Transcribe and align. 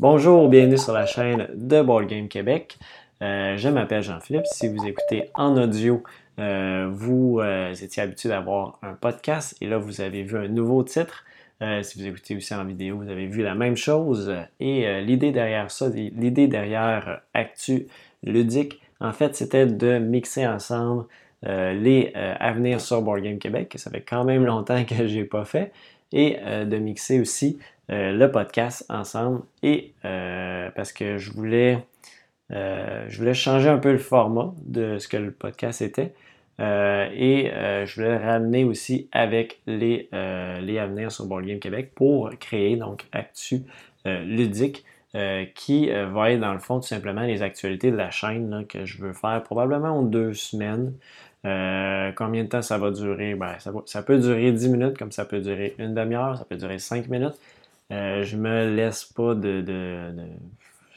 Bonjour, 0.00 0.48
bienvenue 0.48 0.78
sur 0.78 0.92
la 0.92 1.06
chaîne 1.06 1.48
de 1.56 1.82
Board 1.82 2.06
Game 2.06 2.28
Québec. 2.28 2.78
Euh, 3.20 3.56
je 3.56 3.68
m'appelle 3.68 4.00
Jean-Philippe. 4.00 4.46
Si 4.46 4.68
vous 4.68 4.86
écoutez 4.86 5.28
en 5.34 5.60
audio, 5.60 6.04
euh, 6.38 6.88
vous 6.88 7.40
euh, 7.40 7.74
étiez 7.74 8.04
habitué 8.04 8.28
d'avoir 8.28 8.78
un 8.82 8.92
podcast 8.92 9.56
et 9.60 9.66
là, 9.66 9.76
vous 9.76 10.00
avez 10.00 10.22
vu 10.22 10.38
un 10.38 10.46
nouveau 10.46 10.84
titre. 10.84 11.24
si 11.82 11.98
vous 11.98 12.06
écoutez 12.06 12.36
aussi 12.36 12.54
en 12.54 12.64
vidéo, 12.64 12.98
vous 12.98 13.10
avez 13.10 13.26
vu 13.26 13.42
la 13.42 13.56
même 13.56 13.76
chose. 13.76 14.32
Et 14.60 15.02
l'idée 15.02 15.32
derrière 15.32 15.68
ça, 15.72 15.88
l'idée 15.88 16.46
derrière 16.46 17.22
Actu 17.34 17.88
Ludique, 18.22 18.80
en 19.00 19.12
fait, 19.12 19.34
c'était 19.34 19.66
de 19.66 19.98
mixer 19.98 20.46
ensemble 20.46 21.06
les 21.42 22.12
avenirs 22.14 22.80
sur 22.80 23.02
Board 23.02 23.22
Game 23.22 23.38
Québec, 23.40 23.70
que 23.70 23.78
ça 23.78 23.90
fait 23.90 24.02
quand 24.08 24.22
même 24.22 24.44
longtemps 24.44 24.84
que 24.84 25.08
je 25.08 25.16
n'ai 25.16 25.24
pas 25.24 25.44
fait, 25.44 25.72
et 26.12 26.36
de 26.64 26.76
mixer 26.76 27.18
aussi 27.18 27.58
euh, 27.90 28.12
le 28.12 28.30
podcast 28.30 28.84
ensemble 28.90 29.40
et 29.62 29.94
euh, 30.04 30.68
parce 30.76 30.92
que 30.92 31.16
je 31.16 31.32
voulais, 31.32 31.78
euh, 32.52 33.06
je 33.08 33.16
voulais 33.16 33.32
changer 33.32 33.70
un 33.70 33.78
peu 33.78 33.92
le 33.92 33.98
format 33.98 34.52
de 34.66 34.98
ce 34.98 35.08
que 35.08 35.16
le 35.16 35.30
podcast 35.30 35.80
était. 35.80 36.12
et 36.58 37.50
je 37.86 37.94
voulais 37.94 38.18
ramener 38.18 38.64
aussi 38.64 39.08
avec 39.12 39.60
les, 39.66 40.10
les 40.12 40.78
avenirs 40.78 41.12
sur 41.12 41.24
Board 41.26 41.46
Game 41.46 41.60
Québec 41.60 41.92
pour 41.94 42.30
créer 42.40 42.76
donc 42.76 43.06
Actu 43.12 43.62
ludique 44.04 44.84
qui 45.54 45.88
va 45.88 46.32
être 46.32 46.40
dans 46.40 46.52
le 46.52 46.58
fond 46.58 46.80
tout 46.80 46.88
simplement 46.88 47.22
les 47.22 47.42
actualités 47.42 47.92
de 47.92 47.96
la 47.96 48.10
chaîne 48.10 48.66
que 48.68 48.84
je 48.84 49.00
veux 49.00 49.12
faire 49.12 49.40
probablement 49.44 50.00
en 50.00 50.02
deux 50.02 50.34
semaines. 50.34 50.92
combien 51.44 52.42
de 52.42 52.48
temps 52.48 52.62
ça 52.62 52.76
va 52.76 52.90
durer? 52.90 53.36
Ben, 53.36 53.54
ça, 53.60 53.72
ça, 53.86 54.02
peut 54.02 54.18
durer 54.18 54.50
10 54.50 54.68
minutes, 54.68 54.98
comme 54.98 55.12
ça 55.12 55.24
peut 55.24 55.40
durer 55.40 55.76
une 55.78 55.94
demi-heure, 55.94 56.36
ça 56.36 56.44
peut 56.44 56.56
durer 56.56 56.80
5 56.80 57.08
minutes. 57.08 57.38
Euh, 57.90 58.22
je 58.22 58.36
me 58.36 58.74
laisse 58.74 59.04
pas 59.04 59.34
de. 59.34 60.12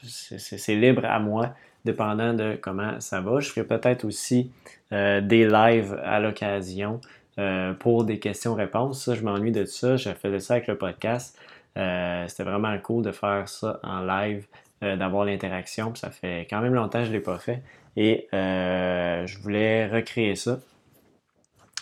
c'est 0.02 0.74
libre 0.74 1.04
à 1.04 1.18
moi, 1.20 1.54
dépendant 1.84 2.34
de 2.34 2.58
comment 2.60 3.00
ça 3.00 3.20
va. 3.20 3.40
Je 3.40 3.48
ferai 3.48 3.66
peut-être 3.66 4.04
aussi 4.04 4.50
euh, 4.92 5.20
des 5.20 5.46
lives 5.46 5.98
à 6.04 6.20
l'occasion 6.20 7.00
euh, 7.38 7.72
pour 7.74 8.04
des 8.04 8.18
questions-réponses. 8.18 9.04
Ça, 9.04 9.14
je 9.14 9.22
m'ennuie 9.22 9.52
de 9.52 9.64
ça. 9.64 9.96
Je 9.96 10.10
faisais 10.10 10.40
ça 10.40 10.54
avec 10.54 10.66
le 10.66 10.76
podcast. 10.76 11.38
C'était 11.74 12.44
vraiment 12.44 12.76
cool 12.78 13.02
de 13.02 13.12
faire 13.12 13.48
ça 13.48 13.80
en 13.82 14.02
live, 14.02 14.46
d'avoir 14.82 15.24
l'interaction. 15.24 15.94
Ça 15.94 16.10
fait 16.10 16.46
quand 16.50 16.60
même 16.60 16.74
longtemps 16.74 16.98
que 16.98 17.06
je 17.06 17.10
ne 17.10 17.14
l'ai 17.14 17.22
pas 17.22 17.38
fait. 17.38 17.62
Et 17.96 18.28
je 18.32 19.38
voulais 19.38 19.86
recréer 19.86 20.36
ça. 20.36 20.60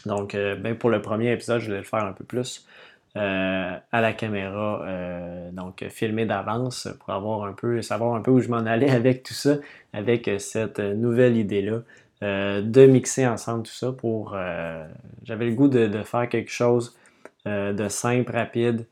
Donc, 0.06 0.36
ben, 0.36 0.76
pour 0.76 0.90
le 0.90 1.02
premier 1.02 1.32
épisode, 1.32 1.60
je 1.60 1.66
voulais 1.66 1.78
le 1.78 1.84
faire 1.84 2.04
un 2.04 2.12
peu 2.12 2.22
plus 2.22 2.64
euh, 3.16 3.76
à 3.90 4.00
la 4.00 4.12
caméra, 4.12 4.82
euh, 4.84 5.50
donc 5.50 5.84
filmer 5.88 6.26
d'avance 6.26 6.86
pour 7.00 7.10
avoir 7.10 7.42
un 7.44 7.52
peu, 7.52 7.82
savoir 7.82 8.14
un 8.14 8.20
peu 8.20 8.30
où 8.30 8.40
je 8.40 8.48
m'en 8.48 8.58
allais 8.58 8.90
avec 8.90 9.24
tout 9.24 9.34
ça, 9.34 9.56
avec 9.92 10.30
cette 10.38 10.78
nouvelle 10.78 11.36
idée-là, 11.36 11.80
euh, 12.22 12.62
de 12.62 12.86
mixer 12.86 13.26
ensemble 13.26 13.64
tout 13.64 13.72
ça 13.72 13.90
pour. 13.90 14.36
J'avais 15.24 15.46
le 15.46 15.54
goût 15.54 15.66
de, 15.66 16.02
faire 16.04 16.28
quelque 16.28 16.52
chose 16.52 16.96
de 17.46 17.88
simple, 17.88 18.30
rapide, 18.30 18.86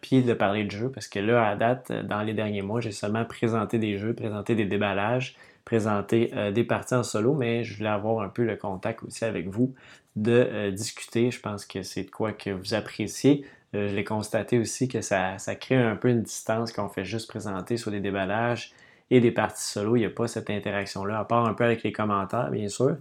puis 0.00 0.22
de 0.22 0.32
parler 0.32 0.64
de 0.64 0.70
jeux, 0.70 0.90
parce 0.90 1.06
que 1.06 1.18
là, 1.18 1.48
à 1.48 1.54
date, 1.54 1.92
dans 1.92 2.22
les 2.22 2.32
derniers 2.32 2.62
mois, 2.62 2.80
j'ai 2.80 2.92
seulement 2.92 3.26
présenté 3.26 3.78
des 3.78 3.98
jeux, 3.98 4.14
présenté 4.14 4.54
des 4.54 4.64
déballages, 4.64 5.36
présenté 5.68 6.32
des 6.54 6.64
parties 6.64 6.94
en 6.94 7.02
solo, 7.02 7.34
mais 7.34 7.62
je 7.62 7.76
voulais 7.76 7.90
avoir 7.90 8.24
un 8.24 8.30
peu 8.30 8.42
le 8.42 8.56
contact 8.56 9.02
aussi 9.02 9.26
avec 9.26 9.48
vous 9.48 9.74
de 10.22 10.32
euh, 10.32 10.70
discuter. 10.70 11.30
Je 11.30 11.40
pense 11.40 11.64
que 11.64 11.82
c'est 11.82 12.04
de 12.04 12.10
quoi 12.10 12.32
que 12.32 12.50
vous 12.50 12.74
appréciez. 12.74 13.44
Euh, 13.74 13.88
je 13.88 13.94
l'ai 13.94 14.04
constaté 14.04 14.58
aussi 14.58 14.88
que 14.88 15.00
ça, 15.00 15.36
crée 15.60 15.76
un 15.76 15.96
peu 15.96 16.08
une 16.08 16.22
distance 16.22 16.72
quand 16.72 16.86
on 16.86 16.88
fait 16.88 17.04
juste 17.04 17.28
présenter 17.28 17.76
sur 17.76 17.90
des 17.90 18.00
déballages 18.00 18.72
et 19.10 19.20
des 19.20 19.30
parties 19.30 19.62
solo. 19.62 19.96
Il 19.96 20.00
n'y 20.00 20.06
a 20.06 20.10
pas 20.10 20.26
cette 20.26 20.50
interaction-là, 20.50 21.18
à 21.18 21.24
part 21.24 21.46
un 21.46 21.54
peu 21.54 21.64
avec 21.64 21.82
les 21.82 21.92
commentaires, 21.92 22.50
bien 22.50 22.68
sûr. 22.68 22.96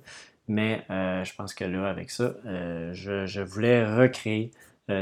Mais 0.47 0.84
euh, 0.90 1.24
je 1.24 1.34
pense 1.36 1.53
que 1.53 1.66
là, 1.66 1.90
avec 1.90 2.09
ça, 2.09 2.34
je, 2.46 3.42
voulais 3.42 3.86
recréer 3.86 4.52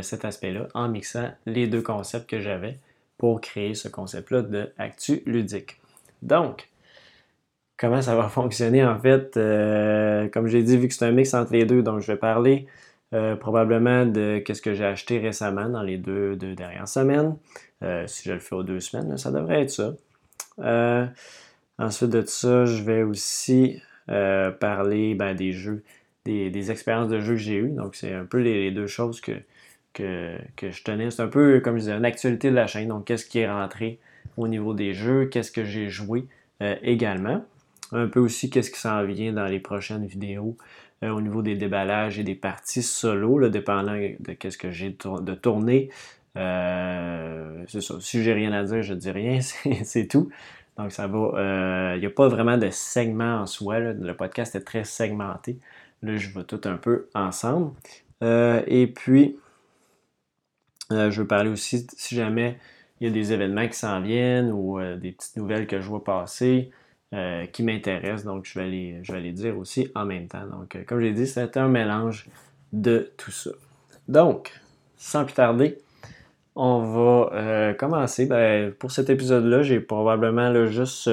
cet 0.01 0.25
aspect-là 0.25 0.67
en 0.73 0.88
mixant 0.88 1.29
les 1.45 1.67
deux 1.67 1.84
concepts 1.84 2.28
que 2.28 2.40
j'avais 2.40 2.79
pour 3.19 3.40
créer 3.40 3.75
ce 3.75 3.88
concept-là 3.88 4.41
de 4.41 4.73
actu 4.79 5.22
ludique. 5.28 5.79
Donc, 6.23 6.67
comment 7.78 8.02
ça 8.02 8.16
va 8.16 8.30
fonctionner 8.30 8.84
en 8.86 9.00
fait. 9.00 9.38
Euh, 9.38 10.28
comme 10.30 10.47
j'ai 10.47 10.63
dit, 10.63 10.78
vu 10.78 10.88
que 10.88 10.94
c'est 10.94 11.06
un 11.06 11.12
mix 11.12 11.34
entre 11.34 11.53
les 11.53 11.66
deux, 11.66 11.84
donc 11.84 12.02
je 12.02 12.08
vais 12.08 12.18
parler 12.18 12.68
euh, 13.13 13.36
probablement 13.36 14.06
de 14.06 14.41
ce 14.47 14.62
que 14.62 14.74
j'ai 14.74 14.86
acheté 14.86 15.19
récemment 15.19 15.69
dans 15.69 15.84
les 15.84 15.97
deux, 15.97 16.35
dernières 16.35 16.88
semaines. 16.88 17.38
Euh, 17.84 18.08
si 18.08 18.30
je 18.30 18.34
le 18.34 18.40
fais 18.40 18.56
aux 18.56 18.64
deux 18.64 18.80
semaines, 18.80 19.18
ça 19.18 19.31
devrait 19.31 19.64
être 19.64 19.72
ça. 19.72 19.94
ensuite 21.78 22.09
de 22.09 22.24
ça, 22.25 22.66
je 22.66 22.84
vais 22.84 23.03
aussi 23.03 23.81
parler 24.08 25.16
ben, 25.16 25.34
des 25.34 25.52
jeux, 25.52 25.84
des, 26.25 26.72
expériences 26.72 27.09
de 27.09 27.19
jeux 27.19 27.34
que 27.34 27.40
j'ai 27.40 27.56
eues. 27.58 27.69
Donc, 27.69 27.96
c'est 27.96 28.14
un 28.14 28.25
peu 28.25 28.40
les, 28.40 28.72
deux 28.72 28.88
choses 28.88 29.22
que, 29.22 29.34
que, 29.94 30.38
que 30.56 30.72
je 30.72 30.84
tenais. 30.84 31.12
C'est 31.12 31.22
un 31.22 31.28
peu, 31.28 31.59
comme 31.59 31.75
je 31.75 31.81
disais, 31.81 31.94
une 31.94 32.06
actualité 32.06 32.50
de 32.50 32.56
la 32.56 32.68
chaîne. 32.68 32.90
Donc, 32.90 33.06
qu'est-ce 33.06 33.25
qui 33.25 33.40
est 33.40 33.50
rentré 33.50 34.00
au 34.38 34.47
niveau 34.47 34.74
des 34.74 34.94
jeux, 34.94 35.25
qu'est-ce 35.25 35.52
que 35.52 35.64
j'ai 35.64 35.90
joué 35.90 36.25
également? 36.81 37.44
Un 37.95 38.07
peu 38.07 38.19
aussi 38.19 38.50
qu'est-ce 38.50 38.72
qui 38.72 38.79
s'en 38.79 39.03
vient 39.06 39.33
dans 39.33 39.45
les 39.45 39.59
prochaines 39.59 40.06
vidéos 40.06 40.57
euh, 41.03 41.09
au 41.09 41.22
niveau 41.22 41.41
des 41.41 41.56
déballages 41.56 42.19
et 42.19 42.23
des 42.23 42.35
parties 42.35 42.83
solo, 42.83 43.38
là, 43.38 43.50
dépendant 43.50 43.95
de 43.95 44.33
qu'est-ce 44.33 44.57
que 44.57 44.72
j'ai 44.72 44.91
de 44.91 45.33
tourné. 45.35 45.89
Euh, 46.38 47.63
c'est 47.67 47.81
ça. 47.81 47.95
Si 48.00 48.23
j'ai 48.23 48.34
rien 48.34 48.53
à 48.53 48.63
dire, 48.63 48.81
je 48.81 48.94
dis 48.94 49.11
rien, 49.11 49.39
c'est 49.84 50.07
tout. 50.07 50.29
Donc 50.78 50.91
ça 50.91 51.07
va. 51.07 51.17
Euh, 51.17 51.94
il 51.95 52.00
n'y 52.00 52.05
a 52.05 52.09
pas 52.09 52.28
vraiment 52.29 52.57
de 52.57 52.69
segment 52.69 53.41
en 53.41 53.45
soi. 53.45 53.79
Le 53.79 54.16
podcast 54.16 54.55
est 54.55 54.61
très 54.61 54.85
segmenté. 54.85 55.59
Là, 56.01 56.17
je 56.17 56.29
vais 56.29 56.44
tout 56.44 56.61
un 56.66 56.78
peu 56.78 57.09
ensemble. 57.13 57.72
et 58.22 58.88
puis, 58.95 59.38
je 60.91 61.22
veux 61.22 61.28
parler 61.28 61.50
aussi 61.50 61.88
si 61.95 62.16
jamais 62.16 62.57
il 63.01 63.07
y 63.07 63.09
a 63.09 63.13
des 63.13 63.34
événements 63.34 63.67
qui 63.67 63.78
s'en 63.78 64.01
viennent 64.01 64.51
ou 64.51 64.79
des 64.97 65.11
petites 65.11 65.38
nouvelles 65.38 65.67
que 65.67 65.81
je 65.81 65.88
vois 65.88 66.03
passer. 66.03 66.72
Euh, 67.13 67.45
qui 67.45 67.61
m'intéressent. 67.61 68.25
Donc, 68.25 68.45
je 68.45 68.59
vais, 68.59 68.67
les, 68.67 68.99
je 69.03 69.13
vais 69.13 69.21
les 69.21 69.31
dire 69.31 69.57
aussi 69.57 69.89
en 69.93 70.05
même 70.05 70.27
temps. 70.27 70.45
Donc, 70.47 70.75
euh, 70.75 70.83
comme 70.85 70.99
je 70.99 71.05
l'ai 71.05 71.13
dit, 71.13 71.27
c'est 71.27 71.55
un 71.55 71.67
mélange 71.67 72.25
de 72.73 73.11
tout 73.16 73.31
ça. 73.31 73.51
Donc, 74.07 74.51
sans 74.97 75.23
plus 75.23 75.35
tarder, 75.35 75.77
on 76.55 76.79
va 76.79 77.29
euh, 77.33 77.73
commencer. 77.73 78.25
Ben, 78.25 78.71
pour 78.71 78.91
cet 78.91 79.11
épisode-là, 79.11 79.61
j'ai 79.61 79.79
probablement 79.79 80.66
juste. 80.66 81.09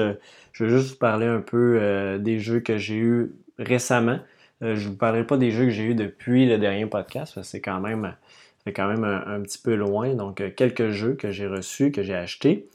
je 0.51 0.63
vais 0.63 0.69
juste 0.71 0.93
vous 0.93 0.97
parler 0.97 1.27
un 1.27 1.41
peu 1.41 2.17
des 2.19 2.39
jeux 2.39 2.59
que 2.59 2.75
j'ai 2.77 2.95
eus 2.95 3.31
récemment. 3.59 4.19
je 4.61 4.67
ne 4.67 4.89
vous 4.89 4.97
parlerai 4.97 5.25
pas 5.25 5.37
des 5.37 5.51
jeux 5.51 5.65
que 5.65 5.71
j'ai 5.71 5.83
eus 5.83 5.95
depuis 5.95 6.49
le 6.49 6.57
dernier 6.57 6.87
podcast, 6.87 7.35
parce 7.35 7.47
que 7.47 7.51
c'est 7.51 7.61
quand 7.61 7.79
même, 7.79 8.13
quand 8.75 8.87
même 8.87 9.03
un, 9.03 9.41
petit 9.41 9.59
peu 9.59 9.75
loin. 9.75 10.15
Donc, 10.15 10.43
quelques 10.55 10.89
jeux 10.89 11.13
que 11.13 11.31
j'ai 11.31 11.47
reçus, 11.47 11.91
que 11.91 12.01
j'ai 12.01 12.15
achetés. 12.15 12.67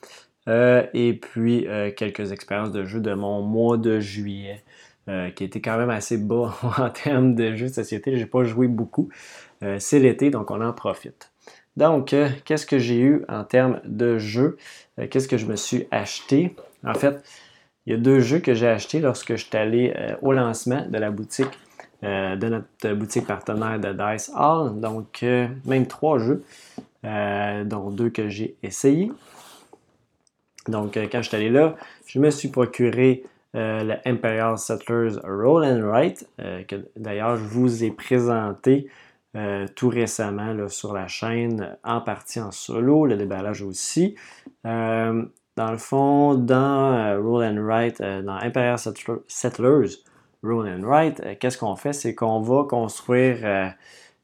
Euh, 0.49 0.87
et 0.95 1.13
puis 1.13 1.67
euh, 1.69 1.91
quelques 1.95 2.33
expériences 2.33 2.73
de 2.73 2.85
jeu 2.85 3.01
de 3.01 3.13
mon 3.13 3.43
mois 3.43 3.77
de 3.77 4.01
juillet, 4.01 4.65
euh, 5.09 5.31
qui 5.31 5.45
était 5.45 5.61
quand 5.61 5.77
même 5.77 5.91
assez 5.91 6.17
bas 6.17 6.55
en 6.79 6.91
termes 6.91 7.35
de 7.35 7.55
jeux 7.55 7.69
de 7.69 7.73
société. 7.73 8.13
Je 8.17 8.21
n'ai 8.21 8.27
pas 8.27 8.45
joué 8.45 8.67
beaucoup. 8.69 9.11
c'est 9.79 9.99
l'été, 9.99 10.31
donc 10.31 10.51
on 10.51 10.61
en 10.61 10.73
profite. 10.73 11.33
Donc, 11.77 12.15
qu'est-ce 12.45 12.67
que 12.67 12.79
j'ai 12.79 12.99
eu 12.99 13.25
en 13.29 13.45
termes 13.45 13.81
de 13.85 14.19
jeux? 14.19 14.57
qu'est-ce 15.11 15.29
que 15.29 15.37
je 15.37 15.47
me 15.47 15.55
suis 15.55 15.87
acheté? 15.93 16.57
En 16.85 16.95
fait, 16.95 17.23
il 17.87 17.93
y 17.93 17.97
a 17.97 17.99
deux 17.99 18.19
jeux 18.19 18.41
que 18.41 18.53
j'ai 18.53 18.67
achetés 18.67 18.99
lorsque 19.01 19.37
je 19.37 19.45
suis 19.45 19.57
allé 19.57 19.95
au 20.23 20.33
lancement 20.33 20.85
de 20.89 20.99
la 20.99 21.13
boutique, 21.13 21.57
de 22.03 22.49
notre 22.49 22.95
boutique 22.95 23.27
partenaire 23.27 23.79
de 23.79 23.93
Dice 23.93 24.31
Hall. 24.35 24.81
Donc, 24.81 25.25
même 25.65 25.87
trois 25.87 26.19
jeux, 26.19 26.43
dont 27.05 27.91
deux 27.91 28.11
que 28.11 28.29
j'ai 28.29 28.57
essayés. 28.65 29.13
Donc, 30.69 30.97
euh, 30.97 31.07
quand 31.11 31.23
je 31.23 31.29
suis 31.29 31.37
allé 31.37 31.51
là, 31.51 31.75
je 32.07 32.19
me 32.21 32.31
suis 32.31 32.49
procuré 32.49 33.25
euh, 33.57 33.83
le 33.83 33.95
Imperial 34.05 34.59
Settlers 34.59 35.17
Roll 35.25 35.65
and 35.65 35.81
Write, 35.83 36.29
euh, 36.41 36.63
que 36.65 36.77
d'ailleurs 36.97 37.37
je 37.37 37.45
vous 37.45 37.85
ai 37.85 37.91
présenté 37.91 38.89
tout 39.77 39.89
récemment 39.89 40.69
sur 40.69 40.93
la 40.93 41.07
chaîne, 41.07 41.77
en 41.85 42.01
partie 42.01 42.41
en 42.41 42.51
solo, 42.51 43.07
le 43.07 43.17
déballage 43.17 43.63
aussi. 43.63 44.17
dans 44.65 45.31
le 45.57 45.77
fond, 45.77 46.35
dans 46.35 47.23
Roll 47.23 47.45
and 47.45 47.63
Write, 47.63 48.03
dans 48.03 48.33
Imperial 48.33 48.79
Settlers 49.29 49.99
Roll 50.43 50.69
and 50.69 50.83
Write, 50.83 51.39
qu'est-ce 51.39 51.57
qu'on 51.57 51.77
fait? 51.77 51.93
C'est 51.93 52.17
qu'on 52.17 52.41
va 52.41 52.65
construire 52.65 53.75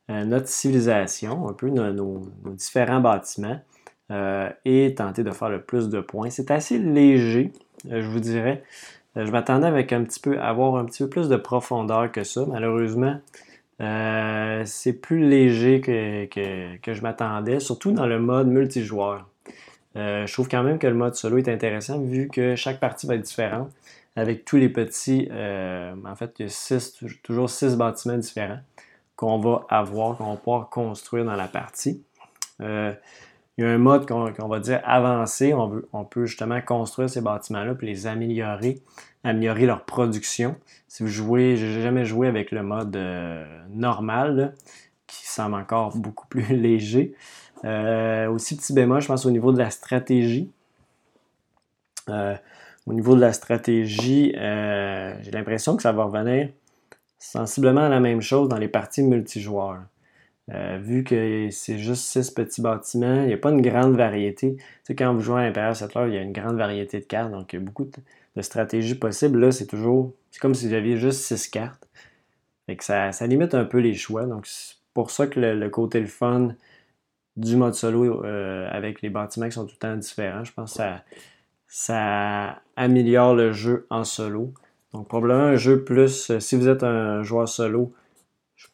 notre 0.08 0.48
civilisation, 0.48 1.48
un 1.48 1.52
peu 1.52 1.68
nos 1.68 2.26
différents 2.46 3.00
bâtiments. 3.00 3.60
Euh, 4.10 4.50
et 4.66 4.94
tenter 4.94 5.24
de 5.24 5.30
faire 5.30 5.48
le 5.48 5.62
plus 5.62 5.88
de 5.88 6.00
points. 6.00 6.28
C'est 6.28 6.50
assez 6.50 6.78
léger, 6.78 7.52
euh, 7.90 8.02
je 8.02 8.06
vous 8.06 8.20
dirais. 8.20 8.62
Euh, 9.16 9.24
je 9.24 9.30
m'attendais 9.30 9.66
avec 9.66 9.94
un 9.94 10.04
petit 10.04 10.20
peu, 10.20 10.38
à 10.38 10.48
avoir 10.48 10.76
un 10.76 10.84
petit 10.84 11.02
peu 11.04 11.08
plus 11.08 11.28
de 11.30 11.36
profondeur 11.36 12.12
que 12.12 12.22
ça. 12.22 12.44
Malheureusement, 12.46 13.18
c'est 13.78 14.92
plus 14.92 15.26
léger 15.26 15.80
que, 15.80 16.92
je 16.92 17.02
m'attendais, 17.02 17.60
surtout 17.60 17.92
dans 17.92 18.06
le 18.06 18.18
mode 18.18 18.48
multijoueur. 18.48 19.26
je 19.94 20.32
trouve 20.32 20.48
quand 20.48 20.62
même 20.62 20.78
que 20.78 20.86
le 20.86 20.94
mode 20.94 21.14
solo 21.14 21.38
est 21.38 21.48
intéressant 21.48 21.98
vu 21.98 22.28
que 22.28 22.56
chaque 22.56 22.80
partie 22.80 23.06
va 23.06 23.14
être 23.16 23.22
différente 23.22 23.70
avec 24.16 24.44
tous 24.44 24.56
les 24.58 24.68
petits, 24.68 25.28
en 25.32 26.14
fait, 26.14 26.34
il 26.38 26.42
y 26.42 26.46
a 26.46 26.48
six, 26.50 27.02
toujours 27.22 27.50
six 27.50 27.74
bâtiments 27.76 28.18
différents 28.18 28.60
qu'on 29.16 29.38
va 29.38 29.66
avoir, 29.70 30.16
qu'on 30.18 30.30
va 30.30 30.36
pouvoir 30.36 30.68
construire 30.70 31.24
dans 31.24 31.36
la 31.36 31.48
partie. 31.48 32.02
Il 33.56 33.64
y 33.64 33.66
a 33.66 33.70
un 33.70 33.78
mode 33.78 34.06
qu'on 34.06 34.48
va 34.48 34.60
dire 34.60 34.80
avancé. 34.84 35.54
On, 35.54 36.04
peut 36.04 36.26
justement 36.26 36.60
construire 36.60 37.08
ces 37.08 37.20
bâtiments-là 37.20 37.74
puis 37.74 37.86
les 37.86 38.06
améliorer, 38.06 38.80
améliorer 39.22 39.66
leur 39.66 39.84
production. 39.84 40.56
Si 40.88 41.02
vous 41.02 41.08
jouez, 41.08 41.56
j'ai 41.56 41.80
jamais 41.80 42.04
joué 42.04 42.26
avec 42.26 42.50
le 42.50 42.62
mode 42.62 42.98
normal, 43.70 44.54
qui 45.06 45.26
semble 45.26 45.54
encore 45.54 45.96
beaucoup 45.96 46.26
plus 46.26 46.56
léger. 46.56 47.14
Euh, 47.64 48.28
aussi, 48.28 48.56
petit 48.56 48.72
bémol, 48.72 49.00
je 49.00 49.06
pense 49.06 49.24
au 49.26 49.30
niveau 49.30 49.52
de 49.52 49.58
la 49.58 49.70
stratégie. 49.70 50.50
Euh, 52.08 52.34
au 52.86 52.92
niveau 52.92 53.14
de 53.14 53.20
la 53.20 53.32
stratégie, 53.32 54.34
euh, 54.36 55.14
j'ai 55.22 55.30
l'impression 55.30 55.76
que 55.76 55.82
ça 55.82 55.92
va 55.92 56.04
revenir 56.04 56.50
sensiblement 57.18 57.80
à 57.80 57.88
la 57.88 58.00
même 58.00 58.20
chose 58.20 58.48
dans 58.48 58.58
les 58.58 58.68
parties 58.68 59.02
multijoueurs. 59.02 59.84
Vu 60.48 61.04
que 61.04 61.48
c'est 61.50 61.78
juste 61.78 62.04
six 62.04 62.30
petits 62.30 62.60
bâtiments, 62.60 63.22
il 63.22 63.28
n'y 63.28 63.32
a 63.32 63.38
pas 63.38 63.50
une 63.50 63.62
grande 63.62 63.96
variété. 63.96 64.56
Tu 64.56 64.64
sais, 64.84 64.94
quand 64.94 65.14
vous 65.14 65.20
jouez 65.20 65.42
à 65.42 65.44
Imperial 65.46 65.74
Settler, 65.74 66.04
il 66.08 66.14
y 66.14 66.18
a 66.18 66.22
une 66.22 66.32
grande 66.32 66.56
variété 66.56 67.00
de 67.00 67.04
cartes, 67.04 67.30
donc 67.30 67.52
il 67.52 67.56
y 67.56 67.62
a 67.62 67.64
beaucoup 67.64 67.84
de, 68.36 68.42
stratégies 68.42 68.96
possibles. 68.96 69.40
Là, 69.40 69.52
c'est 69.52 69.66
toujours, 69.66 70.12
c'est 70.30 70.40
comme 70.40 70.54
si 70.54 70.68
j'avais 70.68 70.96
juste 70.96 71.20
six 71.20 71.48
cartes. 71.48 71.88
Fait 72.66 72.80
ça, 72.80 73.26
limite 73.26 73.54
un 73.54 73.64
peu 73.64 73.78
les 73.78 73.94
choix. 73.94 74.26
Donc, 74.26 74.46
c'est 74.46 74.76
pour 74.94 75.10
ça 75.10 75.26
que 75.26 75.40
le, 75.40 75.68
côté 75.70 76.00
le 76.00 76.06
fun 76.06 76.54
du 77.36 77.56
mode 77.56 77.74
solo 77.74 78.24
euh, 78.24 78.68
avec 78.70 79.02
les 79.02 79.10
bâtiments 79.10 79.46
qui 79.46 79.52
sont 79.52 79.66
tout 79.66 79.74
le 79.74 79.78
temps 79.78 79.96
différents, 79.96 80.44
je 80.44 80.52
pense 80.52 80.74
que 80.74 80.82
ça, 81.66 82.62
améliore 82.76 83.34
le 83.34 83.52
jeu 83.52 83.86
en 83.90 84.04
solo. 84.04 84.52
Donc, 84.92 85.08
probablement 85.08 85.44
un 85.44 85.56
jeu 85.56 85.82
plus, 85.82 86.30
euh, 86.30 86.40
si 86.40 86.56
vous 86.56 86.68
êtes 86.68 86.84
un 86.84 87.22
joueur 87.22 87.48
solo, 87.48 87.92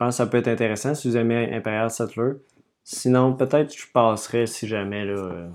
pense 0.01 0.15
que 0.15 0.17
ça 0.17 0.27
peut 0.27 0.39
être 0.39 0.49
intéressant 0.49 0.95
si 0.95 1.09
vous 1.09 1.17
aimez 1.19 1.55
Imperial 1.55 1.91
Settler. 1.91 2.33
Sinon, 2.85 3.35
peut-être 3.35 3.77
je 3.77 3.87
passerais 3.93 4.47
si 4.47 4.67
jamais. 4.67 5.05
Là, 5.05 5.13
euh, 5.13 5.49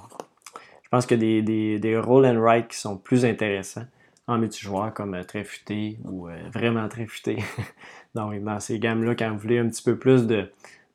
je 0.83 0.89
pense 0.89 1.07
qu'il 1.07 1.21
y 1.23 1.39
a 1.39 1.41
des, 1.41 1.79
des, 1.79 1.97
roll 1.97 2.25
and 2.27 2.39
write 2.39 2.67
qui 2.67 2.77
sont 2.77 2.95
plus 2.95 3.25
intéressants 3.25 3.85
en 4.27 4.37
multijoueur 4.37 4.93
comme 4.93 5.19
très 5.25 5.43
futé 5.43 5.97
ou 6.05 6.29
vraiment 6.53 6.87
très 6.87 7.07
futé. 7.07 7.37
Donc, 8.15 8.41
dans 8.43 8.59
ces 8.59 8.79
gammes-là, 8.79 9.15
quand 9.15 9.31
vous 9.31 9.39
voulez 9.39 9.59
un 9.59 9.67
petit 9.67 9.83
peu 9.83 9.97
plus 9.97 10.27
de, 10.27 10.47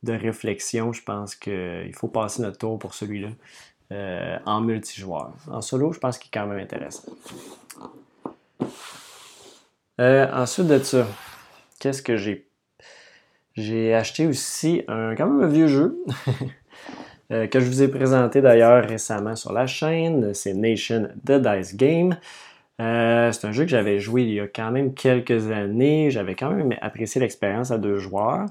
réflexion, 0.07 0.93
je 0.93 1.03
pense 1.03 1.35
qu'il 1.35 1.93
faut 1.95 2.09
passer 2.09 2.43
notre 2.43 2.59
tour 2.59 2.79
pour 2.79 2.95
celui-là 2.95 3.31
euh, 3.93 4.39
en 4.47 4.61
multijoueur. 4.61 5.33
En 5.49 5.61
solo, 5.61 5.93
je 5.93 5.99
pense 5.99 6.19
qu'il 6.19 6.29
est 6.29 6.39
quand 6.39 6.47
même 6.47 6.61
intéressant. 6.61 7.13
Euh, 10.01 10.33
ensuite 10.33 10.69
de 10.69 10.79
ça, 10.79 11.07
qu'est-ce 11.79 12.01
que 12.01 12.17
j'ai? 12.17 12.50
J'ai 13.57 13.95
acheté 13.95 14.27
aussi 14.27 14.83
un 14.89 15.15
quand 15.15 15.27
même 15.27 15.43
un 15.43 15.49
vieux 15.49 15.67
jeu 15.67 15.99
euh, 17.33 17.47
que 17.47 17.59
je 17.59 17.67
vous 17.67 17.83
ai 17.83 17.89
présenté 17.89 18.41
d'ailleurs 18.41 18.87
récemment 18.87 19.37
sur 19.37 19.53
la 19.53 19.67
chaîne. 19.67 20.33
C'est 20.35 20.55
Nation 20.55 21.09
The 21.27 21.33
Dice 21.33 21.77
Game. 21.77 22.17
Euh, 22.81 23.31
c'est 23.33 23.47
un 23.47 23.53
jeu 23.53 23.65
que 23.65 23.71
j'avais 23.71 23.99
joué 23.99 24.23
il 24.23 24.33
y 24.33 24.41
a 24.41 24.47
quand 24.47 24.71
même 24.71 24.95
quelques 24.95 25.51
années. 25.51 26.11
J'avais 26.11 26.35
quand 26.35 26.51
même 26.51 26.75
apprécié 26.81 27.21
l'expérience 27.21 27.71
à 27.71 27.79
deux 27.79 27.99
joueurs. 27.99 28.47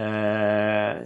Euh, 0.00 1.00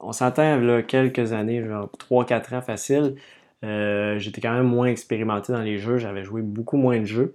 on 0.00 0.12
s'entend 0.12 0.56
là 0.60 0.82
quelques 0.82 1.32
années, 1.32 1.64
genre 1.66 1.90
3-4 1.98 2.54
ans 2.54 2.62
facile. 2.62 3.16
J'étais 3.62 4.40
quand 4.40 4.52
même 4.52 4.68
moins 4.68 4.86
expérimenté 4.86 5.52
dans 5.52 5.62
les 5.62 5.78
jeux, 5.78 5.98
j'avais 5.98 6.22
joué 6.22 6.42
beaucoup 6.42 6.76
moins 6.76 7.00
de 7.00 7.04
jeux. 7.04 7.34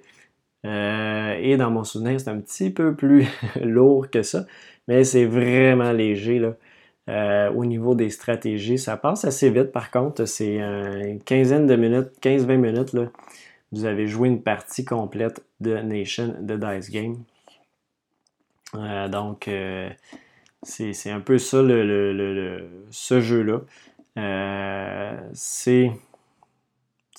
Et 0.63 1.57
dans 1.57 1.71
mon 1.71 1.83
souvenir, 1.83 2.19
c'est 2.19 2.29
un 2.29 2.39
petit 2.39 2.69
peu 2.69 2.95
plus 2.95 3.27
lourd 3.61 4.09
que 4.09 4.23
ça, 4.23 4.45
mais 4.87 5.03
c'est 5.03 5.25
vraiment 5.25 5.91
léger 5.91 6.39
là. 6.39 7.49
au 7.51 7.65
niveau 7.65 7.95
des 7.95 8.09
stratégies. 8.09 8.77
Ça 8.77 8.97
passe 8.97 9.25
assez 9.25 9.49
vite 9.49 9.71
par 9.71 9.91
contre, 9.91 10.25
c'est 10.25 10.57
une 10.57 11.21
quinzaine 11.23 11.67
de 11.67 11.75
minutes, 11.75 12.11
15-20 12.21 12.57
minutes. 12.57 12.93
Là 12.93 13.09
vous 13.73 13.85
avez 13.85 14.07
joué 14.07 14.29
une 14.29 14.43
partie 14.43 14.85
complète 14.85 15.43
de 15.59 15.75
Nation 15.77 16.35
de 16.39 16.55
Dice 16.55 16.91
Game. 16.91 17.23
Euh, 18.75 19.07
donc, 19.07 19.47
euh, 19.47 19.89
c'est 20.61 21.09
un 21.09 21.19
peu 21.19 21.39
ça 21.39 21.61
le, 21.63 22.69
ce 22.91 23.19
jeu-là. 23.19 23.61
Euh, 24.19 25.19
c'est. 25.33 25.91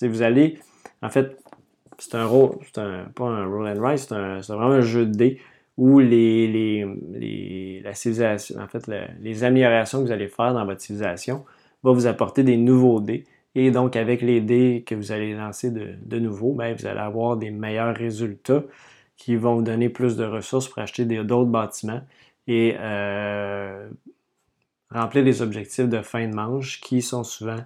Vous 0.01 0.23
allez. 0.23 0.61
En 1.03 1.11
fait, 1.11 1.43
c'est 1.99 2.15
un 2.15 2.27
rôle. 2.27 2.57
C'est 2.65 2.83
pas 3.15 3.25
un 3.25 3.47
roll 3.47 3.69
and 3.69 3.81
write, 3.81 4.01
c'est 4.01 4.53
vraiment 4.53 4.75
un 4.75 4.81
jeu 4.81 5.07
de 5.07 5.13
dés 5.13 5.41
où 5.77 5.99
les, 5.99 6.47
les, 6.47 7.81
la 7.83 7.95
civilisation, 7.95 8.61
en 8.61 8.69
fait, 8.69 8.89
les 9.21 9.45
améliorations 9.45 10.01
que 10.01 10.07
vous 10.07 10.13
allez 10.13 10.29
faire 10.29 10.55
dans 10.55 10.65
votre 10.65 10.81
civilisation 10.81 11.45
vont 11.83 11.93
vous 11.93 12.07
apporter 12.07 12.45
des 12.45 12.57
nouveaux 12.57 13.01
dés 13.01 13.25
et 13.55 13.71
donc, 13.71 13.97
avec 13.97 14.21
les 14.21 14.41
dés 14.41 14.83
que 14.87 14.95
vous 14.95 15.13
allez 15.13 15.35
lancer 15.35 15.71
de, 15.71 16.19
nouveau, 16.19 16.53
ben, 16.53 16.75
vous 16.75 16.87
allez 16.87 16.99
avoir 17.01 17.37
des 17.37 17.51
meilleurs 17.51 17.95
résultats 17.95 18.65
qui 19.17 19.37
vont 19.37 19.57
vous 19.57 19.63
donner 19.63 19.89
plus 19.89 20.17
de 20.17 20.25
ressources 20.25 20.69
pour 20.69 20.81
acheter 20.81 21.05
d'autres 21.05 21.51
bâtiments 21.51 22.03
et 22.49 22.77
euh, 22.79 23.89
remplir 24.91 25.25
les 25.25 25.41
objectifs 25.41 25.89
de 25.89 26.03
fin 26.03 26.27
de 26.27 26.35
manche 26.35 26.81
qui 26.81 27.01
sont 27.01 27.23
souvent 27.23 27.61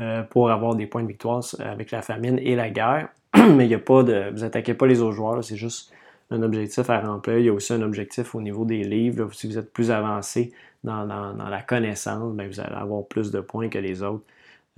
euh, 0.00 0.22
pour 0.22 0.50
avoir 0.50 0.76
des 0.76 0.86
points 0.86 1.02
de 1.02 1.08
victoire 1.08 1.42
avec 1.58 1.90
la 1.90 2.02
famine 2.02 2.38
et 2.38 2.54
la 2.54 2.70
guerre. 2.70 3.08
Mais 3.56 3.64
il 3.64 3.68
n'y 3.68 3.74
a 3.74 3.78
pas 3.78 4.02
de. 4.02 4.30
Vous 4.32 4.44
attaquez 4.44 4.74
pas 4.74 4.86
les 4.86 5.00
autres 5.00 5.16
joueurs, 5.16 5.42
c'est 5.42 5.56
juste 5.56 5.92
un 6.30 6.42
objectif 6.42 6.88
à 6.90 7.00
remplir. 7.00 7.38
Il 7.38 7.46
y 7.46 7.48
a 7.48 7.52
aussi 7.52 7.72
un 7.72 7.82
objectif 7.82 8.34
au 8.34 8.40
niveau 8.40 8.64
des 8.64 8.84
livres. 8.84 9.32
Si 9.32 9.46
vous 9.46 9.58
êtes 9.58 9.72
plus 9.72 9.90
avancé 9.90 10.52
dans, 10.82 11.04
la 11.04 11.62
connaissance, 11.62 12.34
ben, 12.34 12.48
vous 12.48 12.60
allez 12.60 12.74
avoir 12.74 13.04
plus 13.04 13.30
de 13.30 13.40
points 13.40 13.68
que 13.68 13.78
les 13.78 14.02
autres. 14.02 14.24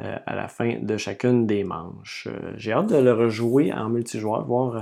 Euh, 0.02 0.14
à 0.26 0.34
la 0.34 0.46
fin 0.46 0.76
de 0.78 0.98
chacune 0.98 1.46
des 1.46 1.64
manches. 1.64 2.28
Euh, 2.30 2.52
j'ai 2.58 2.70
hâte 2.70 2.88
de 2.88 2.98
le 2.98 3.14
rejouer 3.14 3.72
en 3.72 3.88
multijoueur, 3.88 4.44
voir 4.44 4.76
euh, 4.76 4.80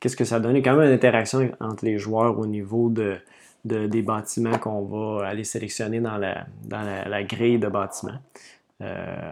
qu'est-ce 0.00 0.16
que 0.16 0.24
ça 0.24 0.40
donne. 0.40 0.56
Il 0.56 0.58
y 0.58 0.60
a 0.60 0.64
quand 0.64 0.76
même 0.76 0.88
une 0.88 0.94
interaction 0.94 1.52
entre 1.60 1.84
les 1.84 1.98
joueurs 1.98 2.36
au 2.36 2.46
niveau 2.46 2.88
de, 2.88 3.16
des 3.64 4.02
bâtiments 4.02 4.58
qu'on 4.58 4.82
va 4.82 5.28
aller 5.28 5.44
sélectionner 5.44 6.00
dans 6.00 6.18
la, 6.18 6.46
dans 6.64 6.82
la, 6.82 7.22
grille 7.22 7.60
de 7.60 7.68
bâtiments. 7.68 8.18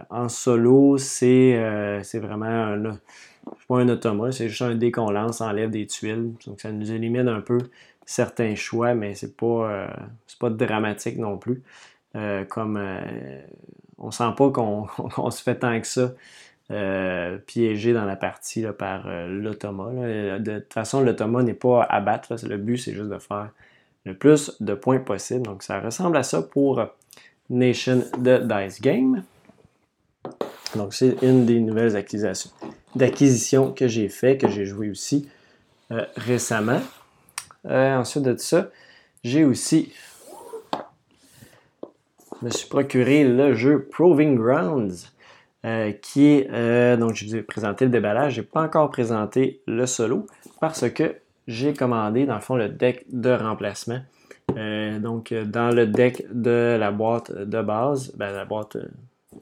en 0.09 0.29
solo, 0.29 0.97
c'est 0.97 1.57
vraiment 2.13 2.45
un, 2.45 2.97
pas 3.67 3.79
un 3.79 3.89
automa, 3.89 4.31
c'est 4.31 4.49
juste 4.49 4.61
un 4.61 4.75
dé 4.75 4.91
qu'on 4.91 5.11
lance, 5.11 5.41
enlève 5.41 5.69
des 5.69 5.87
tuiles. 5.87 6.33
Donc 6.45 6.61
ça 6.61 6.71
nous 6.71 6.91
élimine 6.91 7.27
un 7.27 7.41
peu 7.41 7.57
certains 8.05 8.55
choix, 8.55 8.93
mais 8.93 9.15
c'est 9.15 9.35
pas, 9.35 9.87
pas 10.39 10.49
dramatique 10.49 11.17
non 11.17 11.37
plus. 11.37 11.63
comme 12.49 12.79
on 13.97 14.11
sent 14.11 14.31
pas 14.37 14.49
qu'on 14.51 15.31
se 15.31 15.41
fait 15.41 15.55
tant 15.55 15.79
que 15.79 15.87
ça 15.87 16.11
euh, 16.71 17.37
piégé 17.37 17.93
dans 17.93 18.05
la 18.05 18.15
partie 18.15 18.65
par 18.77 19.05
euh, 19.05 19.27
l'automa. 19.27 19.91
De 20.39 20.59
toute 20.59 20.73
façon, 20.73 21.01
l'automa 21.01 21.43
n'est 21.43 21.53
pas 21.53 21.83
à 21.83 22.01
battre. 22.01 22.35
Le 22.43 22.57
but, 22.57 22.77
c'est 22.77 22.93
juste 22.93 23.09
de 23.09 23.19
faire 23.19 23.51
le 24.03 24.15
plus 24.15 24.51
de 24.61 24.73
points 24.73 24.97
possible. 24.97 25.43
Donc, 25.43 25.61
ça 25.61 25.79
ressemble 25.79 26.17
à 26.17 26.23
ça 26.23 26.41
pour 26.41 26.83
Nation 27.51 28.03
de 28.17 28.37
Dice 28.37 28.81
Game. 28.81 29.23
Donc, 30.75 30.93
c'est 30.93 31.15
une 31.21 31.45
des 31.45 31.59
nouvelles 31.59 31.95
acquisitions, 31.95 33.71
que 33.71 33.87
j'ai 33.87 34.09
fait, 34.09 34.37
que 34.37 34.49
j'ai 34.49 34.65
joué 34.65 34.89
aussi 34.89 35.29
euh, 35.91 36.05
récemment. 36.15 36.81
ensuite 37.63 38.23
de 38.23 38.35
ça, 38.37 38.69
j'ai 39.23 39.43
aussi 39.43 39.91
me 42.41 42.49
suis 42.49 42.67
procuré 42.67 43.23
le 43.23 43.53
jeu 43.53 43.87
Proving 43.91 44.35
Grounds, 44.35 45.11
euh, 45.65 45.91
qui 45.93 46.27
est, 46.27 46.49
euh, 46.51 46.95
donc 46.95 47.15
je 47.15 47.25
vous 47.25 47.35
ai 47.35 47.41
présenté 47.41 47.85
le 47.85 47.91
déballage, 47.91 48.35
je 48.35 48.41
n'ai 48.41 48.47
pas 48.47 48.61
encore 48.61 48.89
présenté 48.91 49.61
le 49.67 49.85
solo, 49.85 50.27
parce 50.59 50.89
que 50.89 51.15
j'ai 51.47 51.73
commandé 51.73 52.25
dans 52.25 52.35
le 52.35 52.41
fond 52.41 52.55
le 52.55 52.69
deck 52.69 53.05
de 53.11 53.31
remplacement. 53.31 53.99
Euh, 54.57 54.99
donc 54.99 55.33
dans 55.33 55.69
le 55.69 55.87
deck 55.87 56.23
de 56.31 56.77
la 56.79 56.91
boîte 56.91 57.31
de 57.31 57.61
base, 57.61 58.13
ben, 58.15 58.31
la, 58.31 58.45
boîte, 58.45 58.77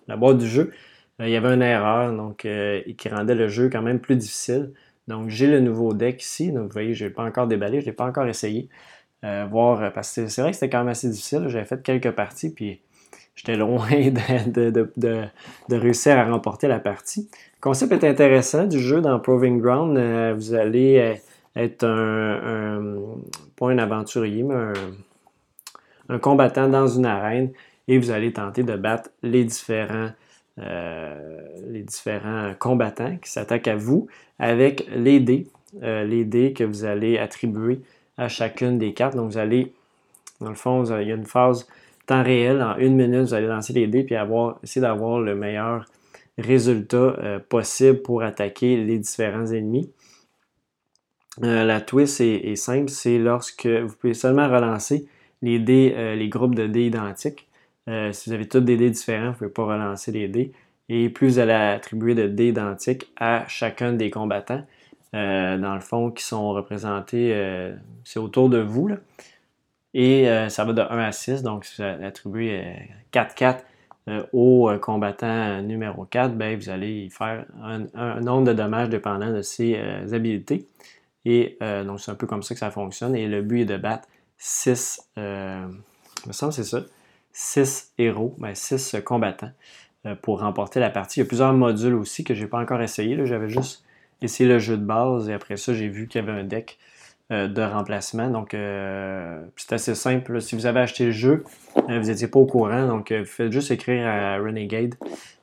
la 0.07 0.15
boîte 0.15 0.37
du 0.37 0.47
jeu, 0.47 0.71
il 1.20 1.29
y 1.29 1.36
avait 1.36 1.53
une 1.53 1.62
erreur 1.62 2.12
donc, 2.13 2.48
qui 2.98 3.10
rendait 3.10 3.36
le 3.36 3.48
jeu 3.48 3.70
quand 3.70 3.82
même 3.82 4.00
plus 4.00 4.15
difficile. 4.15 4.72
Donc 5.08 5.29
j'ai 5.29 5.48
le 5.48 5.60
nouveau 5.60 5.93
deck 5.93 6.22
ici, 6.22 6.51
donc 6.51 6.63
vous 6.63 6.74
voyez, 6.74 6.93
je 6.93 7.03
ne 7.03 7.10
l'ai 7.10 7.13
pas 7.13 7.24
encore 7.24 7.48
déballé, 7.48 7.79
je 7.79 7.86
ne 7.86 7.91
l'ai 7.91 7.96
pas 7.96 8.05
encore 8.05 8.27
essayé. 8.27 8.70
voir, 9.22 9.93
parce 9.93 10.15
que 10.15 10.27
c'est 10.27 10.41
vrai 10.41 10.51
que 10.51 10.58
c'était 10.58 10.70
quand 10.70 10.79
même 10.79 10.89
assez 10.89 11.10
difficile. 11.10 11.46
J'avais 11.48 11.65
fait 11.65 11.82
quelques 11.84 12.12
parties, 12.12 12.53
puis 12.53 12.82
j'étais 13.36 13.55
loin 13.58 13.88
de, 13.89 15.29
réussir 15.70 16.17
à 16.17 16.25
remporter 16.25 16.67
la 16.67 16.79
partie. 16.79 17.29
Le 17.32 17.62
concept 17.62 17.91
est 17.93 18.08
intéressant 18.08 18.65
du 18.65 18.79
jeu 18.79 19.01
dans 19.01 19.20
Proving 19.20 19.60
Ground. 19.60 19.98
Euh, 19.98 20.34
vous 20.36 20.53
allez 20.53 20.98
euh, 20.98 21.62
être 21.62 21.86
un, 21.86 23.00
pas 23.55 23.70
un 23.70 23.77
aventurier, 23.77 24.43
mais 24.43 24.74
un, 26.10 26.20
combattant 26.20 26.67
dans 26.67 26.88
une 26.88 27.05
arène 27.05 27.51
et 27.88 27.98
vous 27.98 28.12
allez 28.12 28.34
tenter 28.34 28.63
de 28.63 28.75
battre 28.75 29.10
les 29.24 29.43
différents 29.43 30.10
les 30.57 31.81
différents 31.81 32.53
combattants 32.60 33.17
qui 33.17 33.31
s'attaquent 33.31 33.67
à 33.67 33.75
vous 33.75 34.07
avec 34.38 34.88
les 34.95 35.19
dés, 35.19 35.48
les 35.81 36.25
dés 36.25 36.53
que 36.53 36.63
vous 36.63 36.86
allez 36.86 37.17
attribuer 37.17 37.79
à 38.17 38.27
chacune 38.27 38.77
des 38.77 38.93
cartes. 38.93 39.15
Donc, 39.15 39.31
vous 39.31 39.38
allez, 39.38 39.74
dans 40.41 40.50
le 40.50 40.55
fond, 40.55 40.83
il 40.83 41.07
y 41.07 41.12
a 41.12 41.15
une 41.15 41.25
phase 41.25 41.67
temps 42.05 42.24
réel. 42.24 42.62
En 42.62 42.77
une 42.77 42.95
minute, 42.95 43.22
vous 43.22 43.33
allez 43.33 43.48
lancer 43.48 43.74
les 43.74 43.88
dés 43.88 44.03
puis 44.03 44.15
essayer 44.63 44.81
d'avoir 44.81 45.19
le 45.19 45.36
meilleur 45.36 45.86
résultat 46.38 46.98
euh, 46.98 47.39
possible 47.39 48.01
pour 48.01 48.24
attaquer 48.24 48.77
les 48.83 48.98
différents 48.98 49.48
ennemis. 49.48 49.91
Euh, 51.43 51.63
la 51.63 51.81
twist 51.81 52.22
est, 52.22 52.55
simple, 52.55 52.89
c'est 52.89 53.17
lorsque 53.17 53.65
vous 53.65 53.95
pouvez 53.95 54.13
seulement 54.13 54.48
relancer 54.48 55.07
les 55.41 55.60
dés, 55.60 55.93
euh, 55.95 56.15
les 56.15 56.29
groupes 56.29 56.55
de 56.55 56.67
dés 56.67 56.86
identiques. 56.86 57.48
Si 57.87 58.29
vous 58.29 58.33
avez 58.33 58.47
tous 58.47 58.61
des 58.61 58.77
dés 58.77 58.89
différents, 58.89 59.31
vous 59.31 59.31
ne 59.31 59.37
pouvez 59.37 59.49
pas 59.49 59.65
relancer 59.65 60.11
les 60.11 60.27
dés. 60.27 60.51
Et 60.89 61.09
plus 61.09 61.27
vous 61.27 61.39
allez 61.39 61.53
attribuer 61.53 62.15
de 62.15 62.27
dés 62.27 62.49
identiques 62.49 63.11
à 63.17 63.45
chacun 63.47 63.93
des 63.93 64.09
combattants, 64.09 64.63
dans 65.13 65.73
le 65.73 65.79
fond, 65.81 66.11
qui 66.11 66.23
sont 66.23 66.49
représentés, 66.49 67.73
c'est 68.03 68.19
autour 68.19 68.49
de 68.49 68.59
vous. 68.59 68.89
Et 69.93 70.25
ça 70.49 70.65
va 70.65 70.73
de 70.73 70.81
1 70.81 70.85
à 70.99 71.11
6, 71.11 71.43
donc 71.43 71.65
si 71.65 71.81
vous 71.81 71.87
attribuez 72.05 72.63
4-4 73.11 73.59
euh, 74.09 74.23
au 74.33 74.69
euh, 74.69 74.77
combattant 74.79 75.61
numéro 75.61 76.03
4, 76.03 76.35
ben, 76.35 76.57
vous 76.57 76.69
allez 76.69 77.09
faire 77.09 77.45
un, 77.61 78.19
nombre 78.19 78.47
de 78.47 78.53
dommages 78.53 78.89
dépendant 78.89 79.31
de 79.31 79.41
ses 79.41 79.75
euh, 79.77 80.13
habiletés. 80.13 80.67
Et 81.25 81.57
donc, 81.85 82.01
c'est 82.01 82.11
un 82.11 82.15
peu 82.15 82.27
comme 82.27 82.43
ça 82.43 82.53
que 82.53 82.59
ça 82.59 82.69
fonctionne. 82.69 83.15
Et 83.15 83.27
le 83.27 83.41
but 83.41 83.61
est 83.61 83.65
de 83.65 83.77
battre 83.77 84.09
6, 84.37 85.09
euh, 85.17 85.65
me 86.27 86.33
semble 86.33 86.51
c'est 86.51 86.65
ça, 86.65 86.81
6 87.33 87.93
héros, 87.97 88.35
ben 88.37 88.55
6 88.55 88.97
combattants 89.03 89.51
pour 90.21 90.41
remporter 90.41 90.79
la 90.79 90.89
partie. 90.89 91.19
Il 91.19 91.23
y 91.23 91.25
a 91.25 91.27
plusieurs 91.27 91.53
modules 91.53 91.95
aussi 91.95 92.23
que 92.23 92.33
je 92.33 92.41
n'ai 92.41 92.47
pas 92.47 92.59
encore 92.59 92.81
essayé. 92.81 93.25
J'avais 93.25 93.49
juste 93.49 93.83
essayé 94.21 94.49
le 94.49 94.59
jeu 94.59 94.77
de 94.77 94.83
base 94.83 95.29
et 95.29 95.33
après 95.33 95.57
ça, 95.57 95.73
j'ai 95.73 95.87
vu 95.87 96.07
qu'il 96.07 96.21
y 96.21 96.23
avait 96.27 96.39
un 96.39 96.43
deck 96.43 96.77
euh, 97.31 97.47
de 97.47 97.61
remplacement. 97.61 98.29
Donc, 98.29 98.53
euh, 98.53 99.41
c'est 99.55 99.73
assez 99.73 99.95
simple. 99.95 100.41
Si 100.41 100.55
vous 100.55 100.65
avez 100.65 100.81
acheté 100.81 101.05
le 101.05 101.11
jeu, 101.11 101.43
euh, 101.89 101.99
vous 101.99 102.07
n'étiez 102.07 102.27
pas 102.27 102.39
au 102.39 102.45
courant, 102.45 102.87
donc 102.87 103.13
faites 103.25 103.51
juste 103.51 103.71
écrire 103.71 104.05
à 104.07 104.37
Renegade 104.37 104.95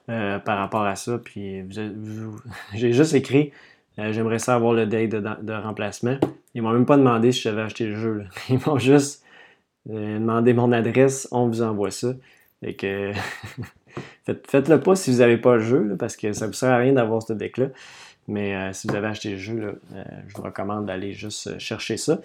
par 0.07 0.59
rapport 0.59 0.83
à 0.83 0.97
ça. 0.97 1.19
Puis, 1.19 1.65
j'ai 2.75 2.93
juste 2.93 3.15
écrit 3.15 3.53
J'aimerais 3.99 4.39
ça 4.39 4.55
avoir 4.55 4.73
le 4.73 4.87
date 4.87 5.11
de, 5.11 5.53
remplacement. 5.53 6.17
Ils 6.55 6.63
m'ont 6.63 6.73
même 6.73 6.87
pas 6.87 6.97
demandé 6.97 7.33
si 7.33 7.43
j'avais 7.43 7.61
acheté 7.61 7.85
le 7.85 7.97
jeu. 7.97 8.25
Ils 8.49 8.59
m'ont 8.65 8.79
juste 8.79 9.23
demandé 9.87 10.53
mon 10.53 10.73
adresse, 10.73 11.29
on 11.31 11.49
vous 11.49 11.63
envoie 11.63 11.91
ça. 11.91 12.13
Et 12.63 12.77
que 12.77 13.13
faites-le 14.47 14.81
pas 14.81 14.95
si 14.95 15.11
vous 15.11 15.19
n'avez 15.19 15.39
pas 15.39 15.55
le 15.57 15.63
jeu, 15.63 15.97
parce 15.99 16.17
que 16.17 16.33
ça 16.33 16.47
ne 16.47 16.51
vous 16.51 16.57
sert 16.57 16.71
à 16.71 16.79
rien 16.79 16.93
d'avoir 16.93 17.23
ce 17.23 17.33
deck-là. 17.33 17.69
Mais 18.31 18.55
euh, 18.55 18.73
si 18.73 18.87
vous 18.87 18.95
avez 18.95 19.09
acheté 19.09 19.31
le 19.31 19.39
jeu, 19.39 19.81
euh, 19.93 20.05
je 20.29 20.37
vous 20.37 20.43
recommande 20.43 20.87
d'aller 20.87 21.13
juste 21.13 21.49
euh, 21.49 21.59
chercher 21.59 21.97
ça. 21.97 22.21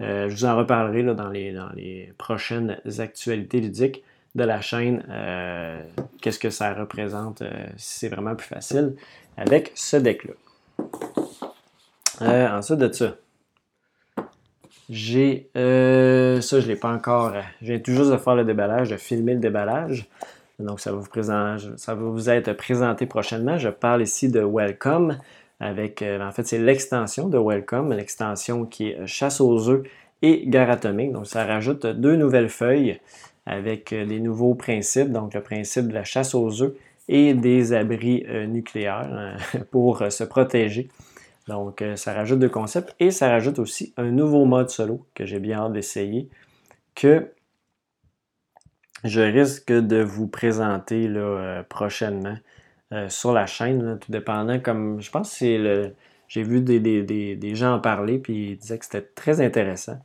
je 0.00 0.28
vous 0.28 0.46
en 0.46 0.56
reparlerai 0.56 1.02
dans, 1.02 1.28
les, 1.28 1.52
dans 1.52 1.68
les 1.74 2.14
prochaines 2.16 2.80
actualités 2.98 3.60
ludiques 3.60 4.02
de 4.34 4.44
la 4.44 4.62
chaîne. 4.62 5.04
Qu'est-ce 6.22 6.38
que 6.38 6.48
ça 6.48 6.72
représente 6.72 7.42
si 7.76 7.98
c'est 7.98 8.08
vraiment 8.08 8.34
plus 8.34 8.46
facile 8.46 8.94
avec 9.36 9.72
ce 9.74 9.98
deck-là. 9.98 10.32
ensuite 12.56 12.78
de 12.78 12.90
ça, 12.90 13.16
j'ai 14.90 15.48
ça, 15.54 15.60
je 15.60 16.56
ne 16.56 16.68
l'ai 16.68 16.76
pas 16.76 16.92
encore. 16.92 17.32
Viens 17.62 17.78
tout 17.78 17.92
juste 17.92 18.10
de 18.10 18.16
faire 18.18 18.34
le 18.34 18.44
déballage, 18.44 18.90
de 18.90 18.96
filmer 18.96 19.34
le 19.34 19.40
déballage. 19.40 20.06
Donc, 20.60 20.80
ça 20.80 20.92
va 20.92 21.94
vous, 21.94 22.30
être 22.30 22.52
présenté 22.52 23.06
prochainement. 23.06 23.58
Je 23.58 23.68
parle 23.68 24.02
ici 24.02 24.28
de 24.28 24.40
Welcome 24.40 25.18
avec, 25.58 26.02
euh, 26.02 26.20
en 26.20 26.32
fait, 26.32 26.46
c'est 26.46 26.58
l'extension 26.58 27.28
de 27.28 27.38
Welcome, 27.38 27.92
l'extension 27.92 28.64
qui 28.64 28.88
est 28.88 29.00
euh, 29.00 29.06
chasse 29.06 29.40
aux 29.40 29.68
œufs 29.68 29.82
et 30.22 30.46
gare 30.46 30.70
atomique. 30.70 31.12
Donc, 31.12 31.26
ça 31.26 31.44
rajoute 31.44 31.86
deux 31.86 32.16
nouvelles 32.16 32.48
feuilles 32.48 32.98
avec 33.46 33.92
euh, 33.92 34.06
des 34.06 34.20
nouveaux 34.20 34.54
principes, 34.54 35.12
donc 35.12 35.34
le 35.34 35.42
principe 35.42 35.88
de 35.88 35.94
la 35.94 36.04
chasse 36.04 36.34
aux 36.34 36.62
œufs 36.62 36.72
et 37.08 37.34
des 37.34 37.72
abris 37.72 38.24
nucléaires 38.46 39.36
pour 39.72 40.04
se 40.10 40.22
protéger. 40.22 40.88
Donc, 41.48 41.82
ça 41.96 42.12
rajoute 42.12 42.38
deux 42.38 42.48
concepts 42.48 42.94
et 43.00 43.10
ça 43.10 43.28
rajoute 43.28 43.58
aussi 43.58 43.92
un 43.96 44.10
nouveau 44.10 44.44
mode 44.44 44.70
solo 44.70 45.06
que 45.14 45.26
j'ai 45.26 45.40
bien 45.40 45.58
hâte 45.58 45.72
d'essayer, 45.72 46.28
que 46.94 47.32
je 49.04 49.20
risque 49.20 49.72
de 49.72 50.02
vous 50.02 50.28
présenter 50.28 51.08
là, 51.08 51.64
prochainement. 51.68 52.36
Euh, 52.92 53.08
sur 53.08 53.32
la 53.32 53.46
chaîne, 53.46 53.98
tout 54.00 54.10
dépendant. 54.10 54.58
Comme 54.58 55.00
je 55.00 55.10
pense 55.10 55.38
que. 55.38 55.92
J'ai 56.28 56.44
vu 56.44 56.60
des, 56.60 57.54
gens 57.56 57.74
en 57.74 57.80
parler, 57.80 58.18
puis 58.18 58.52
ils 58.52 58.56
disaient 58.56 58.78
que 58.78 58.84
c'était 58.84 59.02
très 59.02 59.40
intéressant 59.40 59.98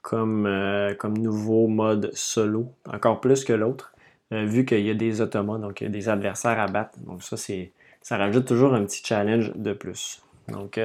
comme, 0.00 0.46
euh, 0.46 0.94
nouveau 1.08 1.66
mode 1.66 2.10
solo, 2.14 2.72
encore 2.86 3.20
plus 3.20 3.44
que 3.44 3.52
l'autre, 3.52 3.92
euh, 4.32 4.44
vu 4.44 4.64
qu'il 4.64 4.86
y 4.86 4.90
a 4.90 4.94
des 4.94 5.20
automates, 5.20 5.60
donc 5.60 5.80
il 5.80 5.84
y 5.84 5.86
a 5.88 5.90
des 5.90 6.08
adversaires 6.08 6.60
à 6.60 6.68
battre. 6.68 6.98
Donc 7.00 7.24
ça, 7.24 7.36
ça 7.36 8.16
rajoute 8.16 8.46
toujours 8.46 8.74
un 8.74 8.84
petit 8.84 9.02
challenge 9.04 9.52
de 9.56 9.72
plus. 9.72 10.22
Donc, 10.52 10.80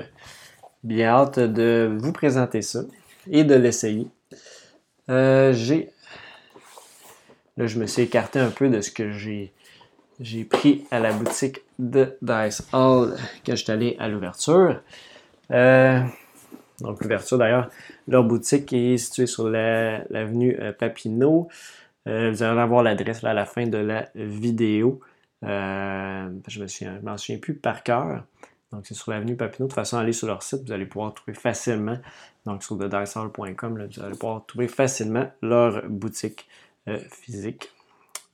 bien 0.84 1.10
hâte 1.10 1.40
de 1.40 1.96
vous 2.00 2.12
présenter 2.12 2.62
ça 2.62 2.82
et 3.30 3.44
de 3.44 3.56
l'essayer. 3.56 4.08
j'ai. 5.08 5.92
Là, 7.58 7.66
je 7.66 7.80
me 7.80 7.88
suis 7.88 8.04
écarté 8.04 8.40
un 8.40 8.52
peu 8.52 8.70
de 8.70 8.82
ce 8.82 8.92
que 8.92 9.12
j'ai 9.12 9.52
j'ai 10.20 10.46
pris 10.46 10.86
à 10.92 11.00
la 11.00 11.14
boutique 11.14 11.62
de 11.80 12.18
Dice 12.22 12.68
Hall 12.74 13.16
quand 13.46 13.56
je 13.56 13.64
suis 13.64 13.72
allé 13.72 13.96
à 14.00 14.08
l'ouverture. 14.08 14.82
Euh, 15.52 16.02
donc, 16.82 17.02
l'ouverture 17.02 17.38
d'ailleurs, 17.38 17.70
leur 18.08 18.24
boutique 18.24 18.74
est 18.74 18.98
située 18.98 19.28
sur 19.28 19.50
l'avenue 19.50 20.58
euh, 20.60 20.72
Papineau. 20.74 21.50
Euh, 22.08 22.32
vous 22.32 22.44
allez 22.44 22.60
avoir 22.60 22.84
l'adresse 22.84 23.24
à 23.24 23.34
la 23.34 23.46
fin 23.46 23.68
de 23.68 23.78
la 23.78 24.10
vidéo. 24.16 25.02
je 25.44 25.48
ne 25.48 27.02
m'en 27.02 27.18
souviens 27.18 27.40
plus 27.40 27.56
par 27.56 27.84
cœur. 27.84 28.24
Donc, 28.72 28.86
c'est 28.86 28.94
sur 28.96 29.12
l'avenue 29.12 29.36
Papineau. 29.36 29.68
De 29.68 29.70
toute 29.70 29.76
façon, 29.76 29.98
allez 29.98 30.14
sur 30.14 30.28
leur 30.28 30.44
site, 30.44 30.64
vous 30.66 30.72
allez 30.72 30.86
pouvoir 30.86 31.14
trouver 31.14 31.34
facilement. 31.34 31.98
Donc, 32.46 32.64
sur 32.64 32.78
thedicehall.com, 32.78 33.88
vous 33.96 34.04
allez 34.04 34.18
pouvoir 34.18 34.46
trouver 34.46 34.68
facilement 34.68 35.30
leur 35.42 35.88
boutique 35.88 36.48
physique. 37.12 37.72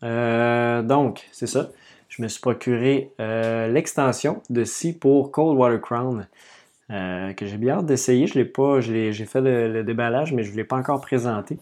Euh, 0.03 0.81
donc, 0.81 1.27
c'est 1.31 1.47
ça. 1.47 1.69
Je 2.09 2.21
me 2.21 2.27
suis 2.27 2.41
procuré 2.41 3.11
euh, 3.19 3.67
l'extension 3.67 4.41
de 4.49 4.63
Si 4.63 4.93
pour 4.93 5.31
Cold 5.31 5.57
Water 5.57 5.81
Crown. 5.81 6.27
Euh, 6.91 7.33
que 7.33 7.45
j'ai 7.45 7.57
bien 7.57 7.77
hâte 7.77 7.85
d'essayer. 7.85 8.27
Je 8.27 8.35
l'ai 8.35 8.45
pas, 8.45 8.81
j'ai 8.81 9.13
fait 9.13 9.41
le, 9.41 9.83
déballage, 9.83 10.33
mais 10.33 10.43
je 10.43 10.51
ne 10.51 10.57
l'ai 10.57 10.65
pas 10.65 10.75
encore 10.75 11.01
présenté. 11.01 11.57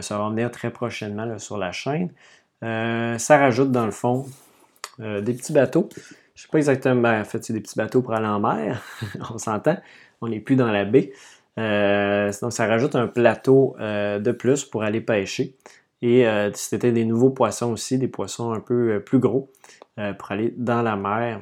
ça 0.00 0.18
va 0.18 0.28
venir 0.28 0.50
très 0.50 0.70
prochainement 0.70 1.38
sur 1.38 1.56
la 1.56 1.72
chaîne. 1.72 2.10
ça 2.60 3.38
rajoute 3.38 3.70
dans 3.70 3.86
le 3.86 3.92
fond 3.92 4.26
des 4.98 5.32
petits 5.32 5.52
bateaux. 5.52 5.88
Je 6.36 6.42
sais 6.42 6.48
pas 6.48 6.58
exactement, 6.58 7.00
ben, 7.00 7.20
en 7.20 7.24
fait, 7.24 7.42
c'est 7.42 7.52
des 7.52 7.60
petits 7.60 7.76
bateaux 7.76 8.02
pour 8.02 8.14
aller 8.14 8.28
en 8.28 8.38
mer. 8.38 8.80
on 9.34 9.38
s'entend. 9.38 9.76
On 10.20 10.28
n'est 10.28 10.40
plus 10.40 10.54
dans 10.54 10.70
la 10.70 10.84
baie. 10.84 11.12
donc, 11.56 12.52
ça 12.52 12.66
rajoute 12.66 12.94
un 12.94 13.08
plateau 13.08 13.74
de 13.80 14.32
plus 14.32 14.64
pour 14.64 14.82
aller 14.84 15.00
pêcher. 15.00 15.56
Et 16.02 16.26
euh, 16.26 16.50
c'était 16.54 16.92
des 16.92 17.04
nouveaux 17.04 17.30
poissons 17.30 17.72
aussi, 17.72 17.98
des 17.98 18.08
poissons 18.08 18.52
un 18.52 18.60
peu 18.60 18.92
euh, 18.92 19.00
plus 19.00 19.18
gros 19.18 19.50
euh, 19.98 20.12
pour 20.12 20.30
aller 20.30 20.52
dans 20.56 20.82
la 20.82 20.96
mer. 20.96 21.40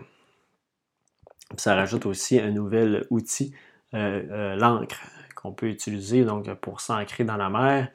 Ça 1.56 1.74
rajoute 1.74 2.06
aussi 2.06 2.40
un 2.40 2.50
nouvel 2.50 3.06
outil, 3.10 3.54
l'encre, 3.92 4.96
qu'on 5.36 5.52
peut 5.52 5.68
utiliser 5.68 6.24
donc, 6.24 6.52
pour 6.54 6.80
s'ancrer 6.80 7.22
dans 7.22 7.36
la 7.36 7.48
mer 7.48 7.92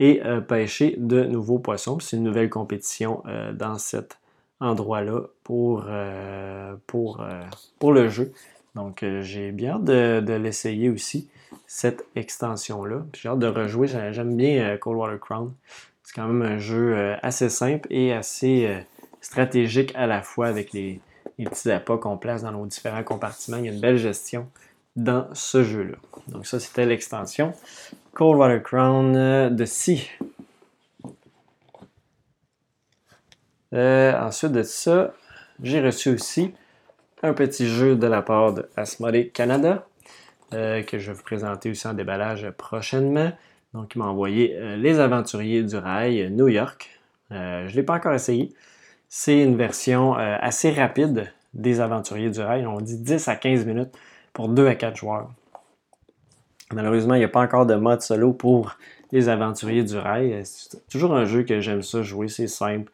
et 0.00 0.20
pêcher 0.48 0.96
de 0.98 1.24
nouveaux 1.24 1.58
poissons. 1.58 1.98
C'est 2.00 2.18
une 2.18 2.24
nouvelle 2.24 2.50
compétition 2.50 3.22
dans 3.54 3.78
cet 3.78 4.19
endroit-là 4.60 5.22
pour, 5.42 5.86
pour, 6.86 7.24
pour 7.78 7.92
le 7.92 8.08
jeu. 8.08 8.32
Donc, 8.74 9.04
j'ai 9.20 9.52
bien 9.52 9.74
hâte 9.74 9.84
de, 9.84 10.20
de 10.20 10.32
l'essayer 10.34 10.90
aussi, 10.90 11.28
cette 11.66 12.04
extension-là. 12.14 13.04
J'ai 13.14 13.28
hâte 13.28 13.38
de 13.38 13.46
rejouer. 13.46 13.86
J'aime 13.88 14.36
bien 14.36 14.76
Cold 14.76 14.98
Water 14.98 15.18
Crown. 15.18 15.52
C'est 16.10 16.20
quand 16.20 16.26
même 16.26 16.42
un 16.42 16.58
jeu 16.58 16.96
euh, 16.96 17.16
assez 17.22 17.48
simple 17.48 17.86
et 17.88 18.12
assez 18.12 18.66
euh, 18.66 18.80
stratégique 19.20 19.92
à 19.94 20.08
la 20.08 20.22
fois 20.22 20.48
avec 20.48 20.72
les, 20.72 21.00
petits 21.38 21.70
appâts 21.70 21.98
qu'on 21.98 22.16
place 22.16 22.42
dans 22.42 22.50
nos 22.50 22.66
différents 22.66 23.04
compartiments. 23.04 23.58
Il 23.58 23.66
y 23.66 23.68
a 23.68 23.72
une 23.72 23.80
belle 23.80 23.96
gestion 23.96 24.48
dans 24.96 25.28
ce 25.34 25.62
jeu-là. 25.62 25.94
Donc 26.26 26.46
ça, 26.46 26.58
c'était 26.58 26.84
l'extension 26.84 27.52
Cold 28.12 28.40
Water 28.40 28.60
Crown 28.60 29.14
euh, 29.14 29.50
de 29.50 29.64
Sea. 29.64 30.10
Ensuite 33.72 34.52
de 34.52 34.62
ça, 34.62 35.12
j'ai 35.62 35.80
reçu 35.80 36.10
aussi 36.10 36.52
un 37.22 37.34
petit 37.34 37.68
jeu 37.68 37.96
de 37.96 38.06
la 38.06 38.22
part 38.22 38.54
de 38.54 38.68
Asmodee 38.76 39.30
Canada 39.30 39.86
que 40.50 40.98
je 40.98 41.10
vais 41.10 41.12
vous 41.12 41.22
présenter 41.22 41.70
aussi 41.70 41.86
en 41.86 41.94
déballage 41.94 42.50
prochainement. 42.56 43.32
Donc, 43.74 43.94
il 43.94 43.98
m'a 43.98 44.06
envoyé 44.06 44.56
euh, 44.56 44.76
Les 44.76 44.98
Aventuriers 44.98 45.62
du 45.62 45.76
Rail, 45.76 46.28
New 46.30 46.48
York. 46.48 47.00
Euh, 47.30 47.66
je 47.68 47.72
ne 47.72 47.76
l'ai 47.76 47.82
pas 47.82 47.94
encore 47.94 48.14
essayé. 48.14 48.52
c'est 49.08 49.40
une 49.42 49.56
version 49.56 50.18
euh, 50.18 50.36
assez 50.40 50.72
rapide 50.72 51.32
des 51.54 51.80
Aventuriers 51.80 52.30
du 52.30 52.40
Rail. 52.40 52.66
On 52.66 52.80
dit 52.80 52.98
10 52.98 53.28
à 53.28 53.36
15 53.36 53.66
minutes 53.66 53.96
pour 54.32 54.48
2 54.48 54.66
à 54.66 54.74
4 54.74 54.96
joueurs. 54.96 55.30
Malheureusement, 56.72 57.14
il 57.14 57.18
n'y 57.18 57.24
a 57.24 57.28
pas 57.28 57.42
encore 57.42 57.66
de 57.66 57.74
mode 57.74 58.00
solo 58.00 58.32
pour 58.32 58.76
les 59.12 59.28
Aventuriers 59.28 59.84
du 59.84 59.96
Rail. 59.96 60.40
C'est 60.44 60.86
toujours 60.88 61.14
un 61.14 61.24
jeu 61.24 61.44
que 61.44 61.60
j'aime 61.60 61.82
ça 61.82 62.02
jouer, 62.02 62.28
c'est 62.28 62.48
simple, 62.48 62.90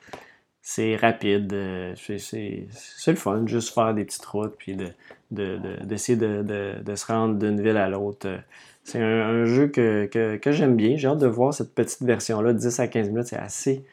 c'est 0.68 0.96
rapide, 0.96 1.52
euh, 1.52 1.94
c'est 1.96 2.66
le 3.06 3.14
fun, 3.14 3.46
juste 3.46 3.72
faire 3.72 3.94
des 3.94 4.04
petites 4.04 4.26
routes, 4.26 4.56
puis 4.58 4.76
d'essayer 5.30 6.18
de, 6.18 6.94
se 6.96 7.06
rendre 7.06 7.38
d'une 7.38 7.62
ville 7.62 7.76
à 7.76 7.88
l'autre. 7.88 8.40
C'est 8.82 9.00
un, 9.00 9.44
jeu 9.44 9.68
que, 9.68 10.40
j'aime 10.44 10.74
bien. 10.74 10.96
J'ai 10.96 11.06
hâte 11.06 11.18
de 11.18 11.28
voir 11.28 11.54
cette 11.54 11.72
petite 11.72 12.02
version-là, 12.02 12.52
10 12.52 12.80
à 12.80 12.88
15 12.88 13.10
minutes, 13.10 13.28
c'est 13.28 13.36
assez 13.36 13.84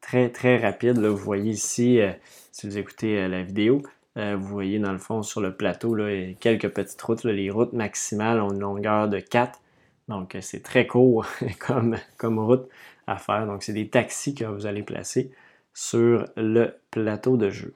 très 0.00 0.28
très 0.28 0.56
rapide. 0.56 0.98
Vous 0.98 1.16
voyez 1.16 1.52
ici, 1.52 2.00
euh, 2.00 2.10
si 2.50 2.66
vous 2.66 2.78
écoutez 2.78 3.16
euh, 3.20 3.28
la 3.28 3.44
vidéo, 3.44 3.80
vous 4.16 4.48
voyez 4.48 4.80
dans 4.80 4.90
le 4.90 4.98
fond 4.98 5.22
sur 5.22 5.40
le 5.40 5.54
plateau 5.54 5.94
là, 5.94 6.10
quelques 6.40 6.70
petites 6.70 7.00
routes. 7.00 7.22
les 7.22 7.48
routes 7.48 7.74
maximales 7.74 8.40
ont 8.40 8.50
une 8.50 8.58
longueur 8.58 9.08
de 9.08 9.20
4. 9.20 9.60
Donc 10.08 10.36
c'est 10.40 10.64
très 10.64 10.88
court 10.88 11.24
comme, 11.60 11.96
comme 12.16 12.40
route 12.40 12.68
à 13.06 13.18
faire. 13.18 13.46
Donc 13.46 13.62
c'est 13.62 13.72
des 13.72 13.86
taxis 13.86 14.34
que 14.34 14.44
vous 14.44 14.66
allez 14.66 14.82
placer 14.82 15.30
sur 15.80 16.24
le 16.36 16.74
plateau 16.90 17.36
de 17.36 17.50
jeu. 17.50 17.72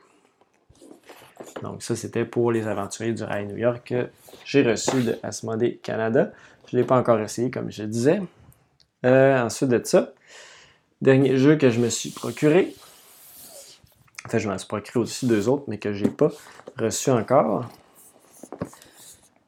Donc 1.62 1.84
ça 1.84 1.94
c'était 1.94 2.24
pour 2.24 2.50
les 2.50 2.66
aventuriers 2.66 3.12
du 3.12 3.22
Rail 3.22 3.46
New 3.46 3.56
York 3.56 3.82
que 3.84 4.08
j'ai 4.44 4.62
reçu 4.62 5.04
de 5.04 5.16
Asmodee 5.22 5.78
Canada. 5.78 6.32
Je 6.68 6.76
ne 6.76 6.82
l'ai 6.82 6.86
pas 6.86 6.98
encore 6.98 7.20
essayé 7.20 7.48
comme 7.52 7.70
je 7.70 7.84
disais. 7.84 8.20
ensuite 9.04 9.68
de 9.70 9.80
ça, 9.84 10.14
Dernier 11.00 11.36
jeu 11.36 11.56
que 11.56 11.70
je 11.70 11.78
me 11.78 11.88
suis 11.88 12.10
procuré. 12.10 12.74
En 14.26 14.28
fait, 14.28 14.40
je 14.40 14.48
m'en 14.48 14.58
suis 14.58 14.66
procuré 14.66 14.98
aussi 14.98 15.26
deux 15.26 15.48
autres, 15.48 15.64
mais 15.68 15.78
que 15.78 15.92
je 15.92 16.04
n'ai 16.04 16.10
pas 16.10 16.32
reçu 16.76 17.10
encore. 17.10 17.68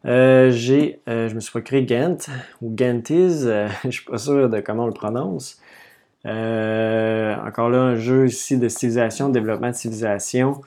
Euh, 0.05 0.53
euh, 1.09 1.29
je 1.29 1.35
me 1.35 1.41
suis 1.41 1.51
procuré 1.51 1.85
Gant 1.85 2.19
ou 2.61 2.75
Gantiz, 2.75 3.47
euh, 3.47 3.69
je 3.83 3.87
ne 3.89 3.93
suis 3.93 4.05
pas 4.05 4.19
sûr 4.19 4.49
de 4.49 4.61
comment 4.61 4.85
on 4.85 4.89
le 4.89 4.93
prononce. 4.93 5.61
Encore 6.25 7.71
là, 7.71 7.79
un 7.79 7.97
jeu 7.97 8.27
ici 8.27 8.59
de 8.59 8.69
civilisation, 8.69 9.29
développement 9.29 9.71
de 9.71 9.75
civilisation. 9.75 10.61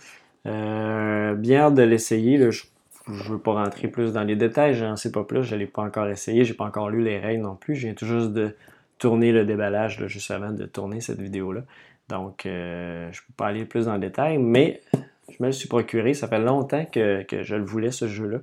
bien 0.45 1.59
hâte 1.59 1.75
de 1.75 1.83
l'essayer. 1.83 2.37
je 2.37 2.63
ne 3.07 3.29
veux 3.29 3.39
pas 3.39 3.53
rentrer 3.53 3.87
plus 3.87 4.13
dans 4.13 4.23
les 4.23 4.35
détails, 4.35 4.75
je 4.75 4.85
n'en 4.85 4.95
sais 4.95 5.11
pas 5.11 5.23
plus, 5.23 5.43
je 5.43 5.55
ne 5.55 5.59
l'ai 5.59 5.65
pas 5.65 5.81
encore 5.81 6.07
essayé, 6.07 6.45
je 6.45 6.51
n'ai 6.51 6.57
pas 6.57 6.65
encore 6.65 6.89
lu 6.89 7.03
les 7.03 7.19
règles 7.19 7.43
non 7.43 7.55
plus. 7.55 7.75
Je 7.75 7.87
viens 7.87 7.93
tout 7.93 8.05
juste 8.05 8.33
de 8.33 8.55
tourner 8.99 9.31
le 9.31 9.45
déballage 9.45 10.05
juste 10.07 10.31
avant 10.31 10.51
de 10.51 10.65
tourner 10.65 11.01
cette 11.01 11.19
vidéo-là. 11.19 11.61
Donc, 12.09 12.45
euh, 12.45 13.09
je 13.11 13.21
ne 13.21 13.27
peux 13.27 13.33
pas 13.35 13.47
aller 13.47 13.65
plus 13.65 13.85
dans 13.85 13.93
le 13.93 13.99
détail, 13.99 14.37
mais 14.37 14.81
je 15.29 15.35
me 15.39 15.47
le 15.47 15.51
suis 15.51 15.67
procuré. 15.67 16.13
Ça 16.13 16.27
fait 16.27 16.39
longtemps 16.39 16.85
que, 16.85 17.25
je 17.29 17.55
le 17.55 17.63
voulais, 17.63 17.91
ce 17.91 18.07
jeu-là. 18.07 18.39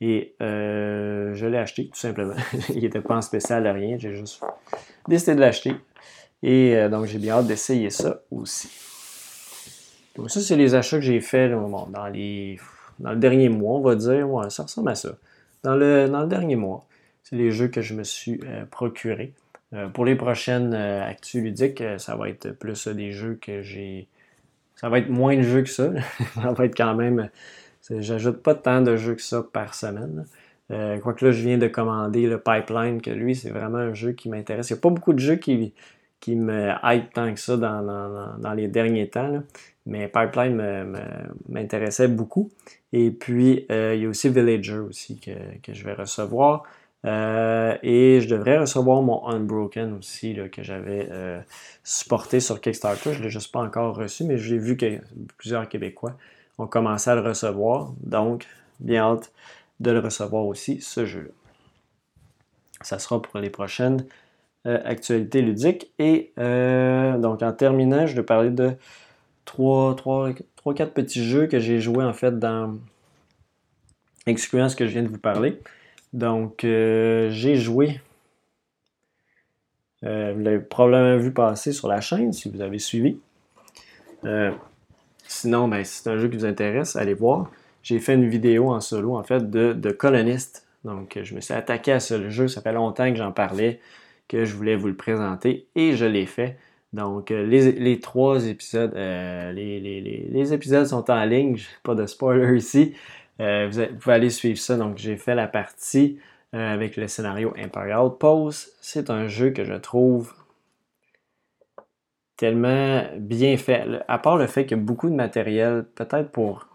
Et 0.00 0.34
euh, 0.42 1.34
je 1.34 1.46
l'ai 1.46 1.58
acheté, 1.58 1.88
tout 1.88 1.98
simplement. 1.98 2.34
Il 2.74 2.82
n'était 2.82 3.00
pas 3.00 3.16
en 3.16 3.22
spécial 3.22 3.66
à 3.66 3.72
rien. 3.72 3.96
J'ai 3.98 4.14
juste 4.14 4.42
décidé 5.08 5.34
de 5.34 5.40
l'acheter. 5.40 5.74
Et 6.42 6.76
euh, 6.76 6.88
donc, 6.88 7.06
j'ai 7.06 7.18
bien 7.18 7.34
hâte 7.34 7.46
d'essayer 7.46 7.90
ça 7.90 8.20
aussi. 8.30 8.68
Donc, 10.16 10.30
ça, 10.30 10.40
c'est 10.40 10.56
les 10.56 10.74
achats 10.74 10.98
que 10.98 11.04
j'ai 11.04 11.20
faits 11.20 11.50
dans, 11.52 12.08
les, 12.12 12.58
dans 12.98 13.12
le 13.12 13.18
dernier 13.18 13.48
mois, 13.48 13.78
on 13.78 13.82
va 13.82 13.94
dire. 13.94 14.30
Ouais, 14.30 14.50
ça 14.50 14.64
ressemble 14.64 14.90
à 14.90 14.94
ça. 14.94 15.16
Dans 15.62 15.74
le, 15.74 16.08
dans 16.08 16.22
le 16.22 16.28
dernier 16.28 16.56
mois, 16.56 16.84
c'est 17.22 17.36
les 17.36 17.50
jeux 17.50 17.68
que 17.68 17.82
je 17.82 17.94
me 17.94 18.04
suis 18.04 18.40
procurés. 18.70 19.34
Euh, 19.72 19.88
pour 19.88 20.04
les 20.04 20.14
prochaines 20.14 20.74
euh, 20.74 21.04
actus 21.04 21.42
ludiques, 21.42 21.80
euh, 21.80 21.98
ça 21.98 22.14
va 22.14 22.28
être 22.28 22.52
plus 22.52 22.86
des 22.88 23.12
jeux 23.12 23.36
que 23.40 23.62
j'ai. 23.62 24.06
Ça 24.76 24.88
va 24.88 24.98
être 24.98 25.08
moins 25.08 25.36
de 25.36 25.42
jeux 25.42 25.62
que 25.62 25.68
ça. 25.68 25.90
ça 26.34 26.52
va 26.52 26.64
être 26.64 26.76
quand 26.76 26.94
même. 26.94 27.30
J'ajoute 27.90 28.42
pas 28.42 28.54
tant 28.54 28.80
de 28.80 28.96
jeux 28.96 29.14
que 29.14 29.22
ça 29.22 29.44
par 29.52 29.74
semaine. 29.74 30.26
quoique 30.68 31.24
là, 31.24 31.30
je 31.30 31.40
viens 31.42 31.56
de 31.56 31.68
commander 31.68 32.26
le 32.26 32.40
Pipeline, 32.40 33.00
que 33.00 33.10
lui, 33.10 33.36
c'est 33.36 33.50
vraiment 33.50 33.78
un 33.78 33.94
jeu 33.94 34.12
qui 34.12 34.28
m'intéresse. 34.28 34.70
Il 34.70 34.72
n'y 34.72 34.78
a 34.80 34.82
pas 34.82 34.90
beaucoup 34.90 35.12
de 35.12 35.20
jeux 35.20 35.36
qui, 35.36 35.72
qui 36.20 36.36
me 36.36 36.72
hype 36.82 37.12
tant 37.12 37.32
que 37.32 37.40
ça 37.40 37.56
dans, 37.56 38.54
les 38.54 38.68
derniers 38.68 39.08
temps. 39.08 39.42
Mais 39.84 40.08
Pipeline 40.08 40.96
m'intéressait 41.48 42.08
beaucoup. 42.08 42.50
Et 42.92 43.10
puis, 43.10 43.66
il 43.68 44.00
y 44.00 44.06
a 44.06 44.08
aussi 44.08 44.28
Villager 44.28 44.78
aussi 44.78 45.20
que, 45.20 45.30
que 45.62 45.72
je 45.74 45.84
vais 45.84 45.94
recevoir. 45.94 46.64
Euh, 47.06 47.76
et 47.82 48.20
je 48.20 48.28
devrais 48.28 48.58
recevoir 48.58 49.00
mon 49.02 49.28
Unbroken 49.28 49.92
aussi, 49.94 50.36
que 50.50 50.62
j'avais 50.62 51.08
euh, 51.10 51.40
supporté 51.84 52.40
sur 52.40 52.60
Kickstarter. 52.60 53.12
Je 53.12 53.18
ne 53.18 53.24
l'ai 53.24 53.30
juste 53.30 53.52
pas 53.52 53.60
encore 53.60 53.96
reçu, 53.96 54.24
mais 54.24 54.38
j'ai 54.38 54.58
vu 54.58 54.76
que 54.76 54.98
plusieurs 55.36 55.68
Québécois 55.68 56.16
ont 56.58 56.66
commencé 56.66 57.10
à 57.10 57.14
le 57.14 57.20
recevoir. 57.20 57.92
Donc, 58.00 58.46
bien 58.80 59.04
hâte 59.04 59.32
de 59.78 59.90
le 59.92 60.00
recevoir 60.00 60.46
aussi, 60.46 60.80
ce 60.80 61.06
jeu-là. 61.06 61.30
Ça 62.80 62.98
sera 62.98 63.22
pour 63.22 63.38
les 63.38 63.50
prochaines 63.50 64.04
euh, 64.66 64.78
actualités 64.84 65.42
ludiques. 65.42 65.90
Et 65.98 66.32
donc, 66.36 67.42
en 67.42 67.52
terminant, 67.52 68.06
je 68.06 68.16
vais 68.16 68.22
parler 68.22 68.50
de 68.50 68.72
3-4 69.46 70.34
petits 70.88 71.24
jeux 71.24 71.46
que 71.46 71.58
j'ai 71.58 71.80
joués 71.80 72.04
en 72.04 72.12
fait 72.12 72.38
dans 72.38 72.74
Experience 74.26 74.74
que 74.74 74.86
je 74.86 74.92
viens 74.92 75.04
de 75.04 75.08
vous 75.08 75.18
parler. 75.18 75.60
Donc, 76.12 76.64
euh, 76.64 77.30
j'ai 77.30 77.54
joué. 77.54 78.00
Euh, 80.04 80.32
vous 80.34 80.42
l'avez 80.42 80.58
probablement 80.58 81.16
vu 81.16 81.32
passer 81.32 81.72
sur 81.72 81.86
la 81.86 82.00
chaîne 82.00 82.32
si 82.32 82.50
vous 82.50 82.60
avez 82.60 82.80
suivi. 82.80 83.18
Euh, 84.24 84.50
sinon, 85.28 85.68
ben, 85.68 85.84
si 85.84 86.02
c'est 86.02 86.10
un 86.10 86.18
jeu 86.18 86.28
qui 86.28 86.36
vous 86.36 86.44
intéresse, 86.44 86.96
allez 86.96 87.14
voir. 87.14 87.50
J'ai 87.84 88.00
fait 88.00 88.14
une 88.14 88.28
vidéo 88.28 88.72
en 88.72 88.80
solo, 88.80 89.16
en 89.16 89.22
fait, 89.22 89.48
de, 89.48 89.72
de. 89.72 89.96
Donc, 90.84 91.18
je 91.22 91.34
me 91.34 91.40
suis 91.40 91.54
attaqué 91.54 91.92
à 91.92 92.00
ce 92.00 92.28
jeu. 92.28 92.48
Ça 92.48 92.62
fait 92.62 92.72
longtemps 92.72 93.08
que 93.08 93.16
j'en 93.16 93.30
parlais, 93.30 93.80
que 94.28 94.44
je 94.44 94.54
voulais 94.54 94.76
vous 94.76 94.88
le 94.88 94.96
présenter 94.96 95.68
et 95.74 95.96
je 95.96 96.04
l'ai 96.04 96.26
fait. 96.26 96.58
Donc, 96.92 97.30
les, 97.30 98.00
trois 98.00 98.46
épisodes, 98.46 98.94
les, 98.94 99.80
les, 99.80 100.52
épisodes 100.52 100.86
sont 100.86 101.10
en 101.10 101.24
ligne. 101.24 101.58
Pas 101.82 101.94
de 101.94 102.06
spoiler 102.06 102.56
ici. 102.56 102.94
Euh, 103.40 103.68
vous, 103.70 103.96
pouvez 103.98 104.14
aller 104.14 104.30
suivre 104.30 104.58
ça. 104.58 104.76
Donc, 104.76 104.98
j'ai 104.98 105.16
fait 105.16 105.34
la 105.34 105.46
partie 105.46 106.18
euh, 106.54 106.72
avec 106.72 106.96
le 106.96 107.08
scénario 107.08 107.52
Imperial 107.58 108.10
Pose. 108.18 108.72
C'est 108.80 109.10
un 109.10 109.28
jeu 109.28 109.50
que 109.50 109.64
je 109.64 109.74
trouve 109.74 110.34
tellement 112.36 113.04
bien 113.16 113.56
fait. 113.56 113.84
À 114.08 114.18
part 114.18 114.36
le 114.36 114.46
fait 114.46 114.64
qu'il 114.66 114.76
y 114.76 114.80
a 114.80 114.82
beaucoup 114.82 115.08
de 115.08 115.14
matériel, 115.14 115.86
peut-être 115.94 116.30
pour. 116.30 116.68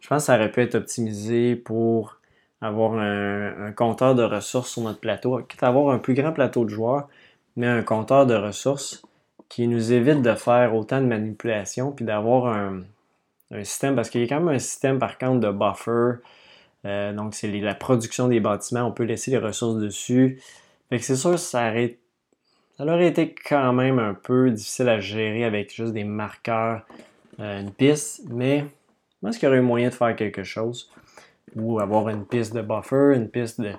Je 0.00 0.08
pense 0.08 0.22
que 0.22 0.26
ça 0.26 0.36
aurait 0.36 0.50
pu 0.50 0.60
être 0.60 0.74
optimisé 0.74 1.56
pour 1.56 2.19
avoir 2.60 2.94
un, 2.94 3.72
compteur 3.72 4.14
de 4.14 4.22
ressources 4.22 4.72
sur 4.72 4.82
notre 4.82 5.00
plateau, 5.00 5.38
quitte 5.48 5.62
à 5.62 5.68
avoir 5.68 5.94
un 5.94 5.98
plus 5.98 6.14
grand 6.14 6.32
plateau 6.32 6.64
de 6.64 6.70
joueurs, 6.70 7.08
mais 7.56 7.66
un 7.66 7.82
compteur 7.82 8.26
de 8.26 8.34
ressources 8.34 9.02
qui 9.48 9.66
nous 9.66 9.92
évite 9.92 10.22
de 10.22 10.34
faire 10.34 10.74
autant 10.74 11.00
de 11.00 11.06
manipulations 11.06 11.92
puis 11.92 12.04
d'avoir 12.04 12.46
un, 12.46 12.82
système, 13.64 13.96
parce 13.96 14.10
qu'il 14.10 14.20
y 14.20 14.24
a 14.24 14.28
quand 14.28 14.38
même 14.38 14.54
un 14.54 14.60
système 14.60 15.00
par 15.00 15.18
contre 15.18 15.40
de 15.40 15.50
buffer. 15.50 16.22
Euh, 16.84 17.12
donc, 17.12 17.34
c'est 17.34 17.48
la 17.48 17.74
production 17.74 18.28
des 18.28 18.38
bâtiments. 18.38 18.84
On 18.84 18.92
peut 18.92 19.02
laisser 19.02 19.32
les 19.32 19.38
ressources 19.38 19.76
dessus. 19.78 20.40
Fait 20.88 20.98
que 20.98 21.04
c'est 21.04 21.16
sûr 21.16 21.36
ça 21.36 21.68
aurait, 21.68 21.98
ça 22.78 23.02
été 23.02 23.34
quand 23.34 23.72
même 23.72 23.98
un 23.98 24.14
peu 24.14 24.50
difficile 24.50 24.88
à 24.88 25.00
gérer 25.00 25.42
avec 25.44 25.74
juste 25.74 25.92
des 25.92 26.04
marqueurs, 26.04 26.82
euh, 27.40 27.60
une 27.60 27.72
piste. 27.72 28.22
Mais 28.28 28.64
moi, 29.20 29.30
est-ce 29.30 29.40
qu'il 29.40 29.46
y 29.46 29.48
aurait 29.48 29.58
eu 29.58 29.62
moyen 29.62 29.88
de 29.88 29.94
faire 29.94 30.14
quelque 30.14 30.44
chose? 30.44 30.88
Ou 31.56 31.80
avoir 31.80 32.08
une 32.08 32.24
piste 32.24 32.54
de 32.54 32.62
buffer, 32.62 33.14
une 33.14 33.28
piste 33.28 33.60
de. 33.60 33.72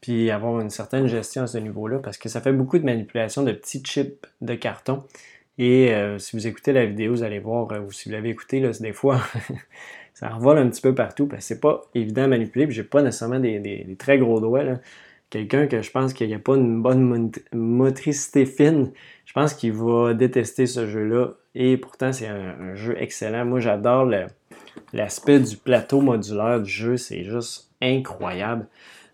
Puis 0.00 0.30
avoir 0.30 0.60
une 0.60 0.70
certaine 0.70 1.06
gestion 1.06 1.42
à 1.42 1.46
ce 1.46 1.58
niveau-là, 1.58 1.98
parce 1.98 2.16
que 2.16 2.28
ça 2.28 2.40
fait 2.40 2.52
beaucoup 2.52 2.78
de 2.78 2.84
manipulation 2.84 3.42
de 3.42 3.52
petits 3.52 3.82
chips 3.82 4.26
de 4.40 4.54
carton. 4.54 5.02
Et 5.58 5.92
euh, 5.92 6.18
si 6.18 6.36
vous 6.36 6.46
écoutez 6.46 6.72
la 6.72 6.86
vidéo, 6.86 7.12
vous 7.12 7.22
allez 7.22 7.38
voir, 7.38 7.70
euh, 7.72 7.80
ou 7.80 7.92
si 7.92 8.08
vous 8.08 8.14
l'avez 8.14 8.30
écouté, 8.30 8.60
là, 8.60 8.70
des 8.80 8.94
fois, 8.94 9.20
ça 10.14 10.30
revole 10.30 10.56
un 10.56 10.70
petit 10.70 10.80
peu 10.80 10.94
partout 10.94 11.26
parce 11.26 11.42
que 11.42 11.48
c'est 11.48 11.60
pas 11.60 11.82
évident 11.94 12.22
à 12.22 12.28
manipuler. 12.28 12.66
Puis 12.66 12.74
j'ai 12.74 12.82
pas 12.82 13.02
nécessairement 13.02 13.40
des, 13.40 13.96
très 13.98 14.18
gros 14.18 14.40
doigts. 14.40 14.64
Quelqu'un 15.28 15.66
que 15.66 15.82
je 15.82 15.90
pense 15.90 16.14
qu'il 16.14 16.28
n'y 16.28 16.34
a 16.34 16.38
pas 16.38 16.56
une 16.56 16.80
bonne 16.80 17.30
motricité 17.52 18.46
fine, 18.46 18.90
je 19.26 19.32
pense 19.34 19.52
qu'il 19.52 19.72
va 19.74 20.14
détester 20.14 20.66
ce 20.66 20.86
jeu-là. 20.86 21.34
Et 21.54 21.76
pourtant, 21.76 22.12
c'est 22.12 22.26
un, 22.26 22.74
jeu 22.74 22.96
excellent. 22.98 23.44
Moi, 23.44 23.60
j'adore 23.60 24.06
l'aspect 24.92 25.40
du 25.40 25.56
plateau 25.56 26.00
modulaire 26.00 26.60
du 26.60 26.70
jeu. 26.70 26.96
C'est 26.96 27.24
juste 27.24 27.70
incroyable. 27.80 28.66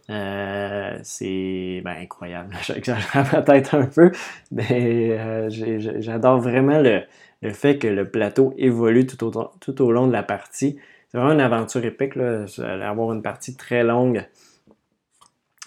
Euh, 0.09 0.99
c'est 1.03 1.83
ben, 1.85 1.97
incroyable. 2.01 2.57
J'exagère 2.63 3.45
peut-être 3.45 3.75
un 3.75 3.87
peu, 3.87 4.13
mais 4.53 5.11
euh, 5.19 5.49
j'adore 5.51 6.41
vraiment 6.41 6.81
le, 6.81 7.03
fait 7.53 7.79
que 7.79 7.89
le 7.89 8.09
plateau 8.09 8.55
évolue 8.57 9.07
tout 9.07 9.25
au, 9.25 9.51
tout 9.61 9.83
au 9.83 9.93
long 9.93 10.07
de 10.07 10.13
la 10.13 10.23
partie. 10.23 10.79
C'est 11.09 11.19
vraiment 11.19 11.35
une 11.35 11.41
aventure 11.41 11.85
épique. 11.85 12.15
Là. 12.15 12.47
Avoir 12.83 13.13
une 13.13 13.23
partie 13.23 13.57
très 13.57 13.83
longue. 13.83 14.25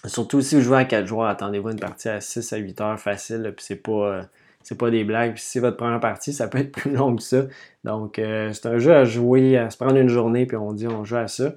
Surtout 0.06 0.40
si 0.40 0.54
vous 0.54 0.62
jouez 0.62 0.78
à 0.78 0.84
4 0.86 1.06
joueurs, 1.06 1.28
attendez-vous 1.28 1.70
une 1.70 1.80
partie 1.80 2.08
à 2.08 2.20
6 2.22 2.54
à 2.54 2.56
8 2.56 2.80
heures 2.80 2.98
facile, 2.98 3.52
puis 3.54 3.64
c'est 3.64 3.76
pas, 3.76 4.22
c'est 4.62 4.78
pas 4.78 4.90
des 4.90 5.04
blagues. 5.04 5.34
Puis 5.34 5.42
si 5.42 5.50
c'est 5.50 5.60
votre 5.60 5.76
première 5.76 6.00
partie, 6.00 6.32
ça 6.32 6.48
peut 6.48 6.58
être 6.58 6.72
plus 6.72 6.92
long 6.92 7.16
que 7.16 7.22
ça. 7.22 7.44
Donc, 7.84 8.18
euh, 8.18 8.52
c'est 8.52 8.66
un 8.66 8.78
jeu 8.78 8.94
à 8.94 9.04
jouer, 9.04 9.56
à 9.56 9.70
se 9.70 9.76
prendre 9.76 9.96
une 9.96 10.08
journée, 10.08 10.46
puis 10.46 10.56
on 10.56 10.72
dit 10.72 10.86
on 10.88 11.04
joue 11.04 11.16
à 11.16 11.28
ça. 11.28 11.52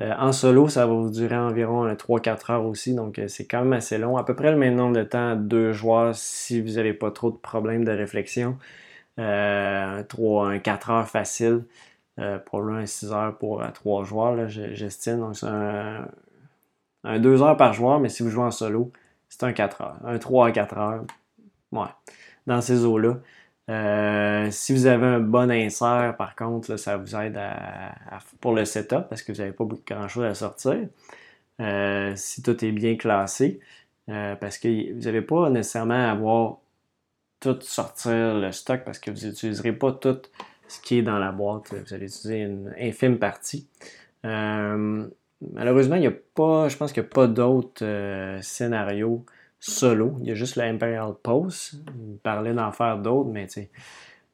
Euh, 0.00 0.12
en 0.18 0.32
solo, 0.32 0.68
ça 0.68 0.86
va 0.86 0.92
vous 0.92 1.10
durer 1.10 1.36
environ 1.36 1.86
3-4 1.94 2.50
heures 2.52 2.64
aussi, 2.66 2.94
donc 2.94 3.20
c'est 3.28 3.46
quand 3.46 3.60
même 3.60 3.72
assez 3.74 3.96
long. 3.98 4.16
À 4.16 4.24
peu 4.24 4.34
près 4.34 4.50
le 4.50 4.56
même 4.58 4.74
nombre 4.74 4.96
de 4.96 5.04
temps 5.04 5.30
à 5.32 5.36
deux 5.36 5.72
joueurs 5.72 6.14
si 6.16 6.60
vous 6.60 6.72
n'avez 6.72 6.94
pas 6.94 7.10
trop 7.12 7.30
de 7.30 7.36
problèmes 7.36 7.84
de 7.84 7.92
réflexion. 7.92 8.58
Euh, 9.18 10.02
3, 10.04 10.58
4 10.58 10.90
heures 10.90 11.08
facile. 11.08 11.64
Euh, 12.20 12.38
probablement 12.38 12.78
un 12.78 12.86
6 12.86 13.12
heures 13.12 13.38
pour 13.38 13.62
3 13.72 14.04
joueurs, 14.04 14.48
j'estime. 14.48 15.20
Donc 15.20 15.36
c'est 15.36 15.46
un, 15.46 16.08
un 17.04 17.18
2 17.20 17.42
heures 17.42 17.56
par 17.56 17.72
joueur, 17.72 18.00
mais 18.00 18.08
si 18.08 18.22
vous 18.22 18.30
jouez 18.30 18.44
en 18.44 18.50
solo, 18.50 18.92
c'est 19.28 19.44
un 19.44 19.52
4 19.52 19.82
heures. 19.82 19.96
Un 20.04 20.18
3 20.18 20.48
à 20.48 20.52
4 20.52 20.78
heures. 20.78 21.04
Dans 22.46 22.60
ces 22.60 22.84
eaux-là. 22.84 23.18
Euh, 23.70 24.50
si 24.50 24.72
vous 24.74 24.86
avez 24.86 25.06
un 25.06 25.20
bon 25.20 25.50
insert, 25.50 26.16
par 26.18 26.36
contre, 26.36 26.76
ça 26.76 26.96
vous 26.96 27.16
aide 27.16 27.40
pour 28.40 28.52
le 28.52 28.64
setup 28.64 29.08
parce 29.08 29.22
que 29.22 29.32
vous 29.32 29.38
n'avez 29.38 29.52
pas 29.52 29.64
grand-chose 29.86 30.24
à 30.24 30.34
sortir. 30.34 30.88
Euh, 31.60 32.12
si 32.16 32.42
tout 32.42 32.64
est 32.64 32.72
bien 32.72 32.96
classé, 32.96 33.60
euh, 34.10 34.36
parce 34.36 34.58
que 34.58 34.92
vous 34.92 35.00
n'avez 35.00 35.22
pas 35.22 35.48
nécessairement 35.50 35.94
à 35.94 36.10
avoir 36.10 36.58
tout 37.40 37.58
sortir 37.62 38.34
le 38.34 38.52
stock 38.52 38.82
parce 38.84 38.98
que 38.98 39.10
vous 39.10 39.26
n'utiliserez 39.26 39.72
pas 39.72 39.92
tout 39.92 40.20
ce 40.68 40.80
qui 40.80 40.98
est 40.98 41.02
dans 41.02 41.18
la 41.18 41.32
boîte. 41.32 41.72
Vous 41.72 41.94
allez 41.94 42.06
utiliser 42.06 42.40
une 42.40 42.74
infime 42.78 43.18
partie. 43.18 43.68
malheureusement, 44.22 45.96
il 45.96 46.00
n'y 46.00 46.06
a 46.06 46.12
pas, 46.34 46.68
je 46.68 46.76
pense 46.76 46.92
qu'il 46.92 47.02
n'y 47.02 47.08
a 47.08 47.10
pas 47.10 47.26
d'autres 47.28 48.38
scénarios 48.42 49.24
solo. 49.64 50.16
Il 50.20 50.26
y 50.26 50.30
a 50.30 50.34
juste 50.34 50.56
la 50.56 50.64
Imperial 50.64 51.14
Post. 51.22 51.74
Il 51.96 52.18
parlait 52.18 52.52
d'en 52.52 52.70
faire 52.70 52.98
d'autres, 52.98 53.30
mais 53.30 53.46
tu 53.46 53.54
sais, 53.54 53.70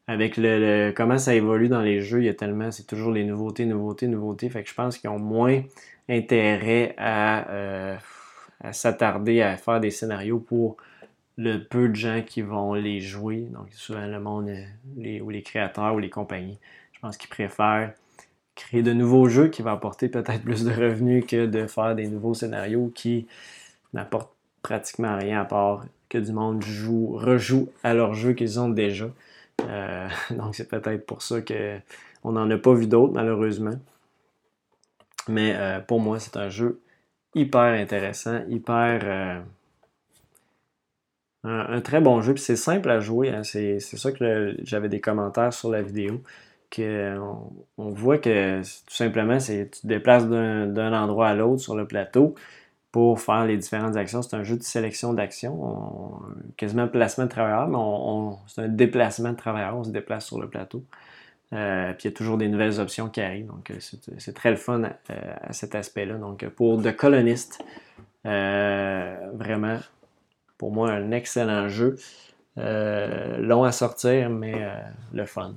avec 0.09 0.37
le, 0.37 0.93
comment 0.97 1.19
ça 1.19 1.35
évolue 1.35 1.69
dans 1.69 1.83
les 1.83 2.01
jeux, 2.01 2.21
il 2.21 2.27
y 2.27 2.29
a 2.29 2.35
tellement, 2.35 2.73
c'est 2.73 2.87
toujours 2.87 3.13
les 3.13 3.25
nouveautés, 3.25 3.65
nouveautés, 3.65 4.09
nouveautés. 4.09 4.51
Fait 4.51 4.65
que 4.65 4.69
je 4.69 4.75
pense 4.75 4.99
qu'ils 4.99 5.09
ont 5.09 5.21
moins 5.21 5.63
intérêt 6.09 6.97
euh, 6.99 7.97
à, 8.61 8.73
s'attarder 8.73 9.41
à 9.41 9.57
faire 9.57 9.79
des 9.79 9.93
scénarios 9.93 10.41
pour 10.41 10.77
le 11.37 11.59
peu 11.59 11.89
de 11.89 11.95
gens 11.95 12.23
qui 12.27 12.43
vont 12.43 12.75
les 12.75 13.01
jouer. 13.01 13.49
Donc, 13.53 13.69
souvent 13.71 14.07
le 14.07 14.19
monde, 14.19 14.49
euh, 14.49 15.21
ou 15.21 15.31
les 15.31 15.43
créateurs 15.43 15.95
ou 15.95 16.01
les 16.01 16.11
compagnies. 16.11 16.59
Je 16.93 16.99
pense 16.99 17.17
qu'ils 17.17 17.31
préfèrent 17.31 17.93
créer 18.57 18.83
de 18.83 18.93
nouveaux 18.93 19.29
jeux 19.29 19.47
qui 19.47 19.63
vont 19.63 19.71
apporter 19.71 20.09
peut-être 20.09 20.43
plus 20.43 20.65
de 20.65 20.73
revenus 20.73 21.25
que 21.25 21.47
de 21.47 21.69
faire 21.69 21.95
des 21.95 22.09
nouveaux 22.09 22.35
scénarios 22.35 22.91
qui 22.93 23.29
n'apportent 23.93 24.35
pratiquement 24.63 25.17
rien 25.17 25.41
à 25.41 25.45
part 25.45 25.85
que 26.09 26.19
du 26.19 26.33
monde 26.33 26.63
joue, 26.63 27.17
rejoue 27.17 27.69
à 27.83 27.95
leur 27.95 28.15
jeu 28.15 28.35
qu'ils 28.35 28.61
ont 28.61 28.69
déjà. 28.69 29.09
Euh, 29.63 30.09
donc 30.31 30.55
c'est 30.55 30.69
peut-être 30.69 31.07
pour 31.07 31.23
ça 31.23 31.41
qu'on 31.41 32.33
n'en 32.33 32.51
a 32.51 32.59
pas 32.59 32.75
vu 32.75 32.87
d'autres 32.87 33.15
malheureusement. 33.15 33.79
Mais 35.29 35.55
euh, 35.57 35.81
pour 35.81 36.01
moi, 36.01 36.19
c'est 36.19 36.37
un 36.37 36.49
jeu 36.49 36.81
hyper 37.35 37.61
intéressant, 37.61 38.41
hyper. 38.49 39.01
Euh, 39.05 39.41
un, 41.45 41.81
très 41.81 42.01
bon 42.01 42.21
jeu. 42.21 42.35
Puis 42.35 42.43
c'est 42.43 42.57
simple 42.57 42.91
à 42.91 43.01
jouer. 43.01 43.31
Hein. 43.31 43.45
C'est, 43.45 43.79
ça 43.81 44.13
que 44.13 44.57
j'avais 44.63 44.89
des 44.89 45.01
commentaires 45.01 45.53
sur 45.53 45.71
la 45.71 45.83
vidéo. 45.83 46.23
Que 46.71 47.19
on, 47.79 47.91
voit 47.91 48.19
que 48.19 48.61
tout 48.61 48.95
simplement, 48.95 49.41
c'est 49.41 49.71
tu 49.73 49.81
te 49.81 49.87
déplaces 49.87 50.29
d'un 50.29 50.93
endroit 50.93 51.29
à 51.29 51.35
l'autre 51.35 51.61
sur 51.61 51.75
le 51.75 51.87
plateau 51.87 52.37
pour 52.93 53.21
faire 53.21 53.45
les 53.45 53.57
différentes 53.57 53.97
actions. 53.97 54.23
C'est 54.23 54.37
un 54.37 54.43
jeu 54.43 54.57
de 54.57 54.63
sélection 54.63 55.13
d'actions, 55.13 56.21
quasiment 56.57 56.89
placement 56.89 57.25
de 57.25 57.31
travailleurs, 57.31 57.69
mais 57.69 58.37
c'est 58.47 58.63
un 58.63 58.69
déplacement 58.69 59.31
de 59.31 59.37
travailleurs. 59.37 59.77
On 59.77 59.85
se 59.85 59.91
déplace 59.91 60.27
sur 60.27 60.41
le 60.41 60.49
plateau. 60.49 60.85
Euh, 61.53 61.93
puis 61.95 62.07
il 62.07 62.13
y 62.13 62.15
a 62.15 62.17
toujours 62.17 62.39
des 62.39 62.49
nouvelles 62.49 62.79
options 62.79 63.09
qui 63.09 63.21
arrivent. 63.21 63.47
Donc, 63.47 63.71
euh, 63.71 63.77
c'est 64.19 64.35
très 64.35 64.51
le 64.51 64.57
fun 64.57 64.83
euh, 64.83 64.89
à, 65.43 65.53
cet 65.53 65.75
aspect-là. 65.75 66.15
Donc, 66.15 66.47
pour 66.51 66.81
The 66.81 66.95
Colonist, 66.95 67.63
vraiment, 68.25 69.79
pour 70.59 70.73
moi, 70.73 70.91
un 70.91 71.11
excellent 71.11 71.69
jeu. 71.69 71.97
long 72.57 73.65
à 73.65 73.73
sortir, 73.73 74.31
mais 74.31 74.55
le 75.13 75.25
fun. 75.27 75.55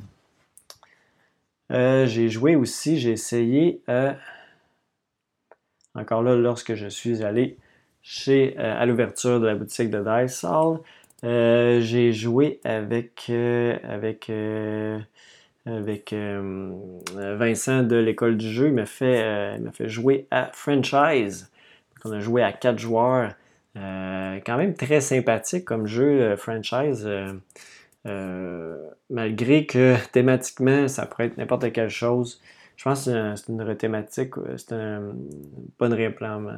j'ai 1.69 2.29
joué 2.29 2.55
aussi, 2.55 2.97
j'ai 2.97 3.11
essayé 3.11 3.81
encore 5.95 6.23
là, 6.23 6.35
lorsque 6.35 6.75
je 6.75 6.87
suis 6.87 7.23
allé 7.23 7.57
euh, 8.27 8.51
à 8.57 8.85
l'ouverture 8.85 9.39
de 9.39 9.47
la 9.47 9.55
boutique 9.55 9.89
de 9.89 9.99
Dice 9.99 10.45
euh, 11.23 11.79
j'ai 11.79 12.11
joué 12.11 12.59
avec, 12.65 13.27
euh, 13.29 13.77
avec, 13.83 14.29
Vincent 17.15 17.83
de 17.83 17.95
l'école 17.95 18.35
du 18.35 18.51
jeu. 18.51 18.67
Il 18.67 18.73
m'a 18.73 18.85
fait, 18.85 19.57
fait 19.71 19.87
jouer 19.87 20.27
à 20.31 20.49
Franchise. 20.51 21.49
on 22.03 22.11
a 22.11 22.19
joué 22.19 22.43
à 22.43 22.51
quatre 22.51 22.79
joueurs. 22.79 23.31
quand 23.75 24.57
même 24.57 24.73
très 24.73 24.99
sympathique 24.99 25.63
comme 25.63 25.87
jeu, 25.87 26.35
Franchise. 26.35 27.09
malgré 29.09 29.65
que 29.65 29.95
thématiquement, 30.11 30.89
ça 30.89 31.05
pourrait 31.05 31.27
être 31.27 31.37
n'importe 31.37 31.71
quelle 31.71 31.89
chose. 31.89 32.41
Je 32.83 32.89
pense 32.89 33.05
que 33.05 33.35
c'est 33.37 33.47
une 33.47 33.77
thématique, 33.77 34.37
euh, 34.37 34.57
c'est 34.57 34.73
un, 34.73 35.13
pas 35.77 35.87
une 35.87 35.93
réplame. 35.93 36.53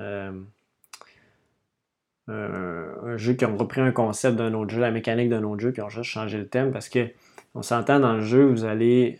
Euh, 2.29 2.95
un 3.03 3.15
jeu 3.15 3.33
qui 3.33 3.45
ont 3.45 3.55
repris 3.55 3.81
un 3.81 3.91
concept 3.91 4.35
d'un 4.35 4.55
autre 4.55 4.71
jeu, 4.71 4.81
la 4.81 4.89
mécanique 4.89 5.29
d'un 5.29 5.43
autre 5.43 5.61
jeu, 5.61 5.71
qui 5.71 5.81
ont 5.81 5.89
juste 5.89 6.09
changé 6.09 6.39
le 6.39 6.47
thème 6.47 6.71
parce 6.71 6.89
que 6.89 7.09
on 7.53 7.61
s'entend 7.61 7.99
dans 7.99 8.13
le 8.13 8.21
jeu, 8.21 8.43
vous 8.43 8.65
allez 8.65 9.19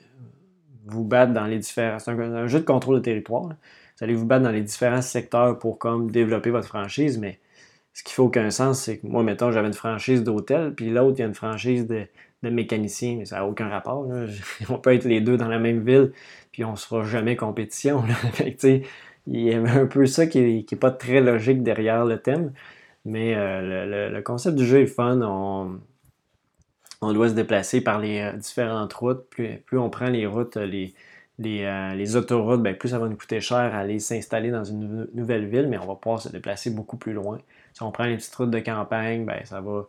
vous 0.88 1.04
battre 1.04 1.32
dans 1.32 1.46
les 1.46 1.60
différents. 1.60 2.00
C'est 2.00 2.10
un, 2.10 2.48
jeu 2.48 2.62
de 2.62 2.66
contrôle 2.66 2.96
de 2.96 3.02
territoire. 3.02 3.50
Vous 3.50 4.04
allez 4.04 4.16
vous 4.16 4.26
battre 4.26 4.44
dans 4.44 4.52
les 4.52 4.64
différents 4.64 5.04
secteurs 5.04 5.60
pour 5.60 5.78
comme 5.78 6.10
développer 6.10 6.50
votre 6.50 6.68
franchise, 6.68 7.20
mais 7.20 7.38
ce 7.94 8.02
qui 8.04 8.14
fait 8.14 8.24
aucun 8.24 8.50
sens, 8.50 8.82
c'est 8.82 8.98
que 8.98 9.06
moi, 9.06 9.22
mettons, 9.22 9.52
j'avais 9.52 9.68
une 9.68 9.76
franchise 9.76 10.24
d'hôtel, 10.24 10.74
puis 10.74 10.90
l'autre, 10.90 11.20
il 11.20 11.22
y 11.22 11.24
a 11.24 11.28
une 11.28 11.36
franchise 11.36 11.86
de, 11.86 12.08
de 12.50 12.56
mécanicien, 12.56 13.16
mais 13.18 13.26
ça 13.26 13.38
n'a 13.38 13.46
aucun 13.46 13.70
rapport. 13.70 14.08
On 14.70 14.78
peut 14.78 14.94
être 14.94 15.06
les 15.06 15.22
deux 15.22 15.38
dans 15.38 15.48
la 15.48 15.60
même 15.60 15.84
ville, 15.86 16.12
puis 16.52 16.64
on 16.64 16.72
ne 16.72 16.76
se 16.78 16.88
fera 16.88 17.04
jamais 17.04 17.36
compétition. 17.36 18.04
il 19.28 19.42
y 19.42 19.54
avait 19.54 19.70
un 19.70 19.86
peu 19.88 20.06
ça 20.06 20.28
qui 20.28 20.66
n'est 20.70 20.80
pas 20.80 20.92
très 20.92 21.22
logique 21.22 21.64
derrière 21.64 22.06
le 22.06 22.18
thème. 22.20 22.54
Mais 23.06 23.36
euh, 23.36 24.10
le, 24.10 24.22
concept 24.22 24.56
du 24.56 24.66
jeu 24.66 24.82
est 24.82 24.88
fun. 24.88 25.22
On, 27.02 27.14
doit 27.14 27.30
se 27.30 27.36
déplacer 27.36 27.82
par 27.82 28.00
les 28.00 28.20
euh, 28.20 28.34
différentes 28.34 28.94
routes. 28.94 29.30
Plus, 29.30 29.78
on 29.78 29.90
prend 29.92 30.08
les 30.08 30.26
routes, 30.26 30.58
les, 30.58 30.96
les, 31.38 31.64
euh, 31.64 32.18
autoroutes, 32.18 32.64
ben, 32.64 32.76
plus 32.76 32.90
ça 32.90 33.00
va 33.00 33.08
nous 33.08 33.16
coûter 33.16 33.42
cher 33.42 33.58
à 33.58 33.80
aller 33.80 34.00
s'installer 34.00 34.50
dans 34.50 34.64
une 34.64 35.08
nouvelle 35.14 35.48
ville, 35.48 35.68
mais 35.68 35.78
on 35.78 35.86
va 35.86 35.96
pouvoir 35.96 36.22
se 36.22 36.30
déplacer 36.30 36.72
beaucoup 36.72 36.98
plus 36.98 37.14
loin. 37.14 37.38
Si 37.74 37.84
on 37.84 37.92
prend 37.92 38.06
les 38.06 38.18
petites 38.18 38.36
routes 38.36 38.52
de 38.52 38.60
campagne, 38.60 39.26
ben, 39.26 39.40
ça 39.46 39.62
va 39.62 39.88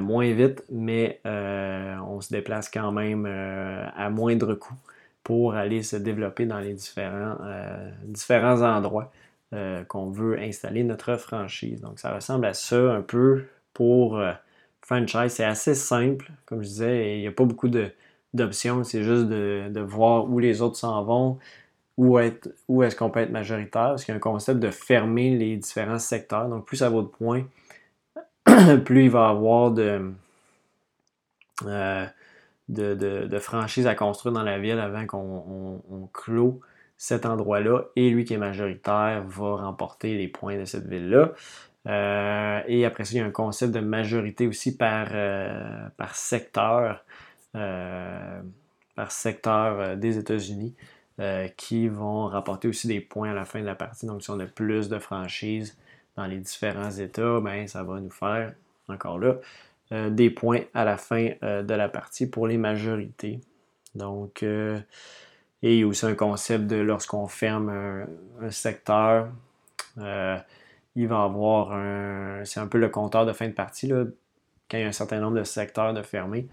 moins 0.00 0.32
vite, 0.32 0.62
mais 0.70 1.20
on 1.24 2.20
se 2.20 2.32
déplace 2.32 2.70
quand 2.70 2.92
même 2.92 3.26
à 3.26 4.08
moindre 4.10 4.54
coût 4.54 4.76
pour 5.24 5.54
aller 5.54 5.82
se 5.82 5.96
développer 5.96 6.44
dans 6.44 6.60
les 6.60 6.74
différents, 6.74 7.38
euh, 7.42 7.90
différents 8.04 8.60
endroits 8.60 9.10
euh, 9.54 9.82
qu'on 9.84 10.10
veut 10.10 10.38
installer 10.38 10.84
notre 10.84 11.16
franchise. 11.16 11.80
Donc 11.80 11.98
ça 11.98 12.14
ressemble 12.14 12.44
à 12.44 12.52
ça 12.52 12.76
un 12.76 13.00
peu 13.00 13.46
pour 13.72 14.18
euh, 14.18 14.32
franchise. 14.82 15.32
C'est 15.32 15.44
assez 15.44 15.74
simple, 15.74 16.30
comme 16.44 16.62
je 16.62 16.68
disais, 16.68 17.16
il 17.16 17.20
n'y 17.22 17.26
a 17.26 17.32
pas 17.32 17.44
beaucoup 17.44 17.70
d'options, 18.34 18.84
c'est 18.84 19.02
juste 19.02 19.24
de, 19.24 19.80
voir 19.80 20.30
où 20.30 20.38
les 20.38 20.60
autres 20.60 20.76
s'en 20.76 21.02
vont, 21.02 21.38
où, 21.96 22.18
où 22.68 22.82
est-ce 22.82 22.94
qu'on 22.94 23.08
peut 23.08 23.20
être 23.20 23.30
majoritaire, 23.30 23.90
parce 23.90 24.04
qu'il 24.04 24.12
y 24.12 24.14
a 24.14 24.16
un 24.16 24.20
concept 24.20 24.60
de 24.60 24.70
fermer 24.70 25.36
les 25.36 25.56
différents 25.56 25.98
secteurs. 25.98 26.48
Donc 26.48 26.66
plus 26.66 26.78
ça 26.78 26.90
vaut 26.90 27.02
de 27.02 27.08
points, 27.08 27.44
plus 28.84 29.04
il 29.04 29.10
va 29.10 29.28
y 29.28 29.30
avoir 29.30 29.70
de 29.70 30.12
de, 32.68 32.94
de, 33.26 33.38
franchise 33.38 33.86
à 33.86 33.94
construire 33.94 34.32
dans 34.32 34.42
la 34.42 34.58
ville 34.58 34.78
avant 34.78 35.06
qu'on 35.06 35.82
on, 35.90 36.06
clôt 36.12 36.60
cet 36.96 37.26
endroit-là. 37.26 37.82
Et 37.96 38.10
lui 38.10 38.24
qui 38.24 38.34
est 38.34 38.38
majoritaire 38.38 39.22
va 39.26 39.56
remporter 39.56 40.16
les 40.16 40.28
points 40.28 40.58
de 40.58 40.64
cette 40.64 40.86
ville-là. 40.86 41.32
Euh, 41.86 42.62
et 42.66 42.86
après 42.86 43.04
ça, 43.04 43.12
il 43.12 43.18
y 43.18 43.20
a 43.20 43.26
un 43.26 43.30
concept 43.30 43.74
de 43.74 43.80
majorité 43.80 44.46
aussi 44.46 44.76
par, 44.76 45.08
euh, 45.12 45.88
par 45.96 46.14
secteur, 46.14 47.04
euh, 47.56 48.40
par 48.94 49.12
secteur 49.12 49.96
des 49.96 50.18
États-Unis, 50.18 50.74
qui 51.56 51.86
vont 51.86 52.26
rapporter 52.26 52.66
aussi 52.66 52.88
des 52.88 53.00
points 53.00 53.30
à 53.30 53.34
la 53.34 53.44
fin 53.44 53.60
de 53.60 53.66
la 53.66 53.76
partie. 53.76 54.06
Donc, 54.06 54.22
si 54.22 54.30
on 54.30 54.40
a 54.40 54.46
plus 54.46 54.88
de 54.88 54.98
franchises 54.98 55.76
dans 56.16 56.26
les 56.26 56.38
différents 56.38 56.90
États, 56.90 57.40
ben, 57.40 57.66
ça 57.66 57.82
va 57.82 58.00
nous 58.00 58.10
faire, 58.10 58.54
encore 58.88 59.18
là, 59.18 59.36
euh, 59.92 60.10
des 60.10 60.30
points 60.30 60.62
à 60.72 60.84
la 60.84 60.96
fin 60.96 61.30
euh, 61.42 61.62
de 61.62 61.74
la 61.74 61.88
partie 61.88 62.26
pour 62.28 62.46
les 62.46 62.56
majorités. 62.56 63.40
Donc, 63.94 64.42
euh, 64.42 64.80
et 65.62 65.74
il 65.74 65.80
y 65.80 65.82
a 65.82 65.86
aussi 65.86 66.06
un 66.06 66.14
concept 66.14 66.66
de 66.66 66.76
lorsqu'on 66.76 67.26
ferme 67.26 68.06
un, 68.40 68.50
secteur, 68.50 69.28
il 69.96 71.08
va 71.08 71.22
avoir 71.22 71.72
un. 71.72 72.44
C'est 72.44 72.60
un 72.60 72.66
peu 72.66 72.78
le 72.78 72.88
compteur 72.88 73.24
de 73.26 73.32
fin 73.32 73.48
de 73.48 73.52
partie. 73.52 73.86
Là. 73.86 74.04
quand 74.70 74.78
il 74.78 74.82
y 74.82 74.84
a 74.84 74.88
un 74.88 74.92
certain 74.92 75.20
nombre 75.20 75.38
de 75.38 75.44
secteurs 75.44 75.94
de 75.94 76.02
fermés, 76.02 76.48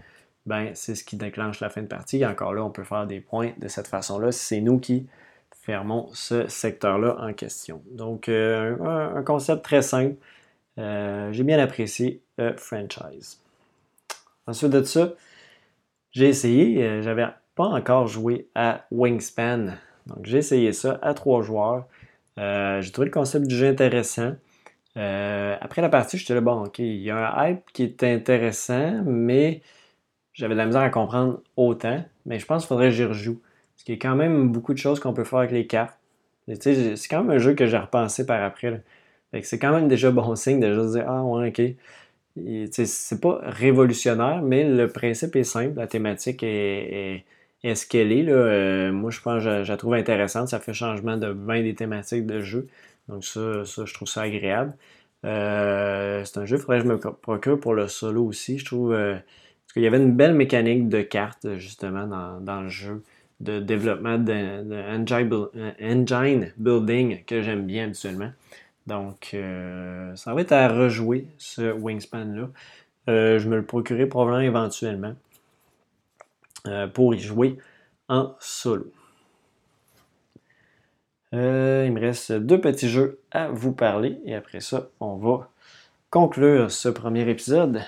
ben, 0.46 0.70
c'est 0.74 0.94
ce 0.94 1.04
qui 1.04 1.16
déclenche 1.16 1.60
la 1.60 1.68
fin 1.68 1.82
de 1.82 1.86
partie. 1.86 2.18
Et 2.18 2.26
encore 2.26 2.54
là, 2.54 2.64
on 2.64 2.70
peut 2.70 2.84
faire 2.84 3.06
des 3.06 3.20
points 3.20 3.52
de 3.58 3.68
cette 3.68 3.88
façon-là. 3.88 4.32
C'est 4.32 4.60
nous 4.60 4.78
qui 4.78 5.06
fermons 5.62 6.08
ce 6.12 6.48
secteur-là 6.48 7.16
en 7.20 7.32
question. 7.32 7.82
Donc, 7.92 8.28
euh, 8.28 8.76
un, 9.16 9.22
concept 9.22 9.64
très 9.64 9.80
simple. 9.80 10.16
Euh, 10.78 11.32
j'ai 11.32 11.44
bien 11.44 11.58
apprécié 11.58 12.20
le 12.36 12.56
franchise. 12.56 13.40
Ensuite 14.46 14.70
de 14.70 14.82
ça, 14.82 15.12
j'ai 16.10 16.28
essayé, 16.28 16.82
euh, 16.82 17.02
j'avais 17.02 17.26
pas 17.54 17.66
encore 17.66 18.08
joué 18.08 18.48
à 18.56 18.86
Wingspan. 18.90 19.76
Donc, 20.06 20.26
j'ai 20.26 20.38
essayé 20.38 20.72
ça 20.72 20.98
à 21.00 21.14
trois 21.14 21.42
joueurs. 21.42 21.86
j'ai 22.36 22.90
trouvé 22.90 23.06
le 23.06 23.12
concept 23.12 23.46
du 23.46 23.54
jeu 23.54 23.68
intéressant. 23.68 24.34
après 24.96 25.80
la 25.80 25.88
partie, 25.88 26.18
j'étais 26.18 26.34
là, 26.34 26.40
bon, 26.40 26.64
ok, 26.64 26.80
il 26.80 27.02
y 27.02 27.10
a 27.10 27.16
un 27.16 27.46
hype 27.46 27.70
qui 27.72 27.84
est 27.84 28.02
intéressant, 28.02 29.02
mais 29.04 29.62
j'avais 30.32 30.54
de 30.54 30.58
la 30.58 30.66
misère 30.66 30.82
à 30.82 30.90
comprendre 30.90 31.40
autant. 31.56 32.04
Mais 32.26 32.40
je 32.40 32.46
pense 32.46 32.62
qu'il 32.62 32.68
faudrait 32.68 32.88
que 32.88 32.96
j'y 32.96 33.04
rejoue. 33.04 33.40
Qu'il 33.84 33.94
y 33.94 33.98
a 33.98 34.00
quand 34.00 34.14
même 34.14 34.50
beaucoup 34.50 34.74
de 34.74 34.78
choses 34.78 35.00
qu'on 35.00 35.12
peut 35.12 35.24
faire 35.24 35.40
avec 35.40 35.52
les 35.52 35.66
cartes. 35.66 35.98
C'est 36.60 37.08
quand 37.08 37.22
même 37.22 37.30
un 37.30 37.38
jeu 37.38 37.54
que 37.54 37.66
j'ai 37.66 37.78
repensé 37.78 38.26
par 38.26 38.42
après. 38.42 38.82
C'est 39.42 39.58
quand 39.58 39.72
même 39.72 39.88
déjà 39.88 40.10
bon 40.10 40.34
signe 40.36 40.60
de 40.60 40.74
juste 40.74 40.92
dire 40.94 41.04
Ah 41.08 41.22
ouais, 41.24 41.48
ok. 41.48 41.62
C'est 42.70 43.20
pas 43.20 43.40
révolutionnaire, 43.42 44.42
mais 44.42 44.64
le 44.64 44.88
principe 44.88 45.36
est 45.36 45.44
simple, 45.44 45.76
la 45.76 45.86
thématique 45.86 46.42
est, 46.42 47.24
est, 47.62 47.74
ce 47.74 47.86
qu'elle 47.86 48.12
est. 48.12 48.26
Euh, 48.28 48.92
moi, 48.92 49.10
je 49.10 49.20
pense 49.20 49.42
je, 49.42 49.68
la 49.68 49.76
trouve 49.76 49.94
intéressante. 49.94 50.48
Ça 50.48 50.58
fait 50.60 50.72
changement 50.72 51.16
de 51.16 51.28
20 51.28 51.62
des 51.62 51.74
thématiques 51.74 52.26
de 52.26 52.40
jeu. 52.40 52.68
Donc, 53.08 53.24
ça, 53.24 53.64
ça 53.64 53.84
je 53.84 53.94
trouve 53.94 54.08
ça 54.08 54.22
agréable. 54.22 54.74
Euh, 55.24 56.24
c'est 56.24 56.38
un 56.38 56.46
jeu, 56.46 56.56
il 56.56 56.60
faudrait 56.60 56.78
que 56.78 56.84
je 56.84 56.88
me 56.88 56.98
procure 56.98 57.60
pour 57.60 57.74
le 57.74 57.88
solo 57.88 58.24
aussi. 58.24 58.58
Je 58.58 58.64
trouve. 58.64 58.92
Euh, 58.92 59.16
qu'il 59.72 59.82
y 59.82 59.86
avait 59.86 59.98
une 59.98 60.12
belle 60.12 60.34
mécanique 60.34 60.88
de 60.90 61.00
cartes, 61.00 61.56
justement, 61.56 62.06
dans 62.06 62.60
le 62.60 62.68
jeu 62.68 63.02
de 63.42 63.60
développement 63.60 64.18
d'engine 64.18 65.32
building 66.56 67.24
que 67.24 67.42
j'aime 67.42 67.66
bien 67.66 67.84
habituellement. 67.84 68.30
Donc, 68.86 69.30
euh, 69.34 70.14
ça 70.16 70.32
va 70.34 70.40
être 70.40 70.52
à 70.52 70.68
rejouer 70.68 71.26
ce 71.38 71.72
Wingspan-là. 71.72 72.48
Euh, 73.08 73.38
je 73.38 73.48
me 73.48 73.56
le 73.56 73.64
procurerai 73.64 74.06
probablement 74.06 74.40
éventuellement 74.40 75.14
euh, 76.66 76.86
pour 76.86 77.14
y 77.14 77.18
jouer 77.18 77.58
en 78.08 78.34
solo. 78.38 78.92
il 81.32 81.38
me 81.38 82.00
reste 82.00 82.32
deux 82.32 82.60
petits 82.60 82.88
jeux 82.88 83.20
à 83.30 83.48
vous 83.48 83.72
parler 83.72 84.18
et 84.24 84.34
après 84.34 84.60
ça, 84.60 84.88
on 85.00 85.16
va 85.16 85.48
conclure 86.10 86.70
ce 86.70 86.88
premier 86.88 87.28
épisode. 87.28 87.82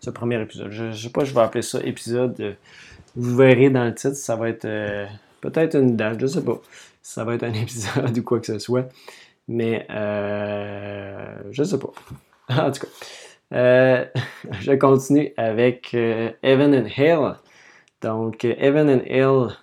Ce 0.00 0.10
premier 0.10 0.40
épisode. 0.40 0.70
Je 0.70 0.84
ne 0.84 0.92
sais 0.92 1.10
pas, 1.10 1.24
je 1.24 1.34
vais 1.34 1.40
appeler 1.40 1.62
ça 1.62 1.80
épisode 1.82 2.56
vous 3.16 3.36
verrez 3.36 3.70
dans 3.70 3.84
le 3.84 3.94
titre, 3.94 4.16
ça 4.16 4.36
va 4.36 4.48
être 4.48 4.64
euh, 4.64 5.06
peut-être 5.40 5.76
une 5.76 5.96
date, 5.96 6.20
je 6.20 6.26
sais 6.26 6.44
pas. 6.44 6.60
Ça 7.02 7.24
va 7.24 7.34
être 7.34 7.44
un 7.44 7.52
épisode 7.54 8.16
ou 8.16 8.22
quoi 8.22 8.40
que 8.40 8.46
ce 8.46 8.58
soit. 8.58 8.88
Mais 9.48 9.86
euh, 9.90 11.36
je 11.50 11.62
sais 11.62 11.78
pas. 11.78 11.92
en 12.48 12.70
tout 12.70 12.80
cas. 12.80 12.88
Euh, 13.54 14.04
je 14.60 14.72
continue 14.72 15.32
avec 15.36 15.94
Evan 15.94 16.74
and 16.74 16.88
Hill. 16.96 17.34
Donc, 18.02 18.44
Evan 18.44 18.88
and 18.88 19.02
Hill, 19.06 19.56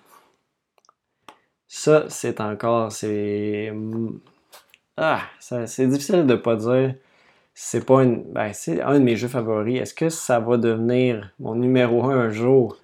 ça, 1.68 2.04
c'est 2.08 2.40
encore. 2.40 2.92
C'est. 2.92 3.72
Ah, 4.96 5.20
c'est 5.38 5.86
difficile 5.86 6.26
de 6.26 6.34
pas 6.34 6.56
dire. 6.56 6.94
C'est 7.54 7.86
pas 7.86 8.02
une. 8.02 8.24
Ben, 8.32 8.52
c'est 8.52 8.80
un 8.82 8.94
de 8.94 9.04
mes 9.04 9.16
jeux 9.16 9.28
favoris. 9.28 9.80
Est-ce 9.80 9.94
que 9.94 10.08
ça 10.08 10.40
va 10.40 10.56
devenir 10.56 11.32
mon 11.38 11.54
numéro 11.54 12.04
un 12.04 12.18
un 12.18 12.30
jour? 12.30 12.78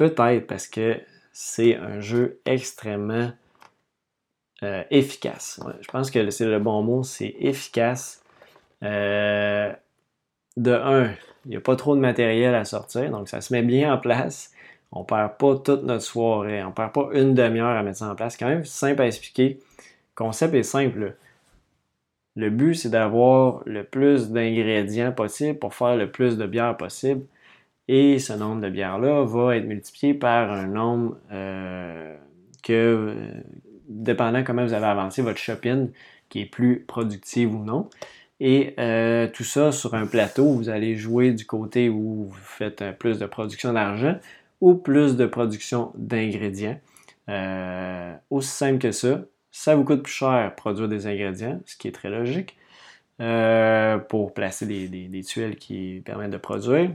Peut-être 0.00 0.46
parce 0.46 0.66
que 0.66 0.98
c'est 1.30 1.76
un 1.76 2.00
jeu 2.00 2.40
extrêmement 2.46 3.32
euh, 4.62 4.82
efficace. 4.90 5.60
je 5.78 5.88
pense 5.88 6.10
que 6.10 6.30
c'est 6.30 6.46
le 6.46 6.58
bon 6.58 6.82
mot, 6.82 7.02
c'est 7.02 7.34
efficace. 7.38 8.22
Euh, 8.82 9.70
de 10.56 10.72
un, 10.72 11.10
il 11.44 11.50
n'y 11.50 11.56
a 11.56 11.60
pas 11.60 11.76
trop 11.76 11.94
de 11.94 12.00
matériel 12.00 12.54
à 12.54 12.64
sortir, 12.64 13.10
donc 13.10 13.28
ça 13.28 13.42
se 13.42 13.52
met 13.52 13.60
bien 13.60 13.92
en 13.92 13.98
place. 13.98 14.52
On 14.90 15.00
ne 15.00 15.04
perd 15.04 15.36
pas 15.36 15.56
toute 15.56 15.82
notre 15.82 16.02
soirée, 16.02 16.64
on 16.64 16.68
ne 16.68 16.72
perd 16.72 16.92
pas 16.94 17.10
une 17.12 17.34
demi-heure 17.34 17.76
à 17.76 17.82
mettre 17.82 17.98
ça 17.98 18.10
en 18.10 18.14
place. 18.14 18.38
Quand 18.38 18.48
même 18.48 18.64
simple 18.64 19.02
à 19.02 19.06
expliquer. 19.06 19.58
Le 19.76 19.84
concept 20.14 20.54
est 20.54 20.62
simple. 20.62 21.14
Le 22.36 22.48
but, 22.48 22.74
c'est 22.74 22.88
d'avoir 22.88 23.60
le 23.66 23.84
plus 23.84 24.30
d'ingrédients 24.30 25.12
possible 25.12 25.58
pour 25.58 25.74
faire 25.74 25.96
le 25.96 26.10
plus 26.10 26.38
de 26.38 26.46
bière 26.46 26.74
possible. 26.78 27.26
Et 27.92 28.20
ce 28.20 28.32
nombre 28.32 28.60
de 28.60 28.68
bières-là 28.68 29.24
va 29.24 29.56
être 29.56 29.66
multiplié 29.66 30.14
par 30.14 30.52
un 30.52 30.68
nombre 30.68 31.16
euh, 31.32 32.16
que, 32.62 32.72
euh, 32.72 33.14
dépendant 33.88 34.44
comment 34.44 34.64
vous 34.64 34.74
avez 34.74 34.86
avancé 34.86 35.22
votre 35.22 35.40
shopping, 35.40 35.90
qui 36.28 36.42
est 36.42 36.46
plus 36.46 36.84
productive 36.86 37.52
ou 37.52 37.64
non. 37.64 37.90
Et 38.38 38.74
euh, 38.78 39.26
tout 39.26 39.42
ça 39.42 39.72
sur 39.72 39.96
un 39.96 40.06
plateau, 40.06 40.52
vous 40.52 40.68
allez 40.68 40.94
jouer 40.94 41.32
du 41.32 41.44
côté 41.46 41.88
où 41.88 42.28
vous 42.28 42.32
faites 42.32 42.96
plus 42.96 43.18
de 43.18 43.26
production 43.26 43.72
d'argent 43.72 44.16
ou 44.60 44.76
plus 44.76 45.16
de 45.16 45.26
production 45.26 45.90
d'ingrédients. 45.96 46.78
aussi 48.30 48.50
simple 48.50 48.78
que 48.78 48.92
ça. 48.92 49.22
Ça 49.50 49.74
vous 49.74 49.82
coûte 49.82 50.04
plus 50.04 50.12
cher 50.12 50.54
produire 50.54 50.86
des 50.86 51.08
ingrédients, 51.08 51.60
ce 51.66 51.76
qui 51.76 51.88
est 51.88 51.92
très 51.92 52.08
logique, 52.08 52.56
pour 53.18 54.32
placer 54.32 54.64
des 54.64 55.22
tuiles 55.24 55.56
qui 55.56 56.02
permettent 56.04 56.30
de 56.30 56.36
produire. 56.36 56.90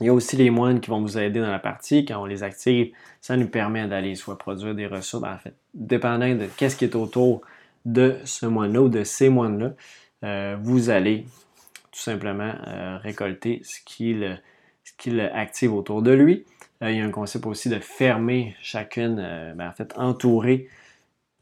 Il 0.00 0.06
y 0.06 0.10
a 0.10 0.12
aussi 0.12 0.36
les 0.36 0.50
moines 0.50 0.80
qui 0.80 0.90
vont 0.90 1.00
vous 1.00 1.18
aider 1.18 1.40
dans 1.40 1.50
la 1.50 1.58
partie. 1.58 2.04
Quand 2.04 2.22
on 2.22 2.24
les 2.24 2.44
active, 2.44 2.92
ça 3.20 3.36
nous 3.36 3.48
permet 3.48 3.86
d'aller 3.88 4.14
soit 4.14 4.38
produire 4.38 4.74
des 4.74 4.86
ressources, 4.86 5.22
ben, 5.22 5.34
en 5.34 5.38
fait, 5.38 5.54
dépendant 5.74 6.28
de 6.28 6.46
qu'est-ce 6.56 6.76
qui 6.76 6.84
est 6.84 6.94
autour 6.94 7.42
de 7.84 8.16
ce 8.24 8.46
moine-là 8.46 8.82
ou 8.82 8.88
de 8.88 9.02
ces 9.02 9.28
moines-là, 9.28 9.72
euh, 10.24 10.56
vous 10.60 10.90
allez 10.90 11.26
tout 11.90 12.00
simplement 12.00 12.52
euh, 12.66 12.98
récolter 12.98 13.60
ce 13.64 13.80
qu'il 13.84 14.40
ce 14.84 15.20
active 15.34 15.74
autour 15.74 16.02
de 16.02 16.12
lui. 16.12 16.44
Euh, 16.82 16.90
il 16.90 16.98
y 16.98 17.00
a 17.00 17.04
un 17.04 17.10
concept 17.10 17.46
aussi 17.46 17.68
de 17.68 17.78
fermer 17.80 18.56
chacune, 18.62 19.16
ben, 19.56 19.68
en 19.68 19.72
fait, 19.72 19.92
entourer 19.96 20.68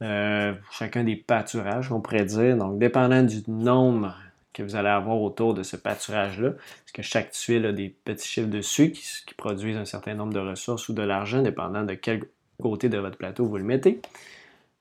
chacun 0.01 1.05
des 1.05 1.17
pâturages, 1.17 1.93
on 1.93 2.01
pourrait 2.01 2.25
dire. 2.25 2.57
Donc, 2.57 2.79
dépendant 2.79 3.23
du 3.23 3.43
nombre 3.49 4.15
que 4.57 4.63
vous 4.63 4.75
allez 4.75 4.89
avoir 4.89 5.21
autour 5.21 5.53
de 5.53 5.63
ce 5.63 5.77
pâturage-là, 5.77 6.53
parce 6.53 6.93
que 6.95 7.03
chaque 7.03 7.31
tuile 7.31 7.67
a 7.67 7.73
des 7.73 7.91
petits 7.91 8.27
chiffres 8.27 8.49
dessus 8.49 8.91
qui, 8.91 9.35
produisent 9.37 9.77
un 9.77 9.85
certain 9.85 10.15
nombre 10.15 10.33
de 10.33 10.41
ressources 10.41 10.89
ou 10.89 10.95
de 10.95 11.03
l'argent, 11.03 11.43
dépendant 11.43 11.85
de 11.85 11.93
quel 11.93 12.23
côté 12.61 12.89
de 12.89 12.97
votre 12.97 13.19
plateau 13.19 13.45
vous 13.45 13.59
le 13.59 13.65
mettez. 13.65 14.01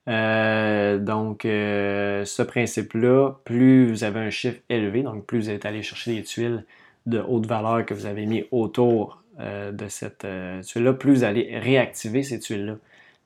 Euh, 0.07 0.97
donc, 0.97 1.43
euh, 1.43 2.23
ce 2.23 2.41
principe-là, 2.41 3.33
plus 3.43 3.91
vous 3.91 4.05
avez 4.05 4.21
un 4.21 4.29
chiffre 4.29 4.59
élevé, 4.69 5.03
donc 5.03 5.25
plus 5.25 5.39
vous 5.39 5.49
êtes 5.49 5.65
allé 5.65 5.83
chercher 5.83 6.15
des 6.15 6.23
tuiles 6.23 6.63
de 7.05 7.19
haute 7.19 7.45
valeur 7.45 7.85
que 7.85 7.93
vous 7.93 8.05
avez 8.05 8.25
mis 8.25 8.45
autour 8.51 9.21
euh, 9.41 9.73
de 9.73 9.89
cette 9.89 10.25
tuile-là, 10.65 10.93
plus 10.93 11.15
vous 11.15 11.23
allez 11.25 11.59
réactiver 11.59 12.23
ces 12.23 12.39
tuiles-là. 12.39 12.77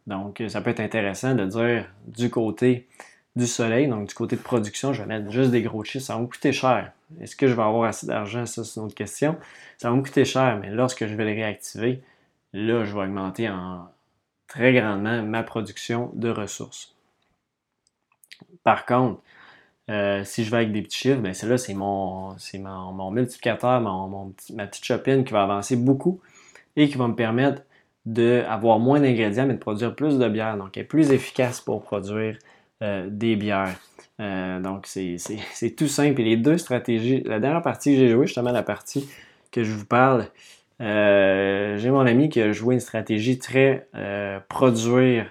Donc, 0.08 0.42
ça 0.48 0.62
peut 0.62 0.72
être 0.72 0.80
intéressant 0.80 1.36
de 1.36 1.46
dire 1.46 1.86
du 2.08 2.32
côté 2.32 2.88
du 3.39 3.47
soleil, 3.47 3.88
donc 3.88 4.08
du 4.08 4.13
côté 4.13 4.36
de 4.36 4.41
production, 4.41 4.93
je 4.93 5.02
vais 5.02 5.08
mettre 5.08 5.32
juste 5.32 5.52
des 5.52 5.62
gros 5.62 5.84
chiffres. 5.84 6.06
Ça 6.06 6.15
va 6.15 6.21
me 6.21 6.28
coûter 6.28 6.52
cher. 6.52 6.91
Est-ce 7.19 7.36
que 7.36 7.47
je 7.47 7.54
vais 7.54 7.63
avoir 7.63 7.89
assez 7.89 8.06
d'argent? 8.06 8.45
Ça, 8.45 8.63
c'est 8.63 8.80
une 8.80 8.86
autre 8.86 8.95
question. 8.95 9.38
Ça 9.78 9.89
va 9.89 9.95
me 9.95 10.04
coûter 10.04 10.25
cher, 10.25 10.60
mais 10.62 10.69
lorsque 10.69 11.08
je 11.08 11.15
vais 11.15 11.25
les 11.25 11.34
réactiver, 11.34 12.02
là, 12.54 12.84
je 12.86 12.93
vais 12.93 13.02
augmenter 13.02 13.49
en 13.49 13.88
très 14.47 14.73
grandement 14.73 15.23
ma 15.23 15.43
production 15.43 16.12
de 16.13 16.30
ressources. 16.30 16.95
Par 18.63 18.86
contre, 18.86 19.21
euh, 19.89 20.23
si 20.23 20.43
je 20.43 20.52
vais 20.52 20.58
avec 20.58 20.71
des 20.71 20.84
petits 20.84 20.97
chiffres, 20.97 21.19
ben 21.19 21.34
c'est 21.34 21.47
là, 21.47 21.58
c'est 21.58 21.73
mon, 21.73 22.36
mon, 22.63 23.12
multiplicateur, 23.12 23.82
mon, 23.82 24.34
ma 24.54 24.67
petite 24.67 24.86
chopine 24.86 25.23
qui 25.23 25.34
va 25.34 25.43
avancer 25.43 25.75
beaucoup 25.75 26.21
et 26.75 26.89
qui 26.89 26.97
va 26.97 27.08
me 27.08 27.15
permettre 27.15 27.63
d'avoir 28.06 28.80
moins 28.80 28.99
d'ingrédients, 28.99 29.45
mais 29.45 29.56
de 29.56 29.60
produire 29.60 29.95
plus 29.95 30.17
de 30.17 30.28
bière. 30.30 30.58
Donc, 30.58 30.78
elle 30.78 30.84
est 30.84 30.86
plus 30.86 31.12
efficace 31.12 31.62
pour 31.62 31.82
produire 31.84 32.38
euh, 32.82 33.08
des 33.10 33.36
bières. 33.36 33.76
Euh, 34.20 34.60
donc, 34.60 34.88
c'est 34.88 35.76
tout 35.76 35.88
simple. 35.88 36.22
Et 36.22 36.24
les 36.24 36.38
deux 36.38 36.58
stratégies, 36.58 37.22
la 37.24 37.39
dernière 37.39 37.62
partie 37.62 37.94
que 37.94 38.00
j'ai 38.00 38.10
jouée, 38.10 38.28
justement 38.28 38.52
la 38.52 38.63
partie 38.63 39.10
que 39.52 39.63
je 39.63 39.72
vous 39.72 39.86
parle, 39.86 40.28
euh, 40.82 41.78
j'ai 41.78 41.92
mon 41.92 42.06
ami 42.06 42.30
qui 42.30 42.42
a 42.42 42.52
joué 42.52 42.76
une 42.76 42.80
stratégie 42.80 43.38
très 43.38 43.88
produire 44.48 45.30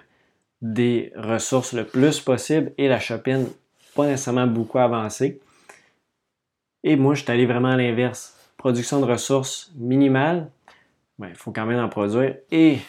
des 0.61 1.11
ressources 1.15 1.73
le 1.73 1.85
plus 1.85 2.19
possible 2.19 2.73
et 2.77 2.87
la 2.87 2.99
shopping 2.99 3.47
pas 3.95 4.05
nécessairement 4.05 4.45
beaucoup 4.45 4.77
avancée. 4.77 5.39
Et 6.83 6.95
moi, 6.95 7.15
je 7.15 7.23
suis 7.23 7.31
allé 7.31 7.45
vraiment 7.45 7.69
à 7.69 7.77
l'inverse. 7.77 8.35
Production 8.57 8.99
de 8.99 9.05
ressources 9.05 9.71
minimale, 9.75 10.49
il 11.19 11.35
faut 11.35 11.51
quand 11.51 11.65
même 11.65 11.79
en 11.79 11.89
produire. 11.89 12.35
Et 12.51 12.79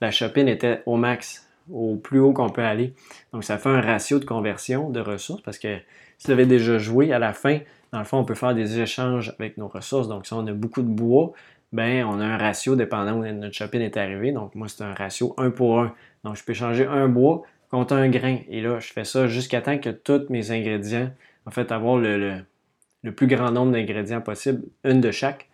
la 0.00 0.10
shopping 0.10 0.48
était 0.48 0.82
au 0.84 0.96
max 0.96 1.46
au 1.72 1.96
plus 1.96 2.20
haut 2.20 2.32
qu'on 2.32 2.50
peut 2.50 2.62
aller. 2.62 2.94
Donc, 3.32 3.44
ça 3.44 3.58
fait 3.58 3.68
un 3.68 3.80
ratio 3.80 4.18
de 4.18 4.24
conversion 4.24 4.90
de 4.90 5.00
ressources 5.00 5.42
parce 5.42 5.58
que 5.58 5.78
si 6.18 6.26
vous 6.26 6.32
avez 6.32 6.46
déjà 6.46 6.78
joué, 6.78 7.12
à 7.12 7.18
la 7.18 7.32
fin, 7.32 7.58
dans 7.92 7.98
le 7.98 8.04
fond, 8.04 8.18
on 8.18 8.24
peut 8.24 8.34
faire 8.34 8.54
des 8.54 8.80
échanges 8.80 9.34
avec 9.38 9.58
nos 9.58 9.68
ressources. 9.68 10.08
Donc, 10.08 10.26
si 10.26 10.32
on 10.32 10.46
a 10.46 10.52
beaucoup 10.52 10.82
de 10.82 10.88
bois, 10.88 11.32
ben, 11.72 12.04
on 12.04 12.20
a 12.20 12.24
un 12.24 12.36
ratio 12.36 12.76
dépendant 12.76 13.14
où 13.14 13.24
notre 13.24 13.54
shopping 13.54 13.80
est 13.80 13.96
arrivé. 13.96 14.32
Donc, 14.32 14.54
moi, 14.54 14.68
c'est 14.68 14.84
un 14.84 14.94
ratio 14.94 15.34
1 15.38 15.50
pour 15.50 15.80
1. 15.80 15.94
Donc, 16.24 16.36
je 16.36 16.44
peux 16.44 16.54
changer 16.54 16.86
un 16.86 17.08
bois 17.08 17.42
contre 17.70 17.94
un 17.94 18.08
grain. 18.08 18.38
Et 18.48 18.60
là, 18.60 18.78
je 18.78 18.92
fais 18.92 19.04
ça 19.04 19.26
jusqu'à 19.26 19.62
temps 19.62 19.78
que 19.78 19.90
tous 19.90 20.26
mes 20.28 20.50
ingrédients, 20.50 21.10
en 21.46 21.50
fait, 21.50 21.72
avoir 21.72 21.96
le, 21.96 22.44
le, 23.02 23.12
plus 23.12 23.26
grand 23.26 23.50
nombre 23.50 23.72
d'ingrédients 23.72 24.20
possible, 24.20 24.62
une 24.84 25.00
de 25.00 25.10
chaque. 25.10 25.48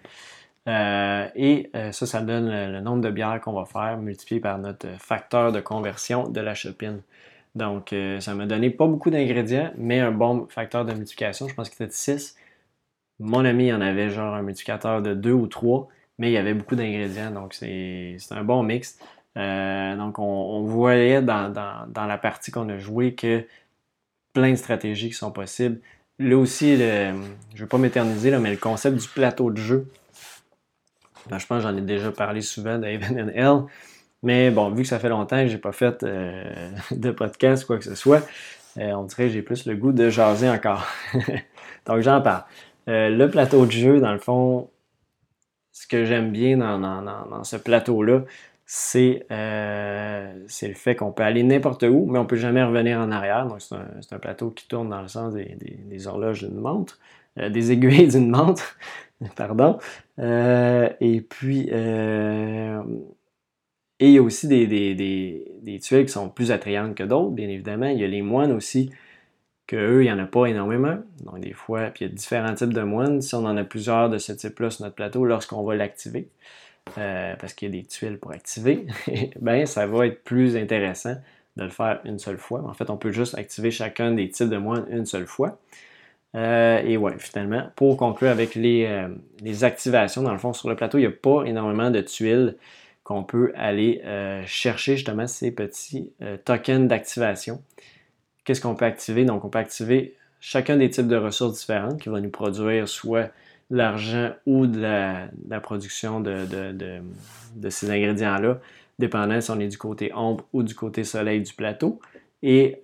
Euh, 0.68 1.28
et 1.34 1.70
euh, 1.74 1.92
ça, 1.92 2.06
ça 2.06 2.20
donne 2.20 2.50
le, 2.50 2.80
nombre 2.80 3.00
de 3.00 3.10
bières 3.10 3.40
qu'on 3.40 3.52
va 3.52 3.64
faire 3.64 3.96
multiplié 3.96 4.40
par 4.40 4.58
notre 4.58 4.88
facteur 4.98 5.50
de 5.50 5.60
conversion 5.60 6.28
de 6.28 6.40
la 6.40 6.54
shopping. 6.54 7.00
Donc, 7.54 7.92
euh, 7.92 8.20
ça 8.20 8.34
m'a 8.34 8.46
donné 8.46 8.70
pas 8.70 8.86
beaucoup 8.86 9.10
d'ingrédients, 9.10 9.72
mais 9.76 9.98
un 10.00 10.12
bon 10.12 10.46
facteur 10.48 10.84
de 10.84 10.92
multiplication. 10.92 11.48
Je 11.48 11.54
pense 11.54 11.70
qu'il 11.70 11.76
était 11.76 11.86
de 11.86 11.92
6. 11.92 12.36
Mon 13.18 13.44
ami 13.44 13.72
en 13.72 13.80
avait 13.80 14.10
genre 14.10 14.34
un 14.34 14.42
multiplicateur 14.42 15.02
de 15.02 15.14
2 15.14 15.32
ou 15.32 15.46
3, 15.46 15.88
mais 16.18 16.30
il 16.30 16.34
y 16.34 16.36
avait 16.36 16.54
beaucoup 16.54 16.76
d'ingrédients, 16.76 17.30
donc 17.30 17.54
c'est 17.54 18.16
un 18.30 18.44
bon 18.44 18.62
mix. 18.62 18.98
Euh, 19.36 19.96
donc, 19.96 20.18
on, 20.18 20.62
voyait 20.62 21.22
dans, 21.22 21.52
la 21.96 22.18
partie 22.18 22.50
qu'on 22.50 22.68
a 22.68 22.78
joué 22.78 23.14
que 23.14 23.44
plein 24.32 24.50
de 24.50 24.56
stratégies 24.56 25.08
qui 25.08 25.14
sont 25.14 25.32
possibles. 25.32 25.80
Là 26.18 26.36
aussi, 26.36 26.76
je 26.76 27.12
ne 27.12 27.58
vais 27.58 27.66
pas 27.66 27.78
m'éterniser, 27.78 28.36
mais 28.38 28.50
le 28.50 28.56
concept 28.56 28.96
du 28.98 29.08
plateau 29.08 29.50
de 29.50 29.56
jeu, 29.56 29.88
ben, 31.30 31.38
je 31.38 31.46
pense 31.46 31.62
que 31.62 31.68
j'en 31.68 31.76
ai 31.76 31.80
déjà 31.80 32.10
parlé 32.12 32.40
souvent 32.40 32.78
d'Evan 32.78 33.30
L. 33.34 33.64
Mais 34.22 34.50
bon, 34.50 34.70
vu 34.70 34.82
que 34.82 34.88
ça 34.88 34.98
fait 34.98 35.08
longtemps 35.08 35.42
que 35.42 35.48
j'ai 35.48 35.58
pas 35.58 35.72
fait 35.72 36.02
euh, 36.02 36.70
de 36.90 37.10
podcast, 37.10 37.64
quoi 37.64 37.78
que 37.78 37.84
ce 37.84 37.94
soit, 37.94 38.26
euh, 38.78 38.92
on 38.92 39.04
dirait 39.04 39.24
que 39.24 39.30
j'ai 39.30 39.42
plus 39.42 39.66
le 39.66 39.76
goût 39.76 39.92
de 39.92 40.10
jaser 40.10 40.50
encore. 40.50 40.86
Donc 41.86 42.00
j'en 42.00 42.20
parle. 42.20 42.44
Euh, 42.88 43.10
le 43.10 43.30
plateau 43.30 43.66
de 43.66 43.70
jeu, 43.70 44.00
dans 44.00 44.12
le 44.12 44.18
fond, 44.18 44.70
ce 45.72 45.86
que 45.86 46.04
j'aime 46.04 46.32
bien 46.32 46.56
dans, 46.56 47.44
ce 47.44 47.56
plateau-là, 47.56 48.22
c'est 48.64 49.26
le 49.30 50.74
fait 50.74 50.96
qu'on 50.96 51.12
peut 51.12 51.22
aller 51.22 51.42
n'importe 51.42 51.84
où, 51.84 52.06
mais 52.06 52.18
on 52.18 52.22
ne 52.22 52.28
peut 52.28 52.36
jamais 52.36 52.64
revenir 52.64 52.98
en 52.98 53.10
arrière. 53.12 53.46
Donc 53.46 53.60
c'est 53.60 54.14
un, 54.14 54.18
plateau 54.18 54.50
qui 54.50 54.66
tourne 54.66 54.88
dans 54.88 55.02
le 55.02 55.08
sens 55.08 55.34
des, 55.34 56.06
horloges 56.06 56.42
d'une 56.42 56.58
montre, 56.60 56.98
des 57.50 57.72
aiguilles 57.72 58.08
d'une 58.12 58.30
montre, 58.30 58.76
pardon. 59.36 59.78
et 60.18 61.24
puis 61.28 61.68
et 64.00 64.06
il 64.06 64.12
y 64.12 64.18
a 64.18 64.22
aussi 64.22 64.46
des, 64.46 65.80
tuiles 65.82 66.06
qui 66.06 66.12
sont 66.12 66.28
plus 66.28 66.50
attrayantes 66.52 66.94
que 66.94 67.02
d'autres, 67.02 67.30
bien 67.30 67.48
évidemment. 67.48 67.88
Il 67.88 67.98
y 67.98 68.04
a 68.04 68.06
les 68.06 68.22
moines 68.22 68.52
aussi, 68.52 68.90
qu'eux, 69.66 70.04
il 70.04 70.06
n'y 70.06 70.12
en 70.12 70.18
a 70.20 70.26
pas 70.26 70.46
énormément. 70.46 70.98
Donc, 71.24 71.40
des 71.40 71.52
fois, 71.52 71.90
puis 71.90 72.04
il 72.04 72.08
y 72.08 72.10
a 72.10 72.14
différents 72.14 72.54
types 72.54 72.72
de 72.72 72.82
moines. 72.82 73.20
Si 73.20 73.34
on 73.34 73.44
en 73.44 73.56
a 73.56 73.64
plusieurs 73.64 74.08
de 74.08 74.18
ce 74.18 74.32
type-là 74.32 74.70
sur 74.70 74.84
notre 74.84 74.94
plateau, 74.94 75.24
lorsqu'on 75.24 75.64
va 75.64 75.74
l'activer, 75.74 76.28
euh, 76.96 77.34
parce 77.36 77.54
qu'il 77.54 77.74
y 77.74 77.78
a 77.78 77.82
des 77.82 77.86
tuiles 77.86 78.18
pour 78.18 78.30
activer, 78.30 78.86
ben 79.40 79.66
ça 79.66 79.86
va 79.86 80.06
être 80.06 80.22
plus 80.22 80.56
intéressant 80.56 81.16
de 81.56 81.64
le 81.64 81.70
faire 81.70 82.00
une 82.04 82.20
seule 82.20 82.38
fois. 82.38 82.62
En 82.68 82.74
fait, 82.74 82.90
on 82.90 82.96
peut 82.96 83.10
juste 83.10 83.36
activer 83.36 83.72
chacun 83.72 84.12
des 84.12 84.28
types 84.30 84.48
de 84.48 84.58
moines 84.58 84.86
une 84.90 85.06
seule 85.06 85.26
fois. 85.26 85.58
Euh, 86.36 86.82
et 86.84 86.96
ouais, 86.96 87.18
finalement, 87.18 87.70
pour 87.74 87.96
conclure 87.96 88.30
avec 88.30 88.54
les, 88.54 88.84
euh, 88.86 89.08
les, 89.40 89.64
activations, 89.64 90.22
dans 90.22 90.32
le 90.32 90.38
fond, 90.38 90.52
sur 90.52 90.68
le 90.68 90.76
plateau, 90.76 90.98
il 90.98 91.02
n'y 91.02 91.06
a 91.06 91.10
pas 91.10 91.44
énormément 91.44 91.90
de 91.90 92.00
tuiles 92.00 92.56
qu'on 93.02 93.24
peut 93.24 93.52
aller 93.56 94.02
euh, 94.04 94.42
chercher 94.46 94.96
justement 94.96 95.26
ces 95.26 95.50
petits 95.50 96.12
tokens 96.44 96.86
d'activation. 96.88 97.62
Qu'est-ce 98.44 98.60
qu'on 98.60 98.74
peut 98.74 98.84
activer? 98.84 99.24
Donc, 99.24 99.44
on 99.44 99.48
peut 99.48 99.58
activer 99.58 100.14
chacun 100.40 100.76
des 100.76 100.90
types 100.90 101.08
de 101.08 101.16
ressources 101.16 101.58
différentes 101.58 102.00
qui 102.00 102.10
vont 102.10 102.20
nous 102.20 102.30
produire 102.30 102.88
soit 102.88 103.30
de 103.70 103.76
l'argent 103.76 104.32
ou 104.46 104.66
de 104.66 104.80
la, 104.80 105.60
production 105.60 106.20
de, 106.20 106.46
ces 107.70 107.90
ingrédients-là, 107.90 108.60
dépendant 108.98 109.40
si 109.40 109.50
on 109.50 109.58
est 109.60 109.68
du 109.68 109.78
côté 109.78 110.12
ombre 110.14 110.44
ou 110.52 110.62
du 110.62 110.74
côté 110.74 111.04
soleil 111.04 111.40
du 111.42 111.54
plateau. 111.54 112.00
Et 112.42 112.80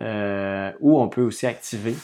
où 0.81 0.99
on 0.99 1.09
peut 1.09 1.23
aussi 1.23 1.47
activer 1.47 1.95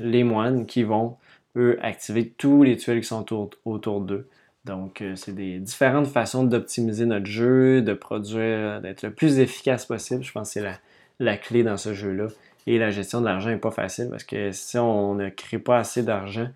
les 0.00 0.24
moines 0.24 0.66
qui 0.66 0.82
vont, 0.82 1.16
eux, 1.56 1.78
activer 1.82 2.30
tous 2.36 2.62
les 2.62 2.76
tuiles 2.76 3.00
qui 3.00 3.06
sont 3.06 3.26
autour 3.64 4.00
d'eux. 4.00 4.28
Donc, 4.64 5.00
euh, 5.00 5.16
c'est 5.16 5.34
des 5.34 5.58
différentes 5.58 6.06
façons 6.06 6.44
d'optimiser 6.44 7.06
notre 7.06 7.26
jeu, 7.26 7.82
de 7.82 7.94
produire, 7.94 8.80
d'être 8.80 9.02
le 9.02 9.12
plus 9.12 9.38
efficace 9.38 9.86
possible. 9.86 10.22
Je 10.22 10.32
pense 10.32 10.48
que 10.54 10.60
c'est 10.60 10.78
la, 11.18 11.36
clé 11.36 11.62
dans 11.62 11.76
ce 11.76 11.94
jeu-là. 11.94 12.28
Et 12.66 12.78
la 12.78 12.90
gestion 12.90 13.20
de 13.20 13.26
l'argent 13.26 13.48
n'est 13.48 13.56
pas 13.56 13.70
facile 13.70 14.08
parce 14.10 14.24
que 14.24 14.52
si 14.52 14.76
on 14.78 15.14
ne 15.14 15.30
crée 15.30 15.58
pas 15.58 15.78
assez 15.78 16.02
d'argent, 16.02 16.48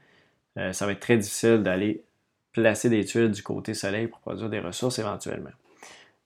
euh, 0.59 0.73
ça 0.73 0.87
va 0.87 0.93
être 0.93 1.01
très 1.01 1.17
difficile 1.17 1.63
d'aller 1.63 2.03
placer 2.53 2.89
des 2.91 3.05
tuiles 3.05 3.31
du 3.31 3.43
côté 3.43 3.75
soleil 3.75 4.07
pour 4.07 4.21
produire 4.21 4.51
des 4.51 4.61
ressources 4.61 4.99
éventuellement. 4.99 5.51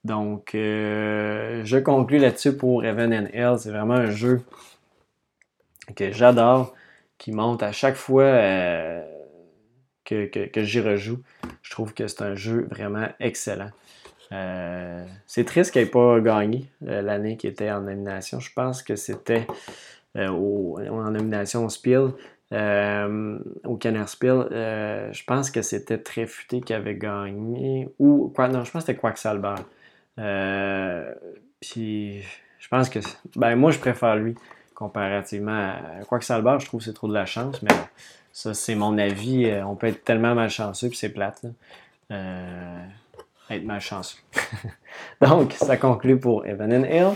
Donc, 0.03 0.53
euh, 0.53 1.61
je 1.65 1.77
conclus 1.77 2.19
là-dessus 2.19 2.55
pour 2.55 2.83
Heaven 2.83 3.13
and 3.13 3.27
Hell. 3.33 3.57
C'est 3.57 3.71
vraiment 3.71 3.95
un 3.95 4.11
jeu 4.11 4.41
que 5.95 6.11
j'adore, 6.11 6.73
qui 7.19 7.31
monte 7.31 7.61
à 7.61 7.71
chaque 7.71 7.95
fois 7.95 8.33
que, 10.03 10.63
j'y 10.63 10.79
rejoue. 10.81 11.19
Je 11.61 11.69
trouve 11.69 11.93
que 11.93 12.07
c'est 12.07 12.23
un 12.23 12.35
jeu 12.35 12.67
vraiment 12.71 13.07
excellent. 13.19 13.69
Euh, 14.31 15.03
c'est 15.25 15.43
triste 15.43 15.71
qu'il 15.71 15.81
n'ait 15.81 15.89
pas 15.89 16.19
gagné 16.19 16.69
euh, 16.87 17.01
l'année 17.01 17.37
qui 17.37 17.47
était 17.47 17.71
en 17.71 17.81
nomination. 17.81 18.39
Je 18.39 18.51
pense 18.53 18.83
que 18.83 18.95
c'était 18.95 19.47
euh, 20.17 20.27
en 20.29 21.11
nomination 21.11 21.65
au 21.65 21.69
Spiel, 21.69 22.11
au 22.51 23.77
Kenner 23.77 24.07
Spiel. 24.07 24.47
je 24.51 25.23
pense 25.25 25.51
que 25.51 25.61
c'était 25.61 25.99
très 25.99 26.25
futé 26.25 26.61
qui 26.61 26.73
avait 26.73 26.95
gagné. 26.95 27.89
Ou 27.99 28.31
quoi, 28.35 28.47
non, 28.47 28.63
je 28.63 28.71
pense 28.71 28.83
que 28.83 28.87
c'était 28.87 28.99
Quacksalber. 28.99 29.55
puis 31.59 32.21
je 32.59 32.67
pense 32.67 32.89
que. 32.89 32.99
Ben, 33.35 33.55
moi, 33.55 33.71
je 33.71 33.79
préfère 33.79 34.15
lui 34.15 34.35
comparativement 34.79 35.51
à 35.51 36.05
Quacksalber. 36.05 36.55
Je 36.59 36.65
trouve 36.65 36.79
que 36.79 36.85
c'est 36.85 36.93
trop 36.93 37.09
de 37.09 37.13
la 37.13 37.25
chance, 37.25 37.61
mais 37.61 37.75
ça, 38.31 38.53
c'est 38.53 38.75
mon 38.75 38.97
avis. 38.97 39.45
Euh, 39.45 39.65
on 39.65 39.75
peut 39.75 39.87
être 39.87 40.05
tellement 40.05 40.33
malchanceux, 40.33 40.87
puis 40.87 40.97
c'est 40.97 41.09
plate. 41.09 41.43
Euh, 42.11 42.85
être 43.49 43.65
malchanceux. 43.65 44.19
Donc, 45.21 45.51
ça 45.53 45.75
conclut 45.75 46.17
pour 46.17 46.45
Evan 46.45 46.73
and 46.73 46.85
Hill. 46.85 47.13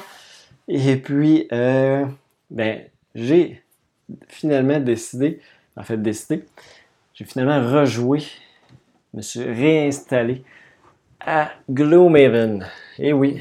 Et 0.68 0.98
puis, 0.98 1.48
euh, 1.54 2.06
ben, 2.52 2.82
j'ai 3.16 3.64
finalement 4.28 4.80
décidé, 4.80 5.40
en 5.78 5.84
fait, 5.84 5.98
décidé, 5.98 6.44
j'ai 7.14 7.26
finalement 7.26 7.72
rejoué, 7.72 8.24
me 9.14 9.22
suis 9.22 9.44
réinstallé 9.44 10.44
à 11.22 11.52
Gloomhaven. 11.72 12.68
Et 13.00 13.14
oui, 13.14 13.40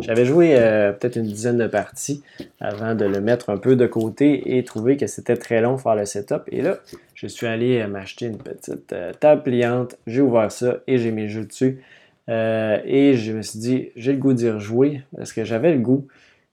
j'avais 0.00 0.24
joué 0.24 0.56
euh, 0.56 0.92
peut-être 0.92 1.16
une 1.16 1.26
dizaine 1.26 1.58
de 1.58 1.66
parties 1.66 2.22
avant 2.60 2.94
de 2.94 3.04
le 3.04 3.20
mettre 3.20 3.50
un 3.50 3.56
peu 3.56 3.76
de 3.76 3.86
côté 3.86 4.56
et 4.56 4.64
trouver 4.64 4.96
que 4.96 5.06
c'était 5.06 5.36
très 5.36 5.60
long 5.60 5.78
faire 5.78 5.94
le 5.94 6.06
setup. 6.06 6.42
Et 6.50 6.62
là, 6.62 6.78
je 7.14 7.26
suis 7.26 7.46
allé 7.46 7.80
euh, 7.80 7.88
m'acheter 7.88 8.26
une 8.26 8.38
petite 8.38 8.92
euh, 8.92 9.12
table 9.12 9.42
pliante, 9.42 9.96
j'ai 10.06 10.20
ouvert 10.20 10.50
ça 10.50 10.78
et 10.86 10.98
j'ai 10.98 11.10
mis 11.10 11.22
le 11.22 11.28
jeu 11.28 11.44
dessus. 11.44 11.82
et 12.28 13.14
je 13.14 13.32
me 13.32 13.42
suis 13.42 13.58
dit, 13.58 13.90
j'ai 13.96 14.12
le 14.12 14.18
goût 14.18 14.32
d'y 14.32 14.48
rejouer 14.48 15.02
parce 15.16 15.32
que 15.32 15.44
j'avais 15.44 15.72
le 15.72 15.80
goût. 15.80 16.08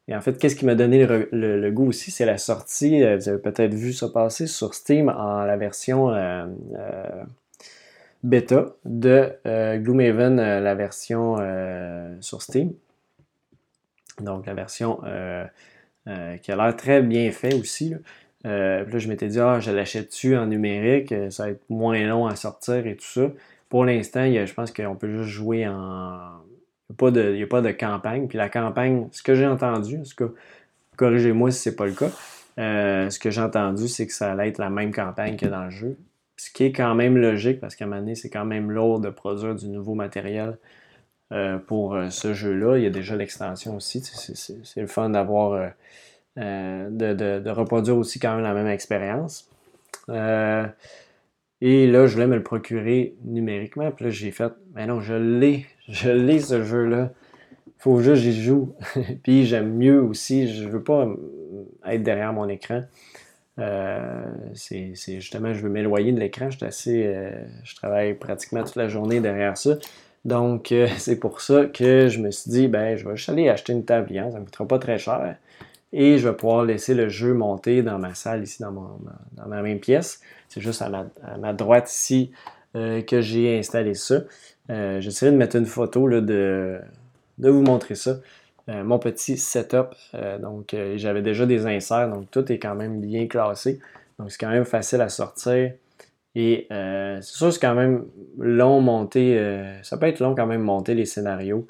Et 0.07 0.15
en 0.15 0.21
fait, 0.21 0.37
qu'est-ce 0.39 0.55
qui 0.55 0.65
m'a 0.65 0.75
donné 0.75 1.05
le, 1.05 1.69
goût 1.69 1.89
aussi, 1.89 2.09
c'est 2.09 2.25
la 2.25 2.39
sortie. 2.39 3.01
vous 3.01 3.29
avez 3.29 3.37
peut-être 3.37 3.75
vu 3.75 3.93
ça 3.93 4.09
passer 4.09 4.47
sur 4.47 4.73
Steam 4.73 5.07
en 5.07 5.45
la 5.45 5.55
version 5.55 6.11
bêta 8.23 8.73
de 8.85 9.29
Gloomhaven, 9.77 10.37
la 10.37 10.75
version 10.75 11.37
sur 12.21 12.41
Steam. 12.41 12.73
Donc 14.21 14.45
la 14.45 14.53
version 14.53 14.99
euh, 15.05 15.45
euh, 16.07 16.37
qui 16.37 16.51
a 16.51 16.55
l'air 16.55 16.75
très 16.75 17.01
bien 17.01 17.31
fait 17.31 17.53
aussi. 17.55 17.89
Là. 17.89 17.97
Euh, 18.45 18.85
là, 18.85 18.99
je 18.99 19.09
m'étais 19.09 19.27
dit, 19.27 19.39
ah, 19.39 19.59
je 19.59 19.71
l'achète-tu 19.71 20.37
en 20.37 20.45
numérique, 20.45 21.13
ça 21.29 21.43
va 21.43 21.49
être 21.49 21.69
moins 21.69 22.01
long 22.05 22.25
à 22.25 22.35
sortir 22.35 22.87
et 22.87 22.95
tout 22.95 23.05
ça. 23.05 23.29
Pour 23.67 23.85
l'instant, 23.85 24.25
je 24.25 24.53
pense 24.53 24.71
qu'on 24.71 24.95
peut 24.95 25.11
juste 25.11 25.29
jouer 25.29 25.67
en. 25.67 26.19
Il 27.01 27.33
n'y 27.33 27.43
a, 27.43 27.47
pas 27.47 27.61
de 27.61 27.71
campagne. 27.71 28.27
Puis 28.27 28.37
la 28.37 28.49
campagne, 28.49 29.07
ce 29.11 29.21
que 29.21 29.35
j'ai 29.35 29.45
entendu, 29.45 30.03
ce 30.05 30.15
que 30.15 30.33
corrigez-moi 30.95 31.51
si 31.51 31.59
ce 31.61 31.69
n'est 31.69 31.75
pas 31.75 31.85
le 31.85 31.91
cas, 31.91 32.09
ce 32.57 33.19
que 33.19 33.29
j'ai 33.29 33.41
entendu, 33.41 33.87
c'est 33.87 34.07
que 34.07 34.13
ça 34.13 34.31
allait 34.31 34.49
être 34.49 34.57
la 34.57 34.71
même 34.71 34.91
campagne 34.91 35.37
que 35.37 35.45
dans 35.45 35.65
le 35.65 35.69
jeu. 35.69 35.97
Ce 36.37 36.49
qui 36.49 36.63
est 36.63 36.71
quand 36.71 36.95
même 36.95 37.17
logique 37.17 37.59
parce 37.59 37.75
qu'à 37.75 37.85
un 37.85 37.89
moment 37.89 37.99
donné, 38.01 38.15
c'est 38.15 38.29
quand 38.29 38.45
même 38.45 38.71
lourd 38.71 38.99
de 38.99 39.09
produire 39.09 39.53
du 39.53 39.67
nouveau 39.67 39.93
matériel 39.93 40.57
pour 41.67 41.93
euh, 41.93 42.09
ce 42.09 42.33
jeu-là. 42.33 42.77
Il 42.77 42.83
y 42.83 42.87
a 42.87 42.89
déjà 42.89 43.15
l'extension 43.15 43.75
aussi. 43.75 44.01
C'est 44.01 44.81
le 44.81 44.87
fun 44.87 45.09
d'avoir 45.09 45.71
euh, 46.37 46.89
de, 46.89 47.49
reproduire 47.49 47.97
aussi 47.97 48.19
quand 48.19 48.35
même 48.35 48.43
la 48.43 48.53
même 48.53 48.67
expérience. 48.67 49.49
et 50.07 51.87
là, 51.87 52.07
je 52.07 52.13
voulais 52.13 52.27
me 52.27 52.35
le 52.35 52.43
procurer 52.43 53.15
numériquement. 53.23 53.91
Puis 53.91 54.05
là, 54.05 54.11
j'ai 54.11 54.31
fait, 54.31 54.51
mais 54.73 54.87
non, 54.87 55.01
je 55.01 55.13
l'ai, 55.13 55.65
je 55.87 56.09
l'ai 56.09 56.39
ce 56.39 56.63
jeu-là. 56.63 57.11
Faut 57.77 58.01
juste 58.01 58.15
que 58.15 58.31
j'y 58.31 58.43
joue. 58.43 58.75
Puis 59.23 59.45
j'aime 59.45 59.75
mieux 59.75 60.01
aussi, 60.01 60.53
je 60.53 60.67
veux 60.67 60.83
pas 60.83 61.07
être 61.85 62.03
derrière 62.03 62.33
mon 62.33 62.49
écran. 62.49 62.81
c'est 64.53 64.93
justement, 64.95 65.53
je 65.53 65.61
veux 65.61 65.69
m'éloigner 65.69 66.11
de 66.11 66.19
l'écran. 66.19 66.49
Je 66.49 66.65
assez. 66.65 67.13
je 67.63 67.75
travaille 67.75 68.15
pratiquement 68.15 68.63
toute 68.63 68.75
la 68.75 68.87
journée 68.87 69.19
derrière 69.19 69.57
ça. 69.57 69.77
Donc, 70.25 70.73
c'est 70.97 71.17
pour 71.17 71.41
ça 71.41 71.65
que 71.65 72.07
je 72.07 72.19
me 72.19 72.31
suis 72.31 72.51
dit, 72.51 72.67
ben, 72.67 72.95
je 72.97 73.07
vais 73.07 73.15
juste 73.15 73.29
aller 73.29 73.49
acheter 73.49 73.73
une 73.73 73.85
table 73.85 74.13
ça 74.13 74.23
ne 74.23 74.39
me 74.39 74.45
coûtera 74.45 74.67
pas 74.67 74.79
très 74.79 74.97
cher. 74.97 75.35
Et 75.91 76.19
je 76.19 76.27
vais 76.27 76.35
pouvoir 76.35 76.65
laisser 76.65 76.93
le 76.93 77.09
jeu 77.09 77.33
monter 77.33 77.81
dans 77.81 77.97
ma 77.97 78.13
salle, 78.13 78.43
ici, 78.43 78.61
dans, 78.61 78.71
dans 78.71 79.47
ma 79.47 79.61
même 79.61 79.79
pièce. 79.79 80.21
C'est 80.47 80.61
juste 80.61 80.83
à 80.83 80.89
ma, 81.39 81.53
droite 81.53 81.89
ici 81.91 82.31
que 82.73 83.21
j'ai 83.21 83.57
installé 83.57 83.95
ça. 83.95 84.21
J'essaierai 84.69 85.31
de 85.31 85.37
mettre 85.37 85.55
une 85.55 85.65
photo 85.65 86.05
là, 86.05 86.21
de, 86.21 86.79
de 87.39 87.49
vous 87.49 87.63
montrer 87.63 87.95
ça. 87.95 88.17
Euh, 88.69 88.83
mon 88.83 88.99
petit 88.99 89.37
setup. 89.37 89.95
Euh, 90.13 90.37
donc, 90.37 90.73
euh, 90.73 90.93
j'avais 90.97 91.23
déjà 91.23 91.45
des 91.45 91.65
inserts, 91.65 92.09
donc 92.09 92.29
tout 92.29 92.51
est 92.51 92.59
quand 92.59 92.75
même 92.75 93.01
bien 93.01 93.27
classé. 93.27 93.79
Donc, 94.19 94.31
c'est 94.31 94.37
quand 94.37 94.49
même 94.49 94.65
facile 94.65 95.01
à 95.01 95.09
sortir. 95.09 95.73
Et 96.35 96.67
c'est 96.69 97.21
sûr, 97.23 97.51
c'est 97.51 97.59
quand 97.59 97.75
même 97.75 98.05
long 98.37 98.81
monter. 98.81 99.37
ça 99.83 99.97
peut 99.97 100.07
être 100.07 100.19
long 100.19 100.35
quand 100.35 100.45
même 100.45 100.61
monter 100.61 100.93
les 100.93 101.05
scénarios. 101.05 101.67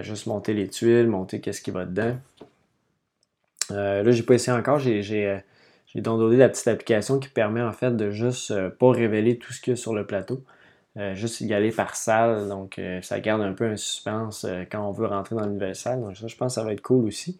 juste 0.00 0.26
monter 0.26 0.54
les 0.54 0.68
tuiles, 0.68 1.08
monter 1.08 1.40
qu'est-ce 1.40 1.60
qui 1.60 1.70
va 1.70 1.84
dedans. 1.84 2.16
là, 3.70 4.10
j'ai 4.10 4.22
pas 4.22 4.34
essayé 4.34 4.56
encore. 4.56 4.78
J'ai, 4.78 5.42
downloadé 5.96 6.36
la 6.36 6.48
petite 6.48 6.68
application 6.68 7.18
qui 7.18 7.28
permet 7.28 7.62
en 7.62 7.72
fait 7.72 7.96
de 7.96 8.10
juste 8.10 8.54
pas 8.78 8.90
révéler 8.92 9.38
tout 9.38 9.52
ce 9.52 9.60
qu'il 9.60 9.72
y 9.72 9.74
a 9.74 9.76
sur 9.76 9.94
le 9.94 10.06
plateau. 10.06 10.42
Euh, 10.98 11.14
juste 11.14 11.42
y 11.42 11.52
aller 11.52 11.72
par 11.72 11.94
salle. 11.94 12.48
Donc, 12.48 12.78
euh, 12.78 13.02
ça 13.02 13.20
garde 13.20 13.42
un 13.42 13.52
peu 13.52 13.66
un 13.66 13.76
suspense 13.76 14.44
euh, 14.44 14.64
quand 14.70 14.86
on 14.86 14.92
veut 14.92 15.06
rentrer 15.06 15.36
dans 15.36 15.44
une 15.44 15.54
nouvelle 15.54 15.76
salle. 15.76 16.00
Donc, 16.00 16.16
ça, 16.16 16.26
je 16.26 16.36
pense 16.36 16.54
que 16.54 16.60
ça 16.60 16.64
va 16.64 16.72
être 16.72 16.82
cool 16.82 17.04
aussi. 17.06 17.38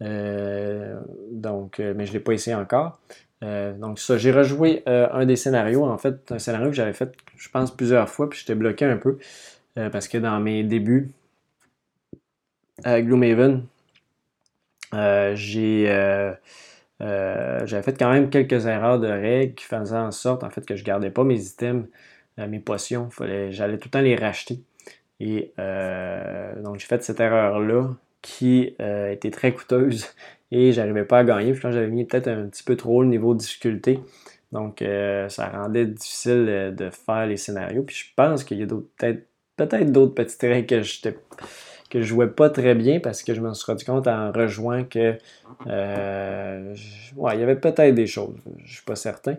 donc, 0.00 1.78
mais 1.78 2.06
je 2.06 2.10
ne 2.10 2.14
l'ai 2.14 2.20
pas 2.20 2.32
essayé 2.32 2.56
encore. 2.56 3.00
Donc, 3.42 3.98
ça, 3.98 4.18
j'ai 4.18 4.32
rejoué 4.32 4.82
un 4.86 5.24
des 5.26 5.36
scénarios. 5.36 5.84
En 5.84 5.98
fait, 5.98 6.32
un 6.32 6.38
scénario 6.38 6.68
que 6.68 6.76
j'avais 6.76 6.92
fait, 6.92 7.14
je 7.36 7.48
pense, 7.48 7.74
plusieurs 7.74 8.08
fois, 8.08 8.28
puis 8.28 8.40
j'étais 8.40 8.54
bloqué 8.54 8.84
un 8.84 8.96
peu. 8.96 9.18
parce 9.74 10.08
que 10.08 10.18
dans 10.18 10.40
mes 10.40 10.64
débuts 10.64 11.10
à 12.84 13.00
Gloomhaven, 13.00 13.64
j'ai. 15.34 15.84
j'avais 17.00 17.82
fait 17.82 17.98
quand 17.98 18.10
même 18.10 18.30
quelques 18.30 18.66
erreurs 18.66 18.98
de 18.98 19.08
règles 19.08 19.54
qui 19.54 19.64
faisaient 19.64 19.96
en 19.96 20.10
sorte 20.10 20.42
en 20.42 20.50
fait 20.50 20.66
que 20.66 20.76
je 20.76 20.84
gardais 20.84 21.10
pas 21.10 21.24
mes 21.24 21.40
items 21.40 21.86
mes 22.46 22.60
potions. 22.60 23.08
J'allais 23.50 23.78
tout 23.78 23.88
le 23.88 23.90
temps 23.90 24.00
les 24.00 24.16
racheter. 24.16 24.60
Et 25.20 25.52
euh, 25.58 26.60
donc 26.62 26.78
j'ai 26.78 26.86
fait 26.86 27.02
cette 27.02 27.20
erreur-là 27.20 27.90
qui 28.22 28.76
euh, 28.80 29.10
était 29.10 29.30
très 29.30 29.52
coûteuse 29.52 30.06
et 30.50 30.72
j'arrivais 30.72 31.04
pas 31.04 31.18
à 31.18 31.24
gagner. 31.24 31.52
Puis 31.52 31.62
j'avais 31.62 31.88
mis 31.88 32.04
peut-être 32.04 32.28
un 32.28 32.46
petit 32.46 32.62
peu 32.62 32.76
trop 32.76 33.02
le 33.02 33.08
niveau 33.08 33.34
de 33.34 33.40
difficulté. 33.40 34.00
Donc 34.52 34.82
euh, 34.82 35.28
ça 35.28 35.48
rendait 35.48 35.86
difficile 35.86 36.74
de 36.76 36.90
faire 36.90 37.26
les 37.26 37.36
scénarios. 37.36 37.82
Puis 37.82 37.96
je 37.96 38.04
pense 38.16 38.44
qu'il 38.44 38.58
y 38.58 38.62
a 38.62 38.66
peut-être 38.66 39.26
peut-être 39.56 39.90
d'autres 39.90 40.14
petites 40.14 40.42
règles 40.42 40.66
que 40.66 40.82
je 40.82 41.08
que 41.90 42.02
je 42.02 42.06
jouais 42.06 42.28
pas 42.28 42.50
très 42.50 42.74
bien 42.74 43.00
parce 43.00 43.22
que 43.22 43.32
je 43.32 43.40
me 43.40 43.52
suis 43.54 43.64
rendu 43.64 43.84
compte 43.84 44.06
en 44.06 44.30
rejoint 44.30 44.84
que 44.84 45.16
ouais, 47.16 47.34
il 47.34 47.40
y 47.40 47.42
avait 47.42 47.56
peut-être 47.56 47.94
des 47.94 48.06
choses. 48.06 48.36
Je 48.64 48.74
suis 48.74 48.84
pas 48.84 48.96
certain. 48.96 49.36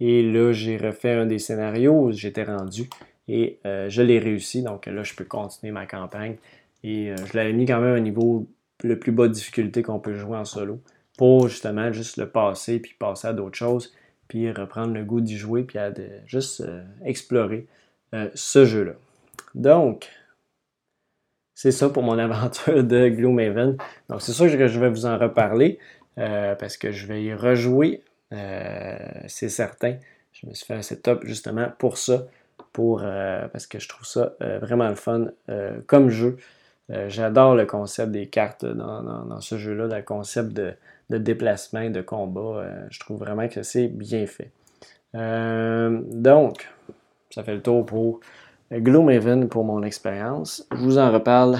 Et 0.00 0.22
là, 0.22 0.52
j'ai 0.52 0.76
refait 0.76 1.12
un 1.12 1.26
des 1.26 1.38
scénarios 1.38 2.12
j'étais 2.12 2.44
rendu 2.44 2.88
et 3.28 3.58
euh, 3.66 3.88
je 3.88 4.02
l'ai 4.02 4.18
réussi. 4.18 4.62
Donc 4.62 4.86
là, 4.86 5.02
je 5.02 5.14
peux 5.14 5.24
continuer 5.24 5.72
ma 5.72 5.86
campagne. 5.86 6.36
Et 6.84 7.10
euh, 7.10 7.16
je 7.26 7.36
l'avais 7.36 7.52
mis 7.52 7.66
quand 7.66 7.80
même 7.80 7.94
à 7.94 7.96
un 7.96 8.00
niveau 8.00 8.46
le 8.82 8.98
plus 8.98 9.12
bas 9.12 9.28
de 9.28 9.32
difficulté 9.32 9.82
qu'on 9.82 9.98
peut 9.98 10.14
jouer 10.14 10.36
en 10.36 10.44
solo 10.44 10.80
pour 11.18 11.48
justement 11.48 11.92
juste 11.92 12.16
le 12.18 12.28
passer 12.28 12.78
puis 12.78 12.94
passer 12.98 13.28
à 13.28 13.32
d'autres 13.32 13.56
choses 13.56 13.94
puis 14.28 14.50
reprendre 14.50 14.92
le 14.92 15.04
goût 15.04 15.20
d'y 15.20 15.36
jouer 15.36 15.62
puis 15.62 15.78
juste 16.26 16.60
euh, 16.60 16.82
explorer 17.04 17.66
ce 18.34 18.64
jeu-là. 18.64 18.92
Donc, 19.54 20.08
c'est 21.54 21.72
ça 21.72 21.90
pour 21.90 22.02
mon 22.02 22.18
aventure 22.18 22.82
de 22.82 23.08
Gloomhaven. 23.08 23.76
Donc, 24.08 24.22
c'est 24.22 24.32
sûr 24.32 24.46
que 24.46 24.68
je 24.68 24.80
vais 24.80 24.88
vous 24.88 25.04
en 25.04 25.18
reparler 25.18 25.78
parce 26.14 26.78
que 26.78 26.92
je 26.92 27.06
vais 27.06 27.22
y 27.24 27.34
rejouer 27.34 28.02
euh, 28.32 28.96
c'est 29.26 29.48
certain. 29.48 29.96
Je 30.32 30.46
me 30.46 30.54
suis 30.54 30.66
fait 30.66 30.74
un 30.74 30.82
setup 30.82 31.24
justement 31.24 31.68
pour 31.78 31.98
ça, 31.98 32.26
pour, 32.72 33.00
euh, 33.02 33.48
parce 33.48 33.66
que 33.66 33.78
je 33.78 33.88
trouve 33.88 34.06
ça 34.06 34.34
euh, 34.42 34.58
vraiment 34.58 34.88
le 34.88 34.94
fun 34.94 35.26
comme 35.86 36.10
jeu. 36.10 36.36
J'adore 36.88 37.56
le 37.56 37.66
concept 37.66 38.12
des 38.12 38.26
cartes 38.28 38.64
dans, 38.64 39.40
ce 39.40 39.58
jeu-là, 39.58 39.86
le 39.86 40.02
concept 40.02 40.52
de, 40.52 40.74
déplacement 41.10 41.80
et 41.80 41.90
de 41.90 42.00
combat. 42.00 42.64
je 42.90 43.00
trouve 43.00 43.18
vraiment 43.18 43.48
que 43.48 43.62
c'est 43.62 43.88
bien 43.88 44.26
fait. 44.26 44.50
donc, 45.12 46.68
ça 47.30 47.42
fait 47.42 47.54
le 47.54 47.62
tour 47.62 47.84
pour 47.84 48.20
Gloomhaven 48.72 49.48
pour 49.48 49.64
mon 49.64 49.82
expérience. 49.82 50.66
Je 50.70 50.76
vous 50.76 50.98
en 50.98 51.12
reparle 51.12 51.58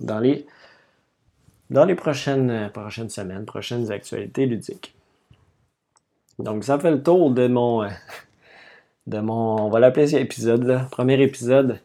dans 0.00 0.18
les, 0.18 0.46
dans 1.70 1.84
les 1.84 1.94
prochaines, 1.94 2.70
prochaines 2.72 3.10
semaines, 3.10 3.44
prochaines 3.44 3.90
actualités 3.90 4.46
ludiques. 4.46 4.94
Donc, 6.38 6.64
ça 6.64 6.78
fait 6.78 6.90
le 6.90 7.02
tour 7.02 7.30
de 7.30 7.46
mon. 7.46 7.84
Euh, 7.84 7.88
de 9.06 9.20
mon. 9.20 9.62
On 9.62 9.70
va 9.70 9.80
l'appeler 9.80 10.14
épisode, 10.16 10.64
là. 10.64 10.88
Premier 10.90 11.20
épisode 11.22 11.78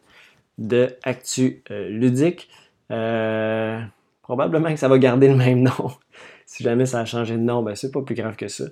de 0.58 0.96
Actu 1.04 1.64
euh, 1.72 1.90
ludique. 1.90 2.50
Euh, 2.92 3.82
probablement 4.22 4.70
que 4.70 4.78
ça 4.78 4.88
va 4.88 4.98
garder 4.98 5.28
le 5.28 5.36
même 5.36 5.62
nom. 5.62 5.92
si 6.46 6.64
jamais 6.64 6.86
ça 6.86 7.02
a 7.02 7.06
changé 7.06 7.36
de 7.36 7.42
nom, 7.42 7.64
ben 7.64 7.76
c'est 7.76 7.92
pas 7.92 8.02
plus 8.02 8.16
grave 8.16 8.36
que 8.36 8.48
ça. 8.48 8.66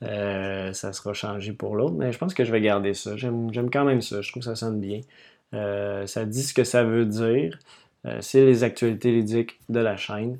ça 0.00 0.92
sera 0.92 1.12
changé 1.14 1.52
pour 1.52 1.76
l'autre, 1.76 1.94
mais 1.96 2.12
je 2.12 2.18
pense 2.18 2.34
que 2.34 2.44
je 2.44 2.52
vais 2.52 2.60
garder 2.60 2.94
ça. 2.94 3.16
J'aime 3.16 3.70
quand 3.70 3.84
même 3.84 4.02
ça. 4.02 4.20
Je 4.20 4.30
trouve 4.30 4.42
que 4.42 4.48
ça 4.48 4.56
sonne 4.56 4.80
bien. 4.80 5.00
ça 5.52 6.24
dit 6.24 6.42
ce 6.42 6.54
que 6.54 6.64
ça 6.64 6.84
veut 6.84 7.06
dire. 7.06 7.58
c'est 8.20 8.44
les 8.44 8.64
actualités 8.64 9.12
ludiques 9.12 9.60
de 9.68 9.80
la 9.80 9.96
chaîne. 9.96 10.38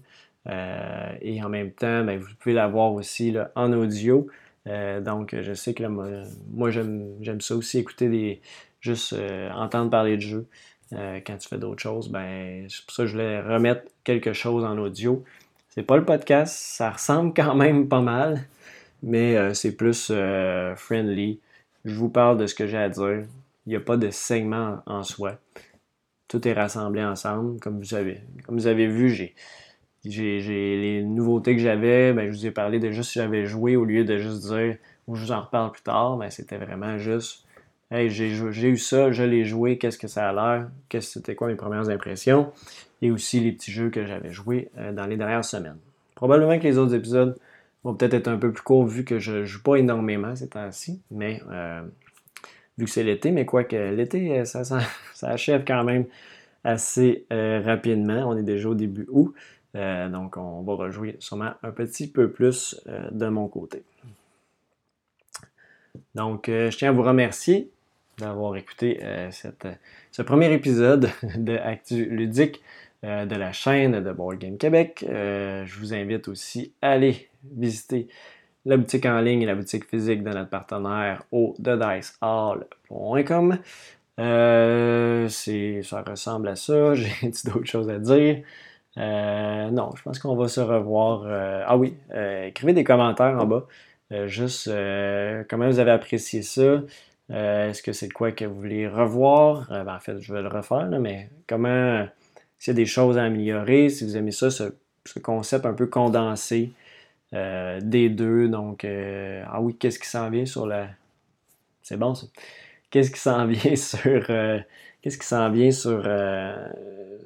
et 1.22 1.42
en 1.42 1.48
même 1.48 1.72
temps, 1.72 2.04
ben, 2.04 2.18
vous 2.18 2.28
pouvez 2.38 2.54
l'avoir 2.54 2.92
aussi 2.92 3.32
là, 3.32 3.50
en 3.54 3.72
audio. 3.72 4.28
Euh, 4.66 5.00
donc, 5.00 5.34
je 5.40 5.52
sais 5.54 5.74
que 5.74 5.84
moi, 5.84 6.70
j'aime 6.70 7.40
ça 7.40 7.56
aussi, 7.56 7.78
écouter 7.78 8.08
des. 8.08 8.40
juste 8.80 9.12
euh, 9.12 9.50
entendre 9.52 9.90
parler 9.90 10.16
de 10.16 10.22
jeu. 10.22 10.46
Euh, 10.96 11.20
quand 11.26 11.36
tu 11.38 11.48
fais 11.48 11.58
d'autres 11.58 11.82
choses, 11.82 12.08
ben, 12.08 12.66
c'est 12.68 12.84
pour 12.84 12.94
ça 12.94 13.02
que 13.04 13.06
je 13.08 13.12
voulais 13.12 13.40
remettre 13.40 13.82
quelque 14.04 14.32
chose 14.32 14.64
en 14.64 14.78
audio. 14.78 15.24
C'est 15.70 15.82
pas 15.82 15.96
le 15.96 16.04
podcast, 16.04 16.54
ça 16.54 16.90
ressemble 16.90 17.32
quand 17.36 17.54
même 17.54 17.88
pas 17.88 18.00
mal, 18.00 18.44
mais 19.02 19.54
c'est 19.54 19.76
plus 19.76 20.12
friendly. 20.76 21.40
Je 21.84 21.94
vous 21.94 22.08
parle 22.08 22.38
de 22.38 22.46
ce 22.46 22.54
que 22.54 22.66
j'ai 22.66 22.78
à 22.78 22.88
dire. 22.88 23.24
Il 23.66 23.70
n'y 23.70 23.76
a 23.76 23.80
pas 23.80 23.96
de 23.96 24.10
segment 24.10 24.82
en 24.86 25.02
soi. 25.02 25.38
Tout 26.28 26.46
est 26.46 26.52
rassemblé 26.52 27.04
ensemble. 27.04 27.60
Comme 27.60 27.78
vous 27.78 27.94
avez, 27.94 28.22
comme 28.46 28.56
vous 28.56 28.66
avez 28.66 28.86
vu, 28.86 29.10
j'ai 29.10 29.34
j'ai 30.04 30.40
les 30.40 31.02
nouveautés 31.02 31.56
que 31.56 31.62
j'avais, 31.62 32.12
ben, 32.12 32.30
je 32.30 32.36
vous 32.36 32.46
ai 32.46 32.50
parlé 32.50 32.78
de 32.78 32.90
juste 32.90 33.12
si 33.12 33.18
j'avais 33.18 33.46
joué 33.46 33.76
au 33.76 33.84
lieu 33.84 34.04
de 34.04 34.18
juste 34.18 34.42
dire 34.46 34.76
ou 35.06 35.14
je 35.14 35.24
vous 35.24 35.32
en 35.32 35.40
reparle 35.42 35.72
plus 35.72 35.82
tard, 35.82 36.16
ben, 36.16 36.30
c'était 36.30 36.58
vraiment 36.58 36.98
juste 36.98 37.43
Hey, 37.90 38.08
j'ai 38.10 38.30
eu 38.68 38.78
ça, 38.78 39.12
je 39.12 39.22
l'ai 39.22 39.44
joué, 39.44 39.76
qu'est-ce 39.76 39.98
que 39.98 40.08
ça 40.08 40.30
a 40.30 40.32
l'air, 40.32 40.68
qu'est-ce 40.88 41.12
c'était 41.12 41.34
quoi 41.34 41.48
mes 41.48 41.54
premières 41.54 41.90
impressions, 41.90 42.50
et 43.02 43.10
aussi 43.10 43.40
les 43.40 43.52
petits 43.52 43.70
jeux 43.70 43.90
que 43.90 44.06
j'avais 44.06 44.32
joués 44.32 44.70
euh, 44.78 44.92
dans 44.92 45.06
les 45.06 45.18
dernières 45.18 45.44
semaines. 45.44 45.76
Probablement 46.14 46.58
que 46.58 46.64
les 46.64 46.78
autres 46.78 46.94
épisodes 46.94 47.38
vont 47.84 47.94
peut-être 47.94 48.14
être 48.14 48.28
un 48.28 48.38
peu 48.38 48.52
plus 48.52 48.62
courts 48.62 48.86
vu 48.86 49.04
que 49.04 49.18
je 49.18 49.32
ne 49.32 49.44
joue 49.44 49.62
pas 49.62 49.76
énormément 49.76 50.34
ces 50.34 50.48
temps-ci, 50.48 51.02
mais 51.10 51.42
euh, 51.50 51.82
vu 52.78 52.86
que 52.86 52.90
c'est 52.90 53.02
l'été, 53.04 53.30
mais 53.30 53.44
quoi 53.44 53.64
que 53.64 53.76
l'été, 53.76 54.40
euh, 54.40 54.44
ça, 54.46 54.64
ça, 55.14 55.28
achève 55.28 55.64
quand 55.66 55.84
même 55.84 56.06
assez 56.64 57.26
rapidement. 57.30 58.24
On 58.26 58.36
est 58.38 58.42
déjà 58.42 58.70
au 58.70 58.74
début 58.74 59.06
août. 59.10 59.34
Donc, 59.74 60.38
on 60.38 60.62
va 60.62 60.74
rejouer 60.74 61.16
sûrement 61.18 61.50
un 61.62 61.70
petit 61.72 62.08
peu 62.08 62.30
plus 62.30 62.82
de 63.10 63.26
mon 63.28 63.48
côté. 63.48 63.82
Donc, 66.14 66.48
euh, 66.48 66.70
je 66.70 66.78
tiens 66.78 66.90
à 66.90 66.92
vous 66.92 67.02
remercier 67.02 67.68
d'avoir 68.18 68.56
écouté 68.56 69.00
ce 70.12 70.22
premier 70.22 70.52
épisode 70.52 71.10
de 71.36 71.56
Actu 71.56 72.04
Ludique 72.04 72.62
de 73.02 73.34
la 73.34 73.52
chaîne 73.52 74.00
de 74.00 74.12
Board 74.12 74.38
Game 74.38 74.56
Québec. 74.56 75.04
je 75.08 75.78
vous 75.80 75.94
invite 75.94 76.28
aussi 76.28 76.72
à 76.80 76.92
aller 76.92 77.28
visiter 77.42 78.06
la 78.66 78.76
boutique 78.76 79.04
en 79.04 79.20
ligne 79.20 79.42
et 79.42 79.46
la 79.46 79.56
boutique 79.56 79.88
physique 79.88 80.22
de 80.22 80.30
notre 80.30 80.48
partenaire 80.48 81.24
au 81.32 81.56
thedicehall.com. 81.56 83.58
ça 84.16 86.04
ressemble 86.06 86.48
à 86.48 86.54
ça. 86.54 86.94
J'ai 86.94 87.32
d'autres 87.46 87.66
choses 87.66 87.90
à 87.90 87.98
dire. 87.98 88.44
Euh, 88.96 89.70
non, 89.70 89.90
je 89.96 90.02
pense 90.02 90.18
qu'on 90.18 90.36
va 90.36 90.48
se 90.48 90.60
revoir. 90.60 91.24
Euh, 91.26 91.62
ah 91.66 91.76
oui, 91.76 91.96
euh, 92.12 92.46
écrivez 92.46 92.72
des 92.72 92.84
commentaires 92.84 93.36
en 93.38 93.46
bas. 93.46 93.66
Juste 94.26 94.70
comment 95.48 95.68
vous 95.68 95.78
avez 95.78 95.90
apprécié 95.90 96.42
ça? 96.42 96.82
Est-ce 97.30 97.82
que 97.82 97.92
c'est 97.92 98.10
quoi 98.10 98.32
que 98.32 98.44
vous 98.44 98.54
voulez 98.54 98.86
revoir? 98.86 99.66
Ben, 99.68 99.94
en 99.94 100.00
fait, 100.00 100.20
je 100.20 100.32
vais 100.32 100.42
le 100.42 100.48
refaire, 100.48 100.88
mais 101.00 101.30
comment 101.46 102.06
s'il 102.64 102.72
y 102.72 102.76
a 102.76 102.80
des 102.80 102.86
choses 102.86 103.18
à 103.18 103.24
améliorer, 103.24 103.90
si 103.90 104.04
vous 104.04 104.16
aimez 104.16 104.30
ça, 104.30 104.50
ce, 104.50 104.72
concept 105.22 105.66
un 105.66 105.74
peu 105.74 105.86
condensé 105.86 106.72
D2. 107.32 108.48
Donc, 108.48 108.86
ah 108.86 109.60
oui, 109.60 109.76
qu'est-ce 109.76 109.98
qui 109.98 110.08
s'en 110.08 110.30
vient 110.30 110.46
sur 110.46 110.66
la. 110.66 110.88
C'est 111.82 111.98
bon 111.98 112.14
ça. 112.14 112.26
Qu'est-ce 112.90 113.10
qui 113.10 113.20
s'en 113.20 113.46
vient 113.48 113.76
sur. 113.76 114.26
qu'est-ce 115.02 115.18
qui 115.18 115.26
s'en 115.26 115.50
vient 115.50 115.70
sur. 115.70 116.02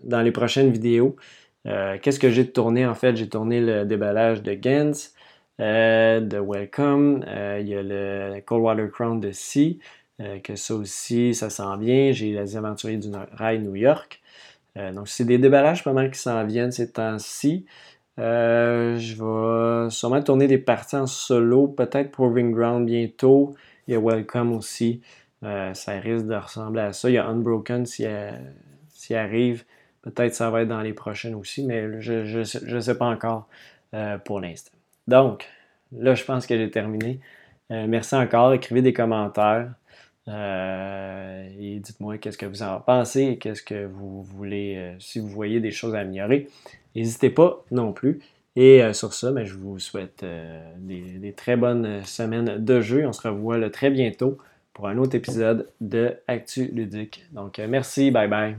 dans 0.05 0.23
les 0.23 0.33
prochaines 0.33 0.73
vidéos? 0.73 1.17
qu'est-ce 1.65 2.19
que 2.19 2.31
j'ai 2.31 2.51
tourné 2.51 2.87
en 2.87 2.95
fait? 2.95 3.15
J'ai 3.17 3.29
tourné 3.29 3.61
le 3.61 3.85
déballage 3.85 4.43
de 4.43 4.59
Gens. 4.61 5.13
De 5.59 6.39
Welcome, 6.39 7.25
il 7.61 7.69
y 7.69 7.75
a 7.75 7.83
le 7.83 8.41
Coldwater 8.41 8.91
Crown 8.91 9.21
de 9.21 9.33
Sea, 9.33 9.79
que 10.43 10.57
ça 10.57 10.75
aussi, 10.75 11.35
ça 11.35 11.51
s'en 11.51 11.77
vient. 11.77 12.13
J'ai 12.13 12.33
les 12.33 12.57
aventuriers 12.57 12.99
du 12.99 13.09
rail 13.33 13.61
New 13.61 13.77
York. 13.77 14.21
Euh, 14.79 14.93
donc, 14.93 15.09
c'est 15.09 15.25
des 15.25 15.39
déballages 15.39 15.85
pas 15.85 15.93
mal 15.93 16.11
qui 16.11 16.19
s'en 16.21 16.45
viennent 16.45 16.73
ces 16.73 16.93
temps-ci. 16.93 17.67
Euh, 18.19 18.97
je 18.99 19.15
vais 19.15 19.91
sûrement 19.91 20.23
tourner 20.23 20.47
des 20.47 20.59
parties 20.59 20.97
en 20.97 21.07
solo, 21.07 21.69
peut-être 21.69 22.11
Proving 22.11 22.53
Ground 22.53 22.87
bientôt. 22.87 23.55
Il 23.87 23.95
y 23.95 23.97
a 23.97 24.01
Welcome 24.01 24.53
aussi. 24.53 25.03
Euh, 25.45 25.73
ça 25.75 25.93
risque 25.93 26.27
de 26.27 26.35
ressembler 26.35 26.83
à 26.83 26.93
ça. 26.93 27.11
Il 27.11 27.15
y 27.15 27.19
a 27.19 27.27
Unbroken 27.27 27.87
s'il 27.87 28.09
arrive. 29.17 29.65
Peut-être 30.03 30.35
ça 30.35 30.51
va 30.51 30.63
être 30.63 30.69
dans 30.69 30.81
les 30.81 30.95
prochaines 30.95 31.35
aussi, 31.35 31.65
mais 31.65 32.01
je 32.01 32.39
ne 32.75 32.81
sais, 32.81 32.99
pas 32.99 33.07
encore 33.07 33.49
pour 34.25 34.41
l'instant. 34.41 34.78
Donc, 35.09 35.49
là, 35.91 36.15
je 36.15 36.23
pense 36.23 36.47
que 36.47 36.57
j'ai 36.57 36.71
terminé. 36.71 37.19
merci 37.71 38.15
encore. 38.15 38.53
Écrivez 38.53 38.83
des 38.83 38.93
commentaires. 38.93 39.71
Euh, 40.29 41.49
et 41.59 41.79
dites-moi 41.79 42.19
qu'est-ce 42.19 42.37
que 42.37 42.45
vous 42.45 42.63
en 42.63 42.81
pensez 42.81 43.39
qu'est-ce 43.39 43.63
que 43.63 43.87
vous 43.87 44.23
voulez, 44.23 44.77
euh, 44.77 44.95
si 44.99 45.21
vous 45.21 45.29
voyez 45.29 45.61
des 45.61 45.71
choses 45.71 45.95
à 45.95 46.01
améliorer. 46.01 46.49
N'hésitez 46.95 47.31
pas 47.31 47.65
non 47.71 47.93
plus. 47.93 48.21
Et 48.55 48.83
euh, 48.83 48.93
sur 48.93 49.15
ça, 49.15 49.31
ben, 49.33 49.45
je 49.45 49.55
vous 49.55 49.79
souhaite 49.79 50.25
des, 50.79 51.33
très 51.37 51.57
bonnes 51.57 52.05
semaines 52.05 52.63
de 52.63 52.81
jeu. 52.81 53.07
On 53.07 53.13
se 53.13 53.27
revoit 53.27 53.71
très 53.71 53.91
bientôt 53.91 54.37
pour 54.75 54.89
un 54.89 54.99
autre 54.99 55.15
épisode 55.15 55.69
de 55.81 56.17
Actu 56.27 56.67
Ludique. 56.67 57.25
Donc 57.33 57.59
merci, 57.59 58.11
bye 58.11 58.29
bye. 58.29 58.57